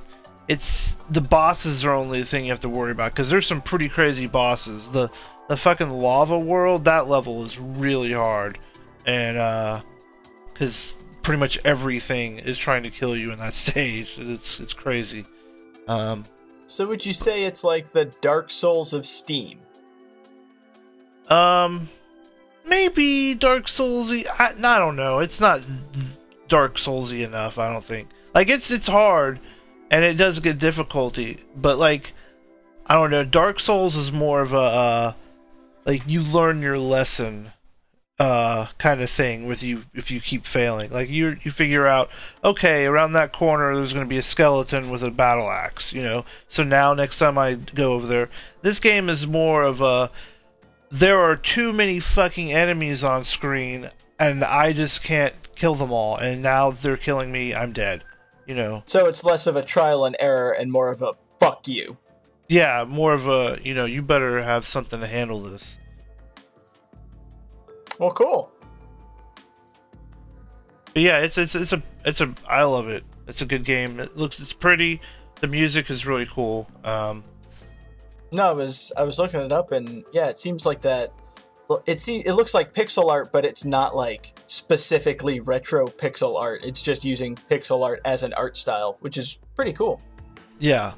it's 0.47 0.97
the 1.11 1.21
bosses 1.21 1.85
are 1.85 1.95
only 1.95 2.21
the 2.21 2.27
thing 2.27 2.45
you 2.45 2.51
have 2.51 2.61
to 2.61 2.69
worry 2.69 2.93
about 2.93 3.13
because 3.13 3.31
there's 3.31 3.47
some 3.47 3.63
pretty 3.63 3.89
crazy 3.89 4.27
bosses. 4.27 4.93
The 4.93 5.11
the 5.49 5.57
fucking 5.57 5.91
lava 5.91 6.39
world 6.39 6.85
that 6.85 7.09
level 7.09 7.45
is 7.45 7.59
really 7.59 8.13
hard, 8.13 8.59
and 9.07 9.37
uh, 9.37 9.81
because 10.55 10.97
pretty 11.23 11.39
much 11.41 11.59
everything 11.65 12.39
is 12.39 12.57
trying 12.59 12.85
to 12.85 12.91
kill 12.91 13.17
you 13.17 13.33
in 13.33 13.39
that 13.41 13.53
stage. 13.65 14.15
It's 14.19 14.61
it's 14.61 14.73
crazy. 14.73 15.27
Um, 15.87 16.25
So 16.67 16.87
would 16.89 17.05
you 17.05 17.13
say 17.13 17.45
it's 17.45 17.63
like 17.65 17.91
the 17.91 18.07
Dark 18.23 18.49
Souls 18.51 18.93
of 18.95 19.05
Steam? 19.05 19.59
Um, 21.29 21.89
maybe 22.67 23.35
Dark 23.35 23.65
Soulsy. 23.67 24.27
I, 24.39 24.53
I 24.57 24.79
don't 24.79 24.97
know. 24.97 25.19
It's 25.21 25.41
not 25.41 25.61
Dark 26.49 26.77
Soulsy 26.77 27.25
enough. 27.25 27.59
I 27.59 27.73
don't 27.73 27.85
think. 27.85 28.09
Like 28.35 28.49
it's 28.49 28.71
it's 28.71 28.87
hard, 28.87 29.41
and 29.91 30.05
it 30.05 30.17
does 30.17 30.41
get 30.41 30.59
difficulty. 30.59 31.39
But 31.57 31.79
like, 31.79 32.13
I 32.87 32.95
don't 32.95 33.11
know. 33.11 33.25
Dark 33.25 33.61
Souls 33.61 33.97
is 33.97 34.13
more 34.13 34.43
of 34.43 34.53
a 34.53 34.59
uh, 34.59 35.13
like 35.87 36.03
you 36.07 36.23
learn 36.23 36.61
your 36.63 36.79
lesson 36.79 37.51
uh 38.21 38.67
kind 38.79 39.01
of 39.01 39.11
thing 39.11 39.45
with 39.45 39.61
you 39.62 39.83
if 39.93 40.09
you 40.09 40.21
keep 40.21 40.47
failing. 40.47 40.91
Like 40.91 41.09
you 41.09 41.37
you 41.43 41.51
figure 41.51 41.85
out 41.87 42.11
okay 42.45 42.87
around 42.87 43.12
that 43.15 43.33
corner 43.33 43.75
there's 43.75 43.93
going 43.93 44.05
to 44.07 44.09
be 44.09 44.19
a 44.19 44.23
skeleton 44.23 44.89
with 44.89 45.03
a 45.03 45.11
battle 45.11 45.51
axe 45.51 45.93
you 45.93 46.01
know? 46.03 46.25
So 46.49 46.62
now 46.62 46.95
next 46.95 47.19
time 47.19 47.37
i 47.39 47.55
go 47.55 47.93
over 47.93 48.07
there 48.07 48.29
this 48.62 48.79
game 48.79 49.09
is 49.09 49.27
more 49.27 49.65
of 49.65 49.81
a 49.81 50.12
there 50.91 51.19
are 51.19 51.35
too 51.35 51.73
many 51.73 51.99
fucking 51.99 52.53
enemies 52.53 53.03
on 53.03 53.25
screen 53.25 53.91
and 54.21 54.45
I 54.45 54.73
just 54.73 55.03
can't 55.03 55.35
kill 55.57 55.75
them 55.75 55.91
all 55.91 56.17
and 56.17 56.41
now 56.41 56.71
they're 56.71 56.97
killing 56.97 57.33
me 57.33 57.53
I'm 57.53 57.73
dead 57.73 58.05
you 58.47 58.55
know? 58.55 58.85
So 58.87 59.07
it's 59.07 59.25
less 59.25 59.49
of 59.49 59.57
a 59.57 59.62
trial 59.62 60.05
and 60.05 60.15
error 60.21 60.51
and 60.53 60.71
more 60.71 60.93
of 60.93 61.03
a 61.03 61.15
fuck 61.41 61.67
you. 61.67 61.97
yeah 62.49 62.85
more 62.87 63.12
of 63.12 63.27
a 63.27 63.59
you 63.65 63.75
know 63.75 63.87
you 63.87 64.03
better 64.03 64.41
have 64.41 64.65
something 64.65 65.01
to 65.01 65.09
handle 65.09 65.41
this 65.41 65.77
Well, 68.01 68.11
cool. 68.13 68.51
but 70.93 71.03
yeah 71.03 71.19
it's 71.19 71.39
it's 71.39 71.55
it's 71.55 71.73
a 71.73 71.83
it's 72.05 72.21
a 72.21 72.33
I 72.49 72.63
love 72.65 72.89
it 72.89 73.05
it's 73.27 73.41
a 73.43 73.47
good 73.47 73.65
game 73.65 73.99
it 74.01 74.17
looks 74.17 74.39
it's 74.41 74.53
pretty 74.53 75.01
the 75.41 75.47
music 75.49 75.91
is 75.91 76.07
really 76.07 76.27
cool 76.27 76.69
um 76.85 77.25
No, 78.33 78.51
I 78.51 78.53
was 78.53 78.93
I 78.97 79.03
was 79.05 79.19
looking 79.19 79.41
it 79.41 79.53
up 79.53 79.73
and 79.73 80.05
yeah, 80.13 80.29
it 80.29 80.39
seems 80.39 80.67
like 80.67 80.81
that. 80.83 81.13
Well, 81.69 81.83
it 81.87 82.01
see, 82.03 82.19
it 82.19 82.35
looks 82.35 82.53
like 82.53 82.73
pixel 82.75 83.11
art, 83.11 83.33
but 83.33 83.45
it's 83.45 83.65
not 83.65 83.95
like 83.97 84.39
specifically 84.47 85.41
retro 85.41 85.87
pixel 85.87 86.39
art. 86.39 86.63
It's 86.65 86.83
just 86.83 87.05
using 87.05 87.37
pixel 87.37 87.83
art 87.85 88.01
as 88.05 88.23
an 88.23 88.33
art 88.35 88.57
style, 88.57 88.97
which 89.01 89.17
is 89.19 89.39
pretty 89.57 89.73
cool. 89.73 90.01
yeah 90.59 90.93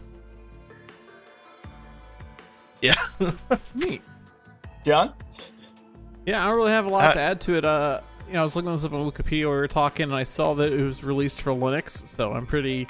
yeah 2.83 2.95
Neat. 3.75 4.03
John, 4.85 5.13
Yeah, 6.27 6.45
I 6.45 6.49
don't 6.49 6.57
really 6.57 6.73
have 6.73 6.87
a 6.87 6.89
lot 6.91 7.05
Uh, 7.05 7.13
to 7.15 7.21
add 7.21 7.41
to 7.43 7.55
it. 7.57 7.65
Uh, 7.65 8.01
you 8.27 8.35
know, 8.35 8.41
I 8.41 8.43
was 8.43 8.57
looking 8.57 8.73
this 8.73 8.85
up 8.85 8.93
on 8.93 9.11
Wikipedia 9.11 9.31
we 9.43 9.47
were 9.47 9.69
talking, 9.69 10.05
and 10.05 10.15
I 10.15 10.25
saw 10.25 10.55
that 10.55 10.73
it 10.73 10.83
was 10.83 11.05
released 11.05 11.41
for 11.43 11.53
Linux, 11.53 12.07
so 12.09 12.33
I'm 12.33 12.45
pretty, 12.47 12.89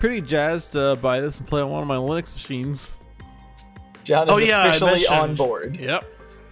pretty 0.00 0.20
jazzed 0.20 0.72
to 0.72 0.96
buy 0.96 1.20
this 1.20 1.38
and 1.38 1.46
play 1.46 1.62
on 1.62 1.70
one 1.70 1.80
of 1.82 1.88
my 1.88 1.96
Linux 1.96 2.32
machines. 2.34 2.98
John 4.04 4.28
is 4.28 4.34
Oh, 4.34 4.38
yeah, 4.38 4.58
I 4.62 4.66
officially 4.66 5.06
on 5.06 5.36
board. 5.36 5.76
Yep. 5.76 6.04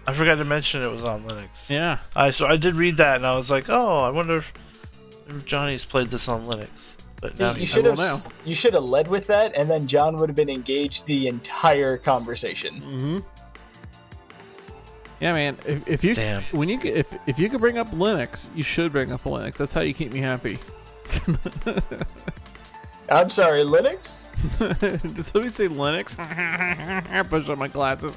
I 0.07 0.12
forgot 0.12 0.37
to 0.37 0.45
mention 0.45 0.83
it 0.83 0.91
was 0.91 1.03
on 1.05 1.22
Linux 1.24 1.68
Yeah. 1.68 1.99
I 2.16 2.31
so 2.31 2.47
I 2.47 2.57
did 2.57 2.74
read 2.74 2.97
that 2.97 3.16
and 3.16 3.26
I 3.26 3.37
was 3.37 3.51
like 3.51 3.68
oh 3.68 3.99
I 4.01 4.09
wonder 4.11 4.37
if, 4.37 4.53
if 5.28 5.45
Johnny's 5.45 5.85
played 5.85 6.09
this 6.09 6.26
on 6.26 6.47
Linux 6.47 6.68
but 7.20 7.37
See, 7.37 7.43
now 7.43 7.55
you 7.55 7.66
should 7.66 7.85
have 7.85 7.99
now. 7.99 8.16
you 8.45 8.55
should 8.55 8.72
have 8.74 8.85
led 8.85 9.09
with 9.09 9.26
that, 9.26 9.57
and 9.57 9.70
then 9.70 9.87
John 9.87 10.16
would 10.16 10.28
have 10.31 10.37
been 10.37 10.49
engaged 10.49 11.05
the 11.07 11.28
entire 11.28 11.99
conversation. 11.99 12.81
Mm-hmm. 12.81 13.18
Yeah, 15.21 15.33
man. 15.35 15.59
If, 15.66 15.89
if 15.89 16.05
you 16.05 16.14
Damn. 16.14 16.43
when 16.45 16.68
you 16.68 16.81
if 16.83 17.14
if 17.27 17.39
you 17.39 17.51
could 17.51 17.61
bring 17.61 17.77
up 17.79 17.91
Linux, 17.91 18.49
you 18.55 18.62
should 18.62 18.91
bring 18.93 19.12
up 19.12 19.23
Linux. 19.25 19.59
That's 19.59 19.73
how 19.75 19.83
you 19.83 19.93
keep 19.93 20.12
me 20.12 20.21
happy. 20.21 20.59
I'm 23.11 23.29
sorry, 23.29 23.62
Linux. 23.62 24.27
Did 25.03 25.25
somebody 25.25 25.51
say 25.51 25.68
Linux? 25.68 26.16
I 27.11 27.23
push 27.25 27.49
up 27.49 27.59
my 27.59 27.68
glasses. 27.68 28.16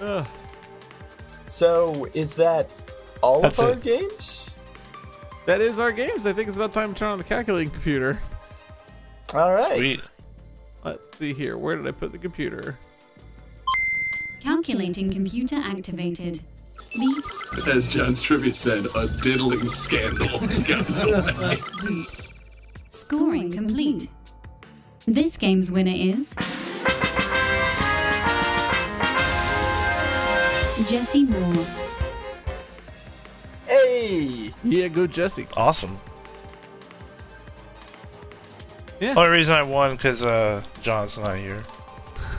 Ugh. 0.00 0.26
So 1.48 2.06
is 2.12 2.34
that 2.36 2.72
all 3.22 3.40
That's 3.40 3.58
of 3.58 3.64
our 3.64 3.72
it. 3.72 3.80
games? 3.80 4.56
That 5.46 5.60
is 5.60 5.78
our 5.78 5.92
games. 5.92 6.26
I 6.26 6.32
think 6.32 6.48
it's 6.48 6.56
about 6.56 6.72
time 6.72 6.92
to 6.92 6.98
turn 6.98 7.08
on 7.12 7.18
the 7.18 7.24
calculating 7.24 7.70
computer. 7.72 8.20
All 9.34 9.52
right. 9.52 9.76
Sweet. 9.76 10.00
Let's 10.84 11.18
see 11.18 11.32
here. 11.32 11.56
Where 11.56 11.76
did 11.76 11.86
I 11.86 11.92
put 11.92 12.12
the 12.12 12.18
computer? 12.18 12.78
Calculating 14.40 15.10
computer 15.10 15.56
activated. 15.56 16.40
Beeps, 16.96 17.68
As 17.68 17.86
John's 17.88 18.20
trivia 18.22 18.52
said, 18.52 18.86
a 18.96 19.06
diddling 19.20 19.68
scandal. 19.68 20.26
got 20.66 20.90
underway. 20.90 21.56
boops. 21.56 22.26
Scoring 22.88 23.52
complete. 23.52 24.08
This 25.06 25.36
game's 25.36 25.70
winner 25.70 25.92
is. 25.94 26.34
Jesse 30.88 31.24
Moore. 31.24 31.66
Hey. 33.68 34.50
Yeah, 34.64 34.88
go 34.88 35.06
Jesse. 35.06 35.46
Awesome. 35.56 35.96
Yeah. 38.98 39.14
Only 39.16 39.30
reason 39.30 39.54
I 39.54 39.62
won 39.62 39.92
because 39.96 40.24
uh, 40.24 40.62
John's 40.82 41.16
not 41.18 41.36
here. 41.36 41.62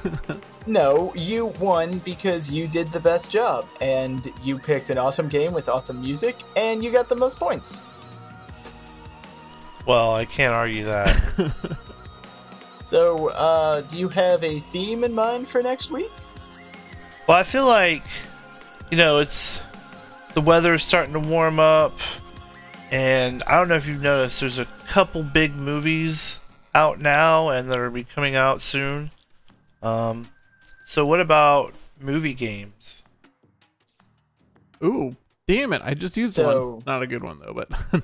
No, 0.67 1.13
you 1.15 1.47
won 1.59 1.99
because 1.99 2.51
you 2.51 2.67
did 2.67 2.91
the 2.91 2.99
best 2.99 3.31
job, 3.31 3.65
and 3.81 4.31
you 4.43 4.59
picked 4.59 4.89
an 4.89 4.97
awesome 4.97 5.27
game 5.27 5.53
with 5.53 5.67
awesome 5.69 5.99
music, 5.99 6.35
and 6.55 6.83
you 6.83 6.91
got 6.91 7.09
the 7.09 7.15
most 7.15 7.37
points. 7.37 7.83
Well, 9.87 10.13
I 10.13 10.25
can't 10.25 10.51
argue 10.51 10.85
that. 10.85 11.17
So, 12.91 13.27
uh, 13.29 13.79
do 13.83 13.97
you 13.97 14.09
have 14.09 14.43
a 14.43 14.59
theme 14.59 15.05
in 15.05 15.13
mind 15.13 15.47
for 15.47 15.61
next 15.63 15.91
week? 15.91 16.11
well, 17.25 17.37
I 17.37 17.43
feel 17.43 17.65
like 17.65 18.03
you 18.89 18.97
know 18.97 19.19
it's 19.19 19.61
the 20.33 20.41
weather 20.41 20.73
is 20.73 20.83
starting 20.83 21.13
to 21.13 21.19
warm 21.21 21.57
up, 21.57 21.97
and 22.91 23.43
I 23.43 23.55
don't 23.55 23.69
know 23.69 23.75
if 23.75 23.87
you've 23.87 24.01
noticed. 24.01 24.41
There's 24.41 24.59
a 24.59 24.65
couple 24.89 25.23
big 25.23 25.55
movies 25.55 26.41
out 26.75 26.99
now, 26.99 27.47
and 27.47 27.71
that 27.71 27.79
are 27.79 27.89
be 27.89 28.03
coming 28.03 28.35
out 28.35 28.59
soon. 28.59 29.11
Um, 29.81 30.27
so 30.91 31.05
what 31.05 31.21
about 31.21 31.73
movie 32.01 32.33
games? 32.33 33.01
Ooh, 34.83 35.15
damn 35.47 35.71
it! 35.73 35.81
I 35.85 35.93
just 35.93 36.17
used 36.17 36.33
So- 36.33 36.75
one. 36.75 36.83
Not 36.85 37.01
a 37.01 37.07
good 37.07 37.23
one 37.23 37.39
though, 37.39 37.53
but 37.53 38.03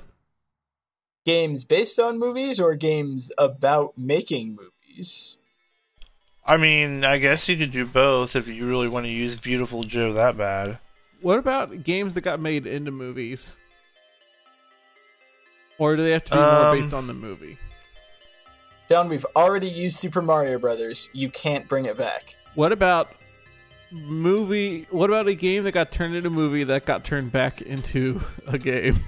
Games 1.26 1.66
based 1.66 2.00
on 2.00 2.18
movies 2.18 2.58
or 2.58 2.74
games 2.74 3.30
about 3.36 3.98
making 3.98 4.56
movies? 4.56 5.36
I 6.46 6.56
mean, 6.56 7.04
I 7.04 7.18
guess 7.18 7.46
you 7.50 7.58
could 7.58 7.70
do 7.72 7.84
both 7.84 8.34
if 8.34 8.48
you 8.48 8.66
really 8.66 8.88
want 8.88 9.04
to 9.04 9.10
use 9.12 9.34
Viewtiful 9.34 9.82
Joe 9.82 10.14
that 10.14 10.38
bad. 10.38 10.78
what 11.20 11.38
about 11.38 11.82
games 11.84 12.14
that 12.14 12.22
got 12.22 12.40
made 12.40 12.66
into 12.66 12.90
movies? 12.90 13.56
Or 15.76 15.96
do 15.96 16.02
they 16.02 16.12
have 16.12 16.24
to 16.24 16.30
be 16.30 16.36
more 16.38 16.46
Um, 16.46 16.76
based 16.80 16.94
on 16.94 17.06
the 17.08 17.12
movie? 17.14 17.58
John, 18.88 19.10
we've 19.10 19.26
already 19.36 19.68
used 19.68 19.98
Super 19.98 20.22
Mario 20.22 20.58
Brothers. 20.58 21.10
You 21.12 21.28
can't 21.30 21.68
bring 21.68 21.84
it 21.84 21.98
back. 21.98 22.36
What 22.54 22.72
about 22.72 23.12
movie? 23.90 24.86
What 24.90 25.10
about 25.10 25.28
a 25.28 25.34
game 25.34 25.64
that 25.64 25.72
got 25.72 25.90
turned 25.92 26.14
into 26.14 26.28
a 26.28 26.30
movie 26.30 26.64
that 26.64 26.84
got 26.86 27.04
turned 27.04 27.30
back 27.32 27.60
into 27.62 28.20
a 28.46 28.58
game? 28.58 28.98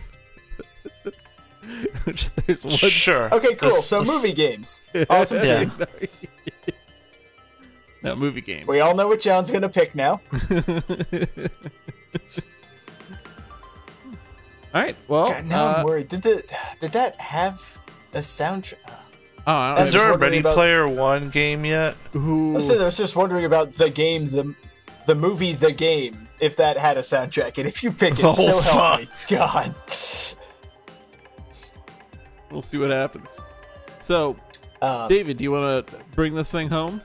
Which 2.04 2.30
there's 2.34 2.64
one. 2.64 2.74
Sure. 2.76 3.32
Okay, 3.34 3.54
cool. 3.54 3.82
So, 3.82 4.02
movie 4.04 4.32
games. 4.32 4.82
Awesome 5.10 5.44
Yeah. 5.44 5.64
game. 5.64 5.72
no, 8.02 8.14
movie 8.16 8.40
games. 8.40 8.66
We 8.66 8.80
all 8.80 8.94
know 8.94 9.08
what 9.08 9.20
John's 9.20 9.50
gonna 9.50 9.68
pick 9.68 9.94
now. 9.94 10.20
All 14.72 14.80
right. 14.80 14.96
Well, 15.08 15.26
God, 15.28 15.44
now 15.46 15.64
uh, 15.64 15.72
I'm 15.78 15.84
worried. 15.84 16.08
Did 16.08 16.22
the 16.22 16.42
did 16.80 16.92
that 16.92 17.20
have 17.20 17.78
a 18.14 18.18
soundtrack? 18.18 18.76
Oh, 19.46 19.52
I 19.52 19.82
Is 19.82 19.92
there 19.92 20.12
a 20.12 20.16
Ready 20.16 20.38
about- 20.38 20.54
Player 20.54 20.86
One 20.88 21.30
game 21.30 21.64
yet? 21.64 21.96
Ooh. 22.16 22.54
Listen, 22.54 22.80
I 22.80 22.84
was 22.86 22.96
just 22.96 23.16
wondering 23.16 23.44
about 23.44 23.72
the 23.74 23.90
game, 23.90 24.26
the 24.26 24.54
the 25.06 25.14
movie, 25.14 25.52
the 25.52 25.72
game. 25.72 26.28
If 26.40 26.56
that 26.56 26.78
had 26.78 26.96
a 26.96 27.00
soundtrack, 27.00 27.58
and 27.58 27.66
if 27.68 27.82
you 27.82 27.92
pick 27.92 28.14
it, 28.18 28.24
Oh, 28.24 28.32
so 28.34 28.60
help 28.60 29.00
me, 29.00 29.08
God. 29.28 29.74
We'll 32.50 32.62
see 32.62 32.78
what 32.78 32.90
happens. 32.90 33.28
So, 34.00 34.36
Um, 34.82 35.08
David, 35.08 35.36
do 35.36 35.44
you 35.44 35.50
want 35.52 35.86
to 35.86 35.96
bring 36.14 36.34
this 36.34 36.50
thing 36.50 36.68
home? 36.68 37.02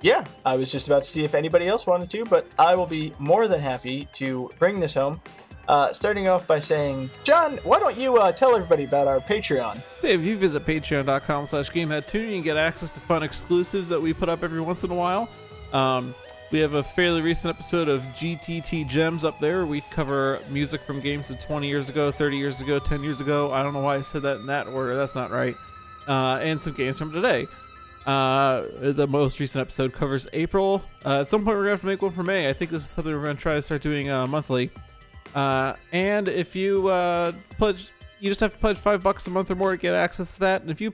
yeah, 0.00 0.24
I 0.44 0.56
was 0.56 0.70
just 0.70 0.86
about 0.88 1.02
to 1.04 1.08
see 1.08 1.24
if 1.24 1.34
anybody 1.34 1.66
else 1.66 1.86
wanted 1.86 2.10
to, 2.10 2.24
but 2.24 2.46
I 2.58 2.74
will 2.74 2.86
be 2.88 3.12
more 3.18 3.48
than 3.48 3.60
happy 3.60 4.08
to 4.14 4.50
bring 4.58 4.80
this 4.80 4.94
home. 4.94 5.20
Uh, 5.68 5.92
starting 5.92 6.28
off 6.28 6.46
by 6.46 6.58
saying, 6.58 7.10
John, 7.24 7.58
why 7.58 7.78
don't 7.78 7.96
you 7.96 8.16
uh, 8.16 8.32
tell 8.32 8.56
everybody 8.56 8.84
about 8.84 9.06
our 9.06 9.20
Patreon? 9.20 9.78
Hey, 10.00 10.14
if 10.14 10.22
you 10.22 10.36
visit 10.38 10.64
patreon.com 10.64 11.46
slash 11.46 11.70
GameThatTune, 11.70 12.28
you 12.28 12.34
can 12.36 12.42
get 12.42 12.56
access 12.56 12.90
to 12.92 13.00
fun 13.00 13.22
exclusives 13.22 13.86
that 13.90 14.00
we 14.00 14.14
put 14.14 14.30
up 14.30 14.42
every 14.42 14.62
once 14.62 14.82
in 14.82 14.90
a 14.90 14.94
while. 14.94 15.28
Um, 15.74 16.14
we 16.50 16.60
have 16.60 16.72
a 16.72 16.82
fairly 16.82 17.20
recent 17.20 17.54
episode 17.54 17.90
of 17.90 18.00
GTT 18.16 18.88
Gems 18.88 19.22
up 19.22 19.38
there. 19.40 19.66
We 19.66 19.82
cover 19.90 20.40
music 20.48 20.80
from 20.80 21.00
games 21.00 21.28
of 21.28 21.38
20 21.40 21.68
years 21.68 21.90
ago, 21.90 22.10
30 22.10 22.38
years 22.38 22.62
ago, 22.62 22.78
10 22.78 23.02
years 23.02 23.20
ago. 23.20 23.52
I 23.52 23.62
don't 23.62 23.74
know 23.74 23.82
why 23.82 23.96
I 23.96 24.00
said 24.00 24.22
that 24.22 24.38
in 24.38 24.46
that 24.46 24.68
order. 24.68 24.96
That's 24.96 25.14
not 25.14 25.30
right. 25.30 25.54
Uh, 26.08 26.38
and 26.40 26.62
some 26.62 26.72
games 26.72 26.96
from 26.96 27.12
today. 27.12 27.46
Uh, 28.06 28.62
the 28.80 29.06
most 29.06 29.38
recent 29.38 29.60
episode 29.60 29.92
covers 29.92 30.26
April. 30.32 30.82
Uh, 31.04 31.20
at 31.20 31.28
some 31.28 31.44
point, 31.44 31.58
we're 31.58 31.64
gonna 31.64 31.72
have 31.72 31.80
to 31.82 31.86
make 31.86 32.00
one 32.00 32.12
for 32.12 32.22
May. 32.22 32.48
I 32.48 32.54
think 32.54 32.70
this 32.70 32.84
is 32.84 32.88
something 32.88 33.12
we're 33.12 33.22
gonna 33.22 33.34
try 33.34 33.52
to 33.52 33.60
start 33.60 33.82
doing 33.82 34.08
uh, 34.08 34.26
monthly. 34.26 34.70
Uh, 35.34 35.74
and 35.92 36.28
if 36.28 36.56
you 36.56 36.88
uh, 36.88 37.32
pledge, 37.50 37.90
you 38.20 38.30
just 38.30 38.40
have 38.40 38.52
to 38.52 38.58
pledge 38.58 38.78
five 38.78 39.02
bucks 39.02 39.26
a 39.26 39.30
month 39.30 39.50
or 39.50 39.54
more 39.54 39.72
to 39.72 39.76
get 39.76 39.94
access 39.94 40.34
to 40.34 40.40
that. 40.40 40.62
And 40.62 40.70
if 40.70 40.80
you 40.80 40.92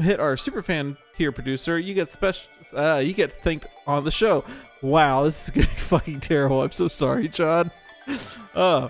hit 0.00 0.20
our 0.20 0.36
superfan 0.36 0.96
tier 1.14 1.32
producer, 1.32 1.78
you 1.78 1.94
get 1.94 2.08
special. 2.08 2.48
Uh, 2.74 2.96
you 3.04 3.12
get 3.12 3.32
thanked 3.32 3.66
on 3.86 4.04
the 4.04 4.10
show. 4.10 4.44
Wow, 4.82 5.24
this 5.24 5.44
is 5.44 5.50
gonna 5.54 5.66
be 5.66 5.72
fucking 5.74 6.20
terrible. 6.20 6.62
I'm 6.62 6.72
so 6.72 6.88
sorry, 6.88 7.28
John. 7.28 7.70
Uh, 8.54 8.88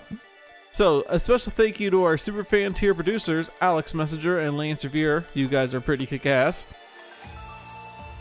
so 0.70 1.05
a 1.09 1.18
special 1.18 1.51
thank 1.51 1.81
you 1.81 1.91
to 1.91 2.05
our 2.05 2.14
superfan 2.14 2.77
tier 2.77 2.95
producers, 2.95 3.51
Alex 3.61 3.95
Messenger 3.95 4.39
and 4.39 4.57
Lance 4.57 4.85
Revere. 4.85 5.24
You 5.35 5.49
guys 5.49 5.74
are 5.74 5.81
pretty 5.81 6.07
kick-ass. 6.07 6.66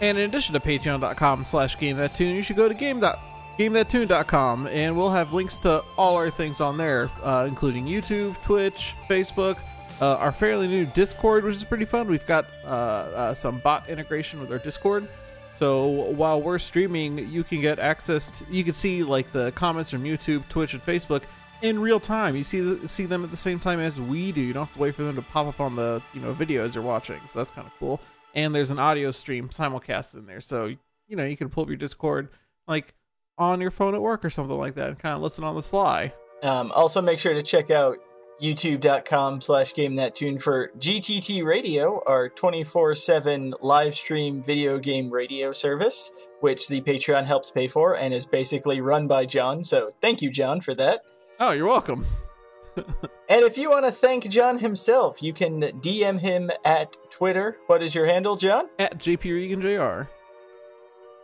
And 0.01 0.17
in 0.17 0.27
addition 0.27 0.53
to 0.53 0.59
patreon.com 0.59 1.45
slash 1.45 1.77
game 1.77 1.97
that 1.97 2.15
tune, 2.15 2.35
you 2.35 2.41
should 2.41 2.55
go 2.55 2.67
to 2.67 2.73
game 2.73 2.99
dot 2.99 3.19
gamethattune.com 3.57 4.67
and 4.67 4.97
we'll 4.97 5.11
have 5.11 5.33
links 5.33 5.59
to 5.59 5.83
all 5.97 6.15
our 6.15 6.29
things 6.29 6.61
on 6.61 6.77
there, 6.77 7.09
uh, 7.23 7.45
including 7.47 7.85
YouTube, 7.85 8.41
Twitch, 8.43 8.93
Facebook, 9.09 9.57
uh, 10.01 10.15
our 10.17 10.31
fairly 10.31 10.67
new 10.67 10.85
Discord, 10.85 11.43
which 11.43 11.55
is 11.55 11.63
pretty 11.63 11.85
fun. 11.85 12.07
We've 12.07 12.25
got 12.27 12.45
uh, 12.65 12.67
uh, 12.67 13.33
some 13.33 13.59
bot 13.59 13.87
integration 13.89 14.39
with 14.39 14.51
our 14.51 14.59
Discord. 14.59 15.07
So 15.55 15.87
while 15.87 16.41
we're 16.41 16.59
streaming, 16.59 17.29
you 17.29 17.43
can 17.43 17.61
get 17.61 17.79
access. 17.79 18.29
To, 18.39 18.45
you 18.51 18.63
can 18.65 18.73
see 18.73 19.03
like 19.03 19.31
the 19.31 19.53
comments 19.53 19.89
from 19.89 20.03
YouTube, 20.03 20.47
Twitch, 20.49 20.73
and 20.73 20.85
Facebook 20.85 21.23
in 21.61 21.79
real 21.79 21.99
time. 21.99 22.35
You 22.35 22.43
see 22.43 22.85
see 22.87 23.05
them 23.05 23.23
at 23.23 23.31
the 23.31 23.37
same 23.37 23.59
time 23.59 23.79
as 23.79 23.99
we 23.99 24.33
do. 24.33 24.41
You 24.41 24.51
don't 24.51 24.65
have 24.65 24.73
to 24.75 24.81
wait 24.81 24.95
for 24.95 25.03
them 25.03 25.15
to 25.15 25.21
pop 25.21 25.47
up 25.47 25.61
on 25.61 25.77
the 25.77 26.01
you 26.13 26.19
know 26.19 26.33
video 26.33 26.65
as 26.65 26.75
you're 26.75 26.83
watching. 26.83 27.21
So 27.29 27.39
that's 27.39 27.51
kind 27.51 27.65
of 27.65 27.73
cool. 27.79 28.01
And 28.33 28.53
there's 28.53 28.69
an 28.69 28.79
audio 28.79 29.11
stream 29.11 29.47
simulcast 29.47 30.15
in 30.15 30.25
there, 30.25 30.41
so 30.41 30.65
you 30.65 31.15
know 31.15 31.23
you 31.23 31.37
can 31.37 31.49
pull 31.49 31.63
up 31.63 31.69
your 31.69 31.77
Discord 31.77 32.27
like 32.67 32.93
on 33.37 33.61
your 33.61 33.71
phone 33.71 33.95
at 33.95 34.01
work 34.01 34.23
or 34.23 34.29
something 34.29 34.57
like 34.57 34.75
that 34.75 34.89
and 34.89 34.99
kind 34.99 35.15
of 35.15 35.21
listen 35.21 35.43
on 35.43 35.55
the 35.55 35.63
sly. 35.63 36.13
Um, 36.43 36.71
also, 36.75 37.01
make 37.01 37.19
sure 37.19 37.33
to 37.33 37.41
check 37.41 37.71
out 37.71 37.97
youtube.com 38.41 39.39
slash 39.39 39.73
game 39.73 39.95
that 39.95 40.13
tune 40.13 40.37
for 40.37 40.69
GTT 40.77 41.45
Radio, 41.45 42.01
our 42.05 42.29
24 42.29 42.95
7 42.95 43.53
live 43.61 43.95
stream 43.95 44.43
video 44.43 44.77
game 44.77 45.09
radio 45.09 45.51
service, 45.51 46.27
which 46.41 46.67
the 46.67 46.81
Patreon 46.81 47.25
helps 47.25 47.49
pay 47.51 47.67
for 47.67 47.97
and 47.97 48.13
is 48.13 48.25
basically 48.25 48.81
run 48.81 49.07
by 49.07 49.25
John. 49.25 49.63
So, 49.63 49.89
thank 50.01 50.21
you, 50.21 50.29
John, 50.29 50.61
for 50.61 50.73
that. 50.75 51.01
Oh, 51.39 51.51
you're 51.51 51.67
welcome. 51.67 52.05
And 53.27 53.43
if 53.43 53.57
you 53.57 53.71
want 53.71 53.85
to 53.85 53.91
thank 53.91 54.29
John 54.29 54.59
himself, 54.59 55.23
you 55.23 55.33
can 55.33 55.61
DM 55.61 56.19
him 56.19 56.51
at 56.63 56.95
Twitter. 57.09 57.57
What 57.65 57.81
is 57.81 57.95
your 57.95 58.05
handle, 58.05 58.35
John? 58.35 58.69
At 58.77 58.99
JP 58.99 59.33
Regan 59.33 59.61
Jr. 59.61 60.09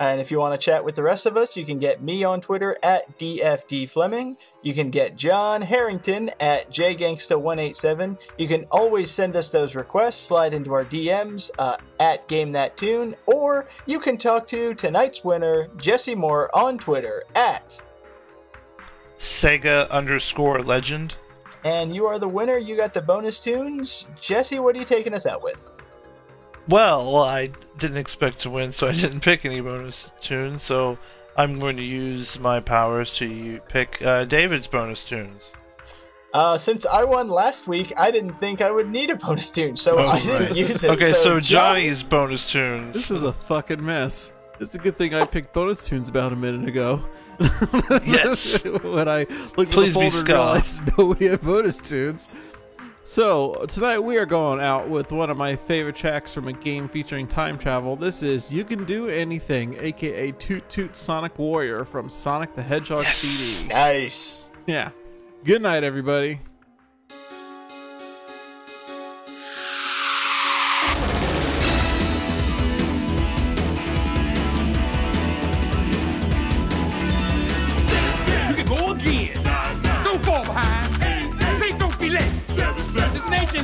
And 0.02 0.20
if 0.20 0.32
you 0.32 0.40
want 0.40 0.60
to 0.60 0.66
chat 0.66 0.84
with 0.84 0.96
the 0.96 1.04
rest 1.04 1.28
of 1.28 1.38
us, 1.38 1.56
you 1.56 1.64
can 1.64 1.78
get 1.78 2.02
me 2.02 2.24
on 2.24 2.42
Twitter 2.42 2.76
at 2.82 3.20
DFD 3.20 3.88
Fleming. 3.88 4.36
You 4.64 4.74
can 4.74 4.90
get 4.90 5.16
John 5.16 5.62
Harrington 5.62 6.32
at 6.40 6.72
JGangsta187. 6.72 8.20
You 8.40 8.48
can 8.48 8.66
always 8.72 9.12
send 9.12 9.36
us 9.36 9.52
those 9.52 9.76
requests, 9.76 10.20
slide 10.20 10.56
into 10.56 10.74
our 10.74 10.86
DMs 10.86 11.52
uh, 11.60 11.78
at 12.00 12.28
Game 12.28 12.52
That 12.52 12.78
Tune, 12.78 13.14
or 13.28 13.68
you 13.86 14.00
can 14.00 14.18
talk 14.18 14.48
to 14.48 14.74
tonight's 14.74 15.24
winner, 15.24 15.68
Jesse 15.78 16.16
Moore, 16.16 16.50
on 16.52 16.80
Twitter 16.80 17.24
at. 17.36 17.80
Sega 19.20 19.88
underscore 19.92 20.64
legend. 20.64 21.14
And 21.64 21.94
you 21.94 22.08
are 22.08 22.18
the 22.18 22.28
winner. 22.28 22.58
You 22.58 22.76
got 22.76 22.96
the 22.96 23.04
bonus 23.04 23.44
tunes. 23.44 24.10
Jesse, 24.20 24.58
what 24.58 24.76
are 24.76 24.80
you 24.80 24.86
taking 24.86 25.14
us 25.14 25.28
out 25.28 25.44
with? 25.44 25.72
Well, 26.72 27.18
I 27.18 27.50
didn't 27.78 27.98
expect 27.98 28.40
to 28.42 28.50
win, 28.50 28.72
so 28.72 28.88
I 28.88 28.94
didn't 28.94 29.20
pick 29.30 29.46
any 29.46 29.60
bonus 29.62 30.10
tunes. 30.22 30.64
So 30.64 30.98
I'm 31.38 31.60
going 31.60 31.78
to 31.78 31.84
use 31.84 32.40
my 32.40 32.60
powers 32.60 33.16
to 33.18 33.60
pick 33.70 34.02
uh, 34.06 34.24
David's 34.24 34.68
bonus 34.68 35.04
tunes. 35.04 35.52
Uh, 36.34 36.58
since 36.58 36.86
I 36.86 37.04
won 37.04 37.28
last 37.28 37.68
week, 37.68 37.92
I 38.00 38.10
didn't 38.10 38.34
think 38.36 38.62
I 38.62 38.72
would 38.72 38.88
need 38.90 39.10
a 39.10 39.18
bonus 39.18 39.52
tune, 39.52 39.76
so 39.76 39.98
Oh, 40.00 40.08
I 40.08 40.20
didn't 40.22 40.56
use 40.56 40.82
it. 40.86 40.92
Okay, 40.92 41.12
so, 41.12 41.42
John- 41.42 41.76
Johnny's 41.76 42.04
bonus 42.04 42.50
tunes. 42.50 42.94
This 42.94 43.12
is 43.12 43.22
a 43.24 43.34
fucking 43.34 43.84
mess. 43.86 44.32
It's 44.62 44.74
a 44.74 44.78
good 44.78 44.96
thing 44.96 45.14
I 45.14 45.26
picked 45.26 45.52
bonus 45.54 45.86
tunes 45.86 46.08
about 46.08 46.32
a 46.32 46.36
minute 46.38 46.70
ago. 46.70 47.04
Yes. 48.06 48.64
when 48.84 49.10
I 49.10 49.26
looked 49.58 49.72
Please 49.72 49.98
at 49.98 50.00
be 50.00 50.06
the 50.10 50.10
folder 50.10 50.10
and 50.10 50.14
Scott. 50.14 50.30
realized 50.54 50.82
nobody 50.98 51.28
had 51.28 51.42
bonus 51.42 51.80
tunes. 51.80 52.30
So 53.12 53.66
tonight 53.68 54.00
we 54.00 54.16
are 54.16 54.26
going 54.26 54.62
out 54.62 54.88
with 54.88 55.12
one 55.12 55.30
of 55.30 55.36
my 55.36 55.58
favorite 55.58 55.98
tracks 55.98 56.34
from 56.34 56.48
a 56.48 56.54
game 56.54 56.88
featuring 56.88 57.28
time 57.28 57.58
travel. 57.58 57.98
This 57.98 58.24
is 58.24 58.54
"You 58.54 58.64
Can 58.64 58.86
Do 58.86 59.10
Anything," 59.10 59.76
aka 59.82 60.32
"Toot 60.32 60.70
Toot 60.70 60.96
Sonic 60.96 61.38
Warrior" 61.38 61.84
from 61.84 62.08
Sonic 62.08 62.56
the 62.56 62.62
Hedgehog 62.64 63.04
Yes. 63.04 63.18
CD. 63.18 63.68
Nice. 63.68 64.50
Yeah. 64.66 64.92
Good 65.44 65.62
night, 65.62 65.84
everybody. 65.84 66.40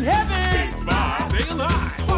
Heaven. 0.08 0.72
Stay 1.30 1.50
alive. 1.50 2.17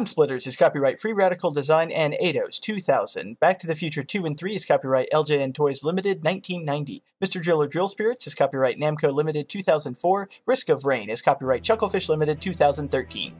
Time 0.00 0.06
Splitters 0.06 0.46
is 0.46 0.56
copyright 0.56 0.98
Free 0.98 1.12
Radical 1.12 1.50
Design 1.50 1.90
and 1.90 2.16
Eidos 2.24 2.58
2000. 2.58 3.38
Back 3.38 3.58
to 3.58 3.66
the 3.66 3.74
Future 3.74 4.02
2 4.02 4.24
and 4.24 4.38
3 4.38 4.54
is 4.54 4.64
copyright 4.64 5.10
LJN 5.12 5.52
Toys 5.52 5.84
Limited 5.84 6.24
1990. 6.24 7.02
Mr. 7.22 7.42
Driller 7.42 7.66
Drill 7.66 7.86
Spirits 7.86 8.26
is 8.26 8.34
copyright 8.34 8.80
Namco 8.80 9.12
Limited 9.12 9.46
2004. 9.50 10.30
Risk 10.46 10.70
of 10.70 10.86
Rain 10.86 11.10
is 11.10 11.20
copyright 11.20 11.62
Chucklefish 11.62 12.08
Limited 12.08 12.40
2013. 12.40 13.34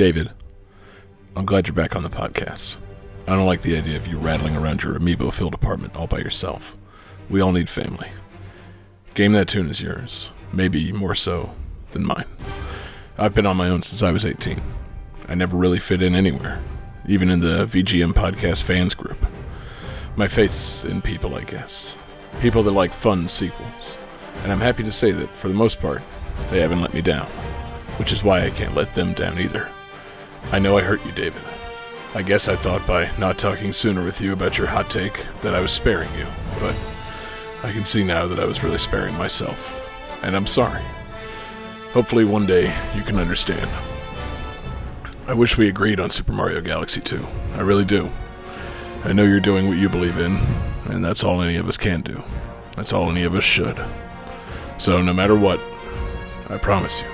David, 0.00 0.30
I'm 1.36 1.44
glad 1.44 1.68
you're 1.68 1.74
back 1.74 1.94
on 1.94 2.02
the 2.02 2.08
podcast. 2.08 2.78
I 3.26 3.36
don't 3.36 3.44
like 3.44 3.60
the 3.60 3.76
idea 3.76 3.98
of 3.98 4.06
you 4.06 4.16
rattling 4.16 4.56
around 4.56 4.82
your 4.82 4.98
amiibo 4.98 5.30
filled 5.30 5.52
apartment 5.52 5.94
all 5.94 6.06
by 6.06 6.20
yourself. 6.20 6.74
We 7.28 7.42
all 7.42 7.52
need 7.52 7.68
family. 7.68 8.08
Game 9.12 9.32
That 9.32 9.46
Tune 9.46 9.68
is 9.68 9.82
yours, 9.82 10.30
maybe 10.54 10.90
more 10.90 11.14
so 11.14 11.54
than 11.90 12.06
mine. 12.06 12.24
I've 13.18 13.34
been 13.34 13.44
on 13.44 13.58
my 13.58 13.68
own 13.68 13.82
since 13.82 14.02
I 14.02 14.10
was 14.10 14.24
18. 14.24 14.62
I 15.28 15.34
never 15.34 15.54
really 15.54 15.78
fit 15.78 16.02
in 16.02 16.14
anywhere, 16.14 16.62
even 17.06 17.28
in 17.28 17.40
the 17.40 17.66
VGM 17.66 18.14
podcast 18.14 18.62
fans 18.62 18.94
group. 18.94 19.22
My 20.16 20.28
faith's 20.28 20.82
in 20.82 21.02
people, 21.02 21.34
I 21.34 21.44
guess. 21.44 21.94
People 22.40 22.62
that 22.62 22.72
like 22.72 22.94
fun 22.94 23.28
sequels. 23.28 23.98
And 24.44 24.50
I'm 24.50 24.60
happy 24.60 24.82
to 24.82 24.92
say 24.92 25.12
that, 25.12 25.28
for 25.36 25.48
the 25.48 25.52
most 25.52 25.78
part, 25.78 26.00
they 26.50 26.60
haven't 26.60 26.80
let 26.80 26.94
me 26.94 27.02
down. 27.02 27.26
Which 27.98 28.12
is 28.12 28.24
why 28.24 28.46
I 28.46 28.48
can't 28.48 28.74
let 28.74 28.94
them 28.94 29.12
down 29.12 29.38
either. 29.38 29.68
I 30.52 30.58
know 30.58 30.76
I 30.76 30.82
hurt 30.82 31.04
you, 31.06 31.12
David. 31.12 31.42
I 32.14 32.22
guess 32.22 32.48
I 32.48 32.56
thought 32.56 32.86
by 32.86 33.08
not 33.18 33.38
talking 33.38 33.72
sooner 33.72 34.04
with 34.04 34.20
you 34.20 34.32
about 34.32 34.58
your 34.58 34.66
hot 34.66 34.90
take 34.90 35.24
that 35.42 35.54
I 35.54 35.60
was 35.60 35.70
sparing 35.70 36.12
you, 36.18 36.26
but 36.58 36.74
I 37.62 37.70
can 37.72 37.84
see 37.84 38.02
now 38.02 38.26
that 38.26 38.40
I 38.40 38.46
was 38.46 38.64
really 38.64 38.78
sparing 38.78 39.14
myself. 39.16 39.76
And 40.24 40.34
I'm 40.34 40.46
sorry. 40.46 40.82
Hopefully 41.92 42.24
one 42.24 42.46
day 42.46 42.74
you 42.96 43.02
can 43.02 43.16
understand. 43.16 43.70
I 45.28 45.34
wish 45.34 45.56
we 45.56 45.68
agreed 45.68 46.00
on 46.00 46.10
Super 46.10 46.32
Mario 46.32 46.60
Galaxy 46.60 47.00
2. 47.00 47.24
I 47.54 47.60
really 47.60 47.84
do. 47.84 48.10
I 49.04 49.12
know 49.12 49.22
you're 49.22 49.38
doing 49.38 49.68
what 49.68 49.78
you 49.78 49.88
believe 49.88 50.18
in, 50.18 50.36
and 50.86 51.04
that's 51.04 51.22
all 51.22 51.42
any 51.42 51.56
of 51.56 51.68
us 51.68 51.76
can 51.76 52.00
do. 52.00 52.22
That's 52.74 52.92
all 52.92 53.10
any 53.10 53.22
of 53.22 53.34
us 53.34 53.44
should. 53.44 53.80
So 54.78 55.00
no 55.00 55.12
matter 55.12 55.36
what, 55.36 55.60
I 56.48 56.58
promise 56.58 57.02
you, 57.02 57.06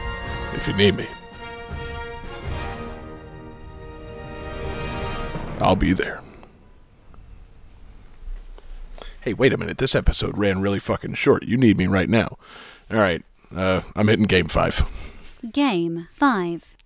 if 0.55 0.67
you 0.67 0.75
need 0.75 0.97
me, 0.97 1.07
I'll 5.59 5.77
be 5.77 5.93
there. 5.93 6.21
Hey, 9.21 9.33
wait 9.33 9.53
a 9.53 9.57
minute. 9.57 9.79
This 9.79 9.95
episode 9.95 10.39
ran 10.39 10.61
really 10.61 10.79
fucking 10.79 11.15
short. 11.15 11.45
You 11.45 11.57
need 11.57 11.77
me 11.77 11.87
right 11.87 12.09
now. 12.09 12.39
All 12.91 12.99
right. 12.99 13.25
Uh, 13.55 13.81
I'm 13.97 14.09
hitting 14.09 14.27
game 14.27 14.49
five. 14.49 14.87
Game 15.53 16.09
5. 16.11 16.77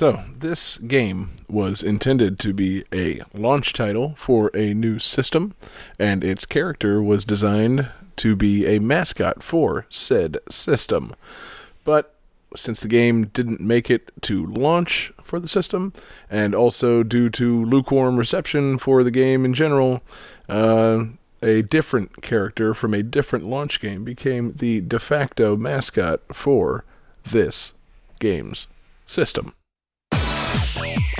So, 0.00 0.24
this 0.34 0.78
game 0.78 1.28
was 1.46 1.82
intended 1.82 2.38
to 2.38 2.54
be 2.54 2.86
a 2.90 3.20
launch 3.34 3.74
title 3.74 4.14
for 4.16 4.50
a 4.54 4.72
new 4.72 4.98
system, 4.98 5.54
and 5.98 6.24
its 6.24 6.46
character 6.46 7.02
was 7.02 7.22
designed 7.22 7.90
to 8.16 8.34
be 8.34 8.64
a 8.64 8.78
mascot 8.78 9.42
for 9.42 9.84
said 9.90 10.38
system. 10.48 11.14
But 11.84 12.14
since 12.56 12.80
the 12.80 12.88
game 12.88 13.26
didn't 13.26 13.60
make 13.60 13.90
it 13.90 14.10
to 14.22 14.46
launch 14.46 15.12
for 15.22 15.38
the 15.38 15.48
system, 15.48 15.92
and 16.30 16.54
also 16.54 17.02
due 17.02 17.28
to 17.28 17.62
lukewarm 17.66 18.16
reception 18.16 18.78
for 18.78 19.04
the 19.04 19.10
game 19.10 19.44
in 19.44 19.52
general, 19.52 20.00
uh, 20.48 21.04
a 21.42 21.60
different 21.60 22.22
character 22.22 22.72
from 22.72 22.94
a 22.94 23.02
different 23.02 23.44
launch 23.44 23.82
game 23.82 24.02
became 24.04 24.54
the 24.54 24.80
de 24.80 24.98
facto 24.98 25.58
mascot 25.58 26.22
for 26.32 26.86
this 27.22 27.74
game's 28.18 28.66
system. 29.04 29.52
Right, 30.80 31.19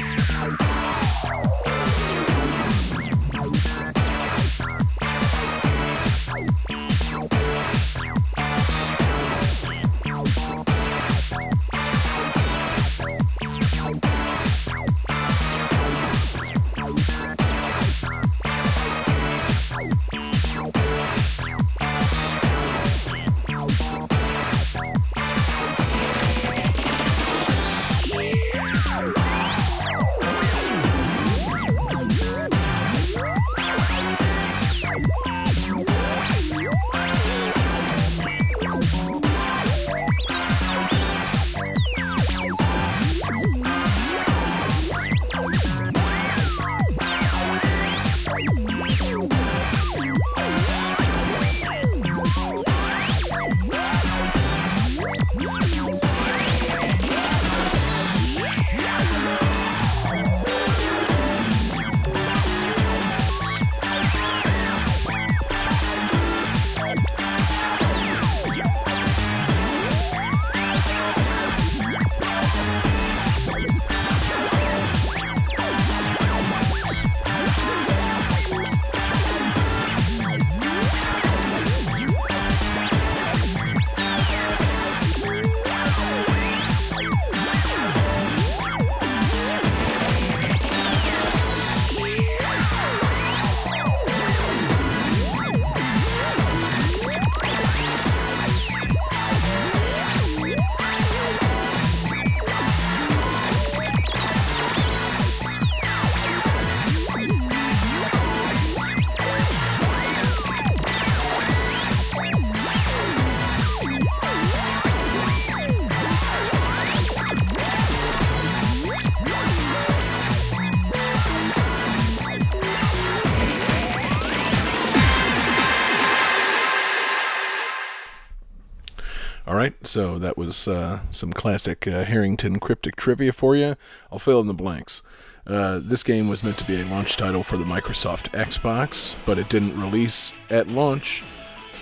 so 129.91 130.21
that 130.21 130.39
was 130.39 130.69
uh, 130.69 131.01
some 131.11 131.33
classic 131.33 131.87
uh, 131.89 132.05
Harrington 132.05 132.61
cryptic 132.61 132.95
trivia 132.95 133.33
for 133.33 133.57
you. 133.57 133.75
I'll 134.13 134.21
fill 134.21 134.41
in 134.41 134.47
the 134.47 134.55
blanks. 134.55 135.03
Uh, 135.45 135.81
this 135.83 136.05
game 136.05 136.29
was 136.29 136.45
meant 136.45 136.57
to 136.59 136.65
be 136.65 136.81
a 136.81 136.85
launch 136.85 137.17
title 137.17 137.43
for 137.43 137.57
the 137.57 137.65
Microsoft 137.65 138.31
Xbox, 138.31 139.17
but 139.27 139.37
it 139.37 139.49
didn't 139.49 139.79
release 139.81 140.33
at 140.49 140.69
launch. 140.69 141.25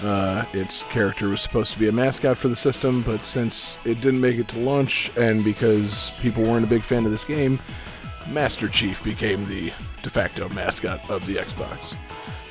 Uh, 0.03 0.45
its 0.55 0.85
character 0.85 1.29
was 1.29 1.43
supposed 1.43 1.75
to 1.75 1.79
be 1.79 1.89
a 1.89 1.93
mascot 1.93 2.39
for 2.39 2.49
the 2.49 2.57
system, 2.57 3.03
but 3.03 3.27
since 3.27 3.77
it 3.85 4.01
didn't 4.01 4.23
make 4.23 4.39
it 4.39 4.49
to 4.49 4.59
launch, 4.59 5.11
and 5.19 5.45
because 5.45 6.11
people 6.23 6.43
weren't 6.45 6.65
a 6.65 6.69
big 6.69 6.83
fan 6.83 7.05
of 7.05 7.11
this 7.11 7.25
game, 7.25 7.59
Master 8.31 8.69
Chief 8.69 9.05
became 9.05 9.45
the 9.45 9.71
de 10.03 10.09
facto 10.09 10.49
mascot 10.49 11.11
of 11.11 11.27
the 11.27 11.35
Xbox. 11.35 11.95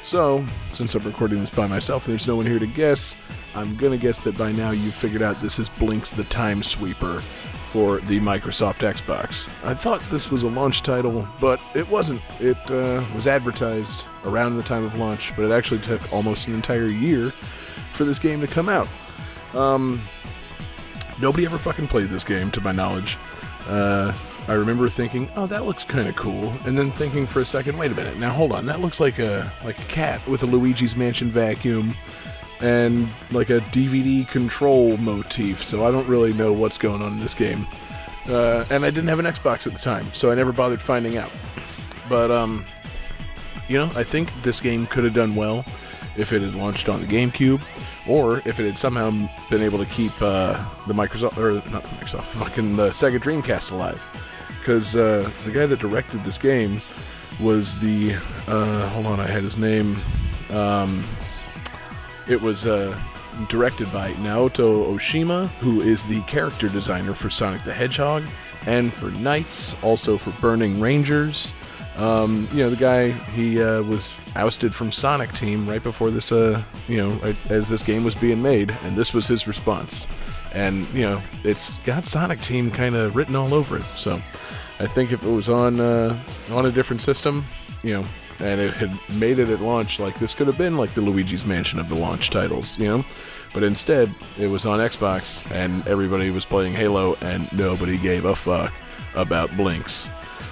So, 0.04 0.46
since 0.72 0.94
I'm 0.94 1.04
recording 1.04 1.40
this 1.40 1.50
by 1.50 1.68
myself 1.68 2.06
and 2.06 2.14
there's 2.14 2.28
no 2.28 2.36
one 2.36 2.46
here 2.46 2.60
to 2.60 2.68
guess, 2.68 3.16
I'm 3.58 3.76
gonna 3.76 3.98
guess 3.98 4.20
that 4.20 4.38
by 4.38 4.52
now 4.52 4.70
you've 4.70 4.94
figured 4.94 5.24
out 5.24 5.42
this 5.42 5.58
is 5.58 5.68
Blinx 5.68 6.14
the 6.14 6.26
Time 6.26 6.62
Sweeper 6.62 7.22
for 7.72 8.00
the 8.02 8.20
Microsoft 8.20 8.88
Xbox. 8.88 9.50
I 9.66 9.74
thought 9.74 10.00
this 10.12 10.30
was 10.30 10.44
a 10.44 10.48
launch 10.48 10.84
title, 10.84 11.28
but 11.42 11.60
it 11.74 11.90
wasn't. 11.90 12.22
It 12.40 12.58
uh, 12.70 13.04
was 13.16 13.26
advertised 13.26 14.04
around 14.26 14.58
the 14.58 14.64
time 14.64 14.84
of 14.84 14.94
launch, 14.94 15.36
but 15.36 15.46
it 15.46 15.52
actually 15.52 15.80
took 15.80 16.14
almost 16.14 16.48
an 16.48 16.54
entire 16.54 16.86
year 16.86 17.32
for 17.94 18.04
this 18.04 18.20
game 18.20 18.42
to 18.42 18.48
come 18.48 18.70
out. 18.70 18.88
Um, 19.56 20.04
nobody 21.20 21.44
ever 21.48 21.58
fucking 21.58 21.88
played 21.88 22.10
this 22.10 22.24
game, 22.24 22.52
to 22.52 22.62
my 22.62 22.72
knowledge. 22.72 23.18
Uh, 23.68 24.14
I 24.48 24.54
remember 24.54 24.88
thinking, 24.88 25.32
"Oh, 25.36 25.48
that 25.48 25.66
looks 25.66 25.84
kind 25.84 26.08
of 26.08 26.16
cool," 26.16 26.54
and 26.66 26.78
then 26.78 26.92
thinking 26.92 27.26
for 27.26 27.42
a 27.42 27.46
second, 27.46 27.76
"Wait 27.76 27.92
a 27.92 27.96
minute, 27.96 28.20
now 28.20 28.32
hold 28.32 28.52
on, 28.52 28.68
that 28.68 28.82
looks 28.82 29.00
like 29.00 29.18
a 29.18 29.52
like 29.66 29.80
a 29.80 29.86
cat 29.86 30.26
with 30.28 30.44
a 30.44 30.46
Luigi's 30.46 30.96
Mansion 30.96 31.32
vacuum." 31.32 31.96
And 32.62 33.10
like 33.32 33.50
a 33.50 33.60
DVD 33.60 34.28
control 34.28 34.98
motif, 34.98 35.64
so 35.64 35.86
I 35.86 35.92
don't 35.92 36.08
really 36.08 36.34
know 36.34 36.54
what's 36.54 36.78
going 36.78 37.02
on 37.02 37.14
in 37.14 37.20
this 37.20 37.34
game. 37.34 37.68
Uh, 38.28 38.66
and 38.70 38.84
I 38.84 38.90
didn't 38.90 39.08
have 39.08 39.20
an 39.20 39.26
Xbox 39.26 39.68
at 39.68 39.74
the 39.74 39.80
time, 39.80 40.06
so 40.14 40.32
I 40.32 40.36
never 40.36 40.52
bothered 40.52 40.82
finding 40.82 41.18
out. 41.18 41.32
But 42.10 42.32
um, 42.32 42.66
you 43.68 43.78
know, 43.78 43.92
I 43.96 44.04
think 44.04 44.30
this 44.44 44.62
game 44.62 44.86
could 44.88 45.04
have 45.04 45.14
done 45.14 45.36
well 45.36 45.66
if 46.18 46.34
it 46.34 46.42
had 46.42 46.56
launched 46.56 46.90
on 46.90 47.00
the 47.00 47.08
GameCube, 47.08 47.62
or 48.08 48.40
if 48.40 48.60
it 48.60 48.66
had 48.66 48.78
somehow 48.78 49.12
been 49.50 49.62
able 49.62 49.78
to 49.78 49.86
keep 49.86 50.12
uh, 50.22 50.54
the 50.88 50.94
Microsoft 50.94 51.38
or 51.38 51.54
not 51.70 51.84
the 51.84 51.90
Microsoft, 51.90 52.24
fucking 52.24 52.76
the 52.76 52.90
Sega 52.90 53.20
Dreamcast 53.20 53.72
alive. 53.72 54.02
Because 54.60 54.96
uh, 54.96 55.30
the 55.46 55.52
guy 55.52 55.66
that 55.66 55.80
directed 55.80 56.24
this 56.24 56.38
game 56.38 56.82
was 57.40 57.80
the 57.80 58.14
uh, 58.48 58.90
hold 58.90 59.06
on, 59.06 59.20
I 59.20 59.28
had 59.28 59.44
his 59.44 59.58
name. 59.58 60.02
Um, 60.50 61.04
it 62.30 62.42
was 62.42 62.66
uh, 62.66 63.00
directed 63.50 63.92
by 63.92 64.12
Naoto 64.14 64.94
Oshima, 64.94 65.48
who 65.60 65.82
is 65.82 66.06
the 66.06 66.22
character 66.22 66.70
designer 66.70 67.14
for 67.14 67.30
Sonic 67.30 67.64
the 67.64 67.74
Hedgehog 67.74 68.24
and 68.66 68.94
for 68.94 69.10
NiGHTS, 69.12 69.84
also 69.84 70.18
for 70.18 70.32
Burning 70.42 70.80
Rangers. 70.80 71.54
Um, 71.98 72.48
you 72.52 72.60
know, 72.60 72.70
the 72.70 72.76
guy 72.76 73.10
he 73.10 73.62
uh, 73.62 73.82
was 73.84 74.14
ousted 74.36 74.74
from 74.76 74.92
Sonic 74.92 75.32
Team 75.34 75.68
right 75.68 75.82
before 75.82 76.12
this, 76.12 76.32
uh, 76.32 76.62
you 76.88 76.98
know, 76.98 77.36
as 77.50 77.68
this 77.68 77.82
game 77.82 78.04
was 78.04 78.14
being 78.14 78.42
made, 78.42 78.72
and 78.84 78.96
this 78.96 79.14
was 79.14 79.28
his 79.28 79.48
response. 79.48 80.08
And 80.54 80.88
you 80.94 81.02
know, 81.02 81.22
it's 81.44 81.76
got 81.78 82.06
Sonic 82.06 82.42
Team 82.42 82.70
kind 82.70 82.96
of 82.96 83.16
written 83.16 83.36
all 83.36 83.54
over 83.54 83.78
it. 83.78 83.84
So, 83.96 84.16
I 84.80 84.86
think 84.86 85.12
if 85.12 85.24
it 85.24 85.30
was 85.30 85.50
on 85.50 85.80
uh, 85.80 86.18
on 86.52 86.68
a 86.68 86.72
different 86.72 87.02
system, 87.02 87.46
you 87.82 87.94
know, 87.94 88.06
and 88.40 88.60
it 88.60 88.74
had 88.74 88.98
made 89.16 89.40
it 89.40 89.50
at 89.50 89.62
launch, 89.62 90.00
like 90.00 90.20
this 90.20 90.34
could 90.34 90.48
have 90.48 90.58
been 90.58 90.78
like 90.78 90.94
the 90.94 91.02
Luigi's 91.02 91.46
Mansion 91.46 91.80
of 91.80 91.90
the 91.90 91.96
launch 91.96 92.30
titles, 92.30 92.78
you 92.78 92.88
know. 92.88 93.06
But 93.54 93.64
instead, 93.64 94.14
it 94.38 94.48
was 94.48 94.66
on 94.66 94.80
Xbox, 94.80 95.50
and 95.52 95.88
everybody 95.88 96.30
was 96.30 96.46
playing 96.46 96.74
Halo, 96.74 97.16
and 97.22 97.52
nobody 97.54 97.98
gave 97.98 98.26
a 98.26 98.36
fuck 98.36 98.74
about 99.16 99.50
Blinx. 99.52 100.12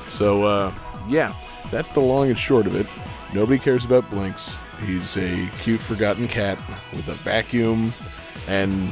So, 0.09 0.43
uh, 0.43 0.73
yeah, 1.07 1.35
that's 1.71 1.89
the 1.89 1.99
long 1.99 2.29
and 2.29 2.37
short 2.37 2.65
of 2.65 2.75
it. 2.75 2.87
Nobody 3.33 3.59
cares 3.59 3.85
about 3.85 4.05
Blinx. 4.05 4.59
He's 4.85 5.17
a 5.17 5.47
cute, 5.61 5.81
forgotten 5.81 6.27
cat 6.27 6.57
with 6.93 7.07
a 7.09 7.15
vacuum 7.15 7.93
and 8.47 8.89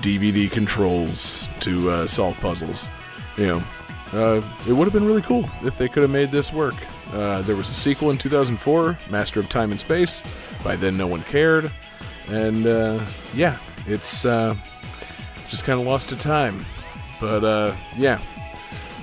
DVD 0.00 0.50
controls 0.50 1.46
to 1.60 1.90
uh, 1.90 2.06
solve 2.06 2.36
puzzles. 2.40 2.88
You 3.36 3.46
know, 3.46 3.64
uh, 4.12 4.42
it 4.68 4.72
would 4.72 4.84
have 4.84 4.92
been 4.92 5.06
really 5.06 5.22
cool 5.22 5.48
if 5.62 5.78
they 5.78 5.88
could 5.88 6.02
have 6.02 6.10
made 6.10 6.30
this 6.30 6.52
work. 6.52 6.74
Uh, 7.14 7.42
there 7.42 7.54
was 7.54 7.70
a 7.70 7.74
sequel 7.74 8.10
in 8.10 8.18
2004, 8.18 8.98
Master 9.08 9.38
of 9.38 9.48
Time 9.48 9.70
and 9.70 9.80
Space. 9.80 10.24
By 10.64 10.74
then, 10.74 10.96
no 10.96 11.06
one 11.06 11.22
cared. 11.22 11.70
And 12.28 12.66
uh, 12.66 13.06
yeah, 13.34 13.58
it's 13.86 14.24
uh, 14.24 14.56
just 15.48 15.64
kind 15.64 15.80
of 15.80 15.86
lost 15.86 16.08
to 16.08 16.16
time. 16.16 16.66
But 17.20 17.44
uh, 17.44 17.76
yeah, 17.96 18.20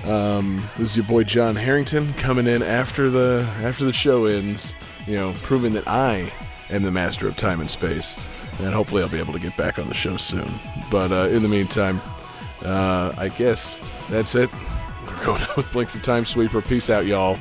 um, 0.04 0.62
this 0.76 0.90
is 0.90 0.96
your 0.98 1.06
boy 1.06 1.24
John 1.24 1.56
Harrington 1.56 2.12
coming 2.14 2.46
in 2.46 2.62
after 2.62 3.08
the 3.08 3.48
after 3.62 3.84
the 3.86 3.94
show 3.94 4.26
ends. 4.26 4.74
You 5.06 5.16
know, 5.16 5.32
proving 5.42 5.72
that 5.72 5.88
I 5.88 6.30
am 6.68 6.82
the 6.82 6.90
master 6.90 7.26
of 7.26 7.36
time 7.36 7.60
and 7.60 7.70
space, 7.70 8.18
and 8.58 8.74
hopefully 8.74 9.02
I'll 9.02 9.08
be 9.08 9.18
able 9.18 9.32
to 9.32 9.40
get 9.40 9.56
back 9.56 9.78
on 9.78 9.88
the 9.88 9.94
show 9.94 10.18
soon. 10.18 10.52
But 10.90 11.12
uh, 11.12 11.28
in 11.30 11.42
the 11.42 11.48
meantime, 11.48 12.00
I 12.62 13.32
guess 13.38 13.80
that's 14.10 14.34
it. 14.34 14.50
We're 15.06 15.24
going 15.24 15.42
out 15.42 15.56
with 15.56 15.72
Blink 15.72 15.90
the 15.92 15.98
Time 15.98 16.26
Sweeper. 16.26 16.60
Peace 16.60 16.90
out, 16.90 17.06
y'all. 17.06 17.38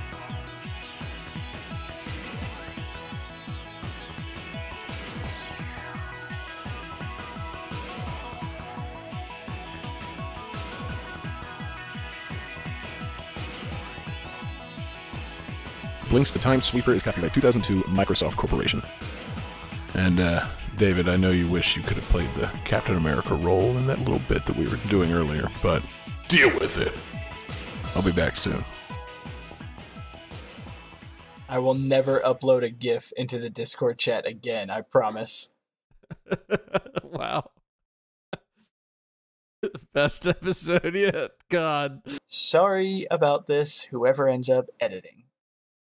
Blinx 16.12 16.34
the 16.34 16.40
Time 16.40 16.62
Sweeper 16.62 16.92
is 16.92 17.02
copyright 17.02 17.34
2002 17.34 17.84
Microsoft 17.90 18.36
Corporation. 18.36 18.82
And, 19.94 20.20
uh, 20.20 20.46
David, 20.76 21.08
I 21.08 21.16
know 21.16 21.32
you 21.32 21.48
wish 21.48 21.78
you 21.78 21.84
could 21.84 21.96
have 21.96 22.04
played 22.10 22.30
the 22.36 22.52
Captain 22.66 22.98
America 22.98 23.34
role 23.34 23.78
in 23.78 23.86
that 23.86 24.00
little 24.00 24.20
bit 24.28 24.46
that 24.46 24.58
we 24.58 24.68
were 24.68 24.76
doing 24.90 25.14
earlier, 25.14 25.50
but 25.64 25.82
deal 26.28 26.54
with 26.60 26.76
it. 26.76 26.92
I'll 27.96 28.02
be 28.02 28.12
back 28.12 28.36
soon. 28.36 28.62
I 31.48 31.60
will 31.60 31.76
never 31.76 32.20
upload 32.20 32.64
a 32.64 32.70
GIF 32.70 33.14
into 33.16 33.38
the 33.38 33.50
Discord 33.50 33.98
chat 33.98 34.28
again. 34.28 34.70
I 34.70 34.82
promise. 34.82 35.50
wow. 37.04 37.52
Best 39.94 40.28
episode 40.28 40.94
yet. 40.94 41.32
God. 41.50 42.02
Sorry 42.28 43.06
about 43.10 43.46
this, 43.46 43.84
whoever 43.84 44.28
ends 44.28 44.50
up 44.50 44.66
editing. 44.82 45.21